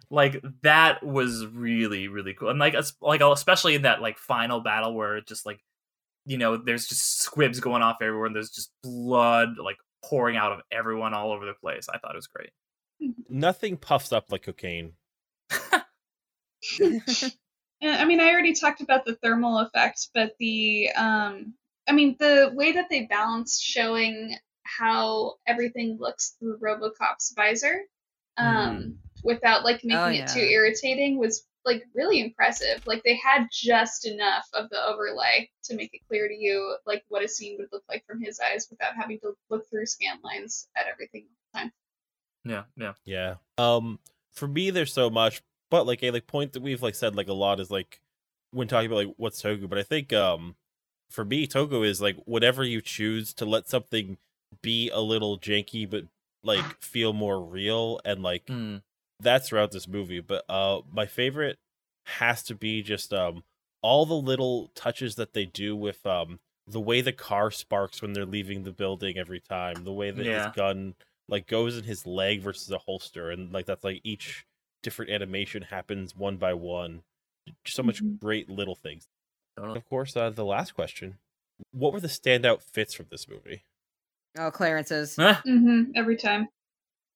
[0.10, 2.50] Like that was really really cool.
[2.50, 5.60] And like es- like especially in that like final battle where it just like
[6.26, 10.52] you know there's just squibs going off everywhere and there's just blood like pouring out
[10.52, 11.88] of everyone all over the place.
[11.94, 12.52] I thought it was great.
[13.30, 14.94] Nothing puffs up like cocaine.
[17.84, 21.54] I mean, I already talked about the thermal effect, but the um,
[21.88, 27.82] I mean, the way that they balanced showing how everything looks through RoboCop's visor,
[28.38, 32.82] um, without like making Oh, it too irritating was like really impressive.
[32.86, 37.04] Like they had just enough of the overlay to make it clear to you like
[37.10, 40.18] what a scene would look like from his eyes without having to look through scan
[40.24, 41.72] lines at everything all the time.
[42.46, 43.36] yeah yeah Yeah.
[43.58, 44.00] Um,
[44.32, 45.42] for me, there's so much,
[45.72, 48.00] but like a like point that we've like said like a lot is like
[48.52, 50.56] when talking about like what's Toku, but I think um
[51.10, 54.18] for me Toku is like whatever you choose to let something
[54.62, 56.06] be a little janky but
[56.44, 58.82] like feel more real and like Mm.
[59.26, 60.22] That's throughout this movie.
[60.22, 61.58] But uh my favorite
[62.06, 63.44] has to be just um
[63.82, 68.14] all the little touches that they do with um the way the car sparks when
[68.14, 70.36] they're leaving the building every time, the way that Yeah.
[70.38, 70.96] his gun
[71.28, 74.46] like goes in his leg versus a holster and like that's like each
[74.84, 77.04] different animation happens one by one.
[77.68, 78.20] So much Mhm.
[78.22, 79.08] great little things.
[79.58, 81.20] Of course, uh, the last question
[81.72, 83.64] what were the standout fits from this movie?
[84.38, 86.50] Oh, Clarence's Eh, hmm Every time.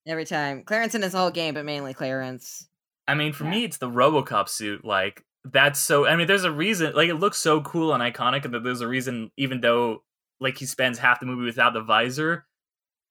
[0.09, 0.63] Every time.
[0.63, 2.67] Clarence in his whole game, but mainly Clarence.
[3.07, 3.49] I mean, for Yeah.
[3.51, 4.83] me, it's the RoboCop suit.
[4.85, 6.05] Like that's so.
[6.05, 6.93] I mean, there's a reason.
[6.95, 9.31] Like it looks so cool and iconic, and that there's a reason.
[9.37, 10.03] Even though
[10.39, 12.45] like he spends half the movie without the visor,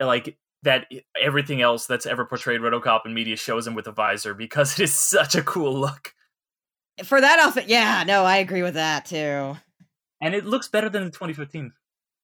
[0.01, 0.87] like that
[1.20, 4.85] everything else that's ever portrayed RoboCop in media shows him with a visor because it
[4.85, 6.12] is such a cool look,
[7.05, 9.57] For that outfit, yeah, no, I agree with that too.
[10.20, 11.73] and it looks better than the 2015.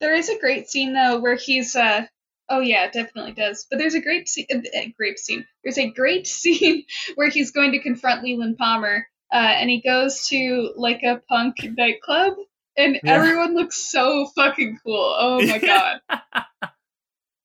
[0.00, 2.06] There is a great scene though where he's uh
[2.48, 3.66] oh yeah, it definitely does.
[3.70, 5.46] But there's a great scene uh, great scene.
[5.62, 6.84] There's a great scene
[7.14, 11.56] where he's going to confront Leland Palmer uh and he goes to like a punk
[11.62, 12.34] nightclub
[12.76, 13.14] and Yeah.
[13.14, 15.16] everyone looks so fucking cool.
[15.18, 16.00] Oh my god.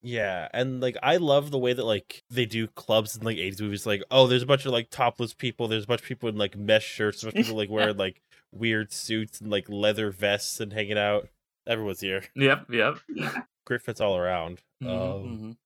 [0.02, 3.62] Yeah, and like I love the way that like they do clubs in like 80s
[3.62, 3.86] movies.
[3.86, 5.68] Like, oh, there's a bunch of like topless people.
[5.68, 7.22] There's a bunch of people in like mesh shirts.
[7.22, 8.22] There's a bunch of people like wearing like
[8.54, 11.28] weird suits and like leather vests and hanging out.
[11.68, 12.24] Everyone's here.
[12.36, 12.96] Yep, yep.
[13.14, 13.42] Yeah.
[13.70, 14.64] Great fits all around.
[14.84, 15.58] Mhm, Um, mhm.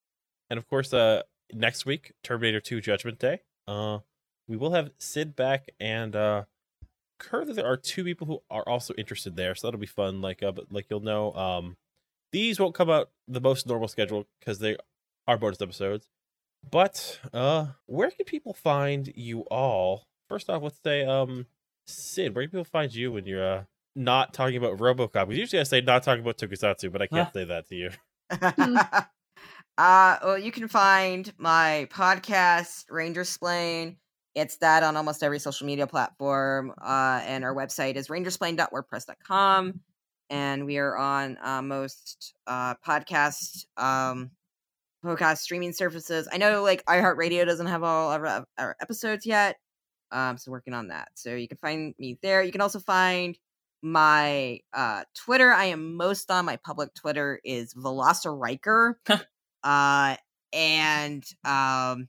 [0.49, 1.23] And of course, uh,
[1.53, 3.43] next week, Terminator 2 Judgment Day.
[3.65, 3.99] Uh,
[4.45, 6.43] we will have Sid back, and uh,
[7.17, 10.19] currently there are two people who are also interested there, so that'll be fun.
[10.21, 11.77] Like, uh, but like you'll know, um,
[12.33, 14.75] these won't come out the most normal schedule because they
[15.25, 16.09] are bonus episodes.
[16.69, 20.09] But uh, where can people find you all?
[20.27, 21.47] First off, let's say, um,
[21.87, 23.63] Sid, where can people find you when you're uh
[23.95, 25.11] not talking about RoboCop?
[25.27, 27.31] Because usually I say not talking about Tokusatsu, but I can't Huh.
[27.33, 27.89] say that to you.
[29.77, 33.97] uh, well, you can find my podcast, Ranger Splain.
[34.35, 36.73] It's that on almost every social media platform.
[36.81, 39.79] Uh, and our website is rangersplain.wordpress.com.
[40.29, 44.31] And we are on uh, most uh, podcast um,
[45.05, 46.27] podcast streaming services.
[46.31, 49.57] I know like iHeartRadio doesn't have all our, our episodes yet.
[50.11, 51.09] Um, so working on that.
[51.15, 52.41] So you can find me there.
[52.41, 53.37] You can also find
[53.83, 55.51] my uh Twitter.
[55.51, 58.95] I am most on my public Twitter is Velociriker.
[59.63, 60.15] uh
[60.53, 62.07] and um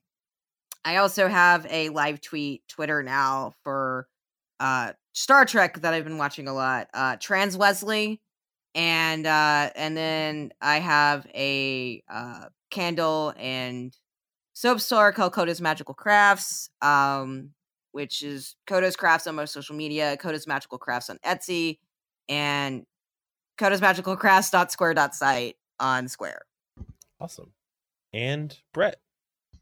[0.84, 4.06] I also have a live tweet Twitter now for
[4.60, 6.88] uh Star Trek that I've been watching a lot.
[6.94, 8.20] Uh Trans Wesley
[8.74, 13.96] and uh and then I have a uh candle and
[14.52, 16.70] soap store called Kodos Magical Crafts.
[16.80, 17.50] Um
[17.94, 21.78] which is Kodos Crafts on most social media, Kodos Magical Crafts on Etsy,
[22.28, 22.84] and
[23.56, 26.42] Kodos Magical Crafts.square.site on Square.
[27.20, 27.52] Awesome.
[28.12, 28.96] And Brett.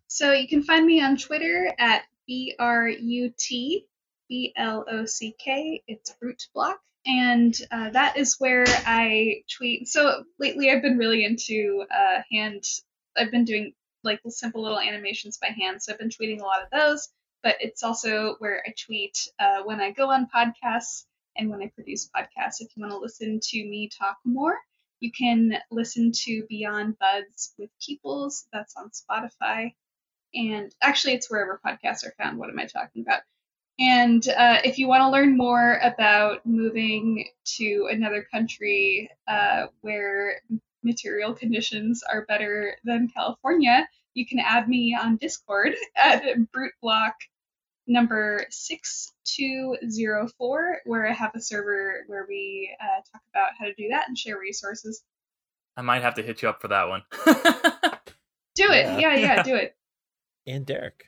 [0.06, 3.86] So you can find me on Twitter at B R U T
[4.28, 5.82] B L O C K.
[5.86, 6.80] It's Root Block.
[7.04, 9.88] And uh, that is where I tweet.
[9.88, 12.64] So lately I've been really into uh, hand,
[13.16, 15.82] I've been doing like simple little animations by hand.
[15.82, 17.08] So I've been tweeting a lot of those.
[17.42, 21.04] But it's also where I tweet uh, when I go on podcasts
[21.36, 22.60] and when I produce podcasts.
[22.60, 24.58] If you want to listen to me talk more,
[25.00, 28.46] you can listen to Beyond Buds with Peoples.
[28.52, 29.72] That's on Spotify
[30.34, 33.20] and actually it's wherever podcasts are found what am i talking about
[33.78, 40.40] and uh, if you want to learn more about moving to another country uh, where
[40.84, 47.14] material conditions are better than california you can add me on discord at brute block
[47.86, 53.88] number 6204 where i have a server where we uh, talk about how to do
[53.90, 55.02] that and share resources
[55.76, 57.02] I might have to hit you up for that one.
[58.54, 58.98] do it Yeah.
[58.98, 59.74] yeah yeah do it
[60.46, 61.04] And Derek.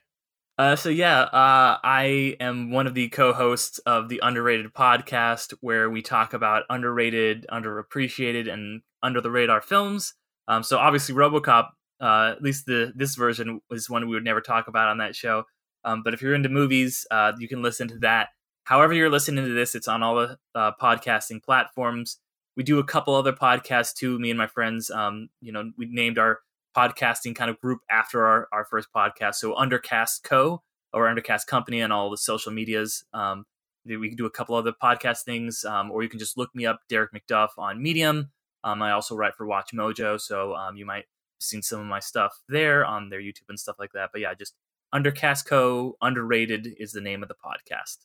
[0.57, 5.91] Uh, so yeah, uh, I am one of the co-hosts of the Underrated podcast, where
[5.91, 10.15] we talk about underrated, underappreciated, and under the radar films.
[10.47, 11.71] Um, so obviously, RoboCop,
[12.01, 15.17] uh, at least the this version was one we would never talk about on that
[15.17, 15.43] show.
[15.85, 18.29] Um, but if you're into movies, uh, you can listen to that.
[18.65, 22.19] However, you're listening to this, it's on all the uh, podcasting platforms.
[22.57, 24.19] We do a couple other podcasts too.
[24.19, 26.41] Me and my friends, um, you know, we named our
[26.77, 29.37] podcasting kind of group after our, our first podcast.
[29.37, 30.63] So Undercast Co.
[30.93, 33.05] or Undercast Company and all the social medias.
[33.13, 33.45] Um,
[33.85, 36.65] we can do a couple other podcast things, um, or you can just look me
[36.65, 38.31] up, Derek McDuff, on Medium.
[38.63, 41.05] Um, I also write for Watch Mojo, so um, you might have
[41.41, 44.09] seen some of my stuff there on their YouTube and stuff like that.
[44.11, 44.55] But yeah, just
[44.95, 45.97] Undercast Co.
[46.01, 47.99] Underrated is the name of the podcast.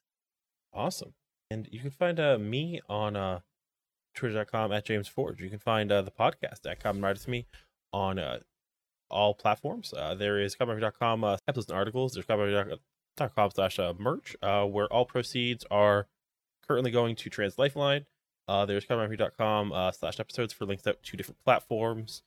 [0.73, 1.13] Awesome.
[1.51, 3.39] And you can find uh, me on uh,
[4.15, 5.41] twitter.com at James Forge.
[5.41, 7.47] You can find uh, the podcast at Kamen Ride to Me
[7.93, 8.39] on uh,
[9.09, 9.93] all platforms.
[9.95, 12.13] Uh, there is commonwrite.com uh, episodes and articles.
[12.13, 16.07] There's commonwrite.com slash uh, merch, uh, where all proceeds are
[16.67, 18.05] currently going to Trans Lifeline.
[18.47, 22.23] Uh, there's commonwrite.com uh, slash episodes for links out to different platforms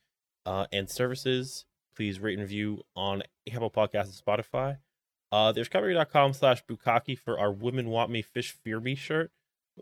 [0.47, 1.64] uh, and services.
[1.94, 4.78] Please rate and review on Apple Podcasts and Spotify.
[5.31, 9.31] Uh, there's commonwrite.com slash Bukaki for our Women Want Me, Fish Fear Me shirt.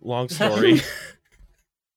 [0.01, 0.81] Long story.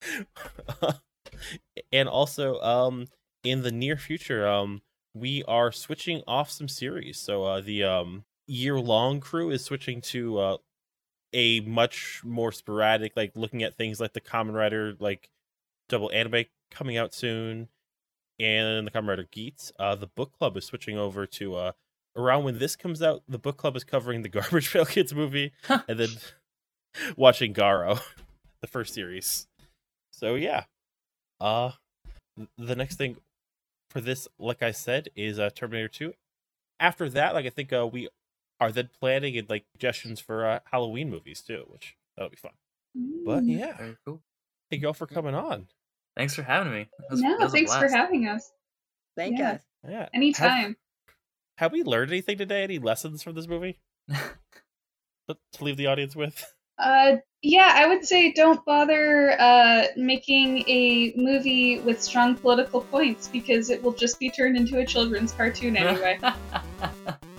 [1.91, 3.07] and also, um,
[3.43, 4.81] in the near future, um,
[5.13, 7.19] we are switching off some series.
[7.19, 10.57] So uh, the um year long crew is switching to uh
[11.33, 15.29] a much more sporadic, like looking at things like the Kamen Rider, like
[15.89, 17.69] double anime coming out soon,
[18.39, 19.71] and the Kamen Rider Geats.
[19.79, 21.71] Uh, the book club is switching over to uh
[22.15, 23.23] around when this comes out.
[23.27, 26.09] The book club is covering the Garbage Pail Kids movie, and then
[27.17, 28.01] watching Garo,
[28.61, 29.47] the first series.
[30.11, 30.65] So yeah,
[31.39, 31.71] uh,
[32.57, 33.17] the next thing
[33.89, 36.13] for this, like I said, is uh, Terminator Two.
[36.79, 38.09] After that, like I think uh, we
[38.59, 42.51] are then planning and like suggestions for uh, Halloween movies too, which that'll be fun.
[43.25, 43.57] But Mm.
[43.59, 44.21] yeah, Very cool.
[44.69, 45.67] thank y'all for coming on.
[46.15, 46.87] Thanks for having me.
[47.09, 48.51] Was- no, thanks for having us.
[49.17, 49.53] Thank Yeah.
[49.53, 49.61] us.
[49.87, 50.77] Yeah, Have, Anytime.
[51.57, 52.63] have we learned anything today?
[52.63, 53.79] Any lessons from this movie
[54.09, 56.53] to to leave the audience with?
[56.79, 63.27] Uh, yeah, I would say don't bother uh, making a movie with strong political points
[63.27, 66.19] because it will just be turned into a children's cartoon anyway.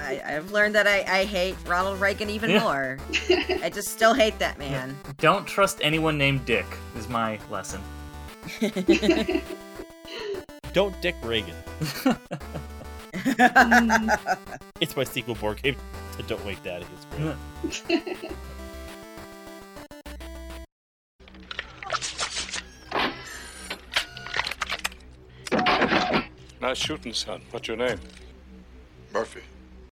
[0.00, 2.60] I, I've learned that I, I hate Ronald Reagan even Yeah.
[2.60, 2.98] more.
[3.62, 4.96] I just still hate that man.
[5.18, 6.66] Don't trust anyone named Dick.
[6.96, 7.80] Is my lesson.
[10.72, 11.56] Don't Dick Reagan.
[14.80, 15.74] It's my sequel board game
[16.26, 16.84] Don't Wake Daddy.
[17.64, 18.30] It's great.
[26.60, 27.42] Nice shooting, son.
[27.50, 28.00] What's your name?
[29.12, 29.42] Murphy.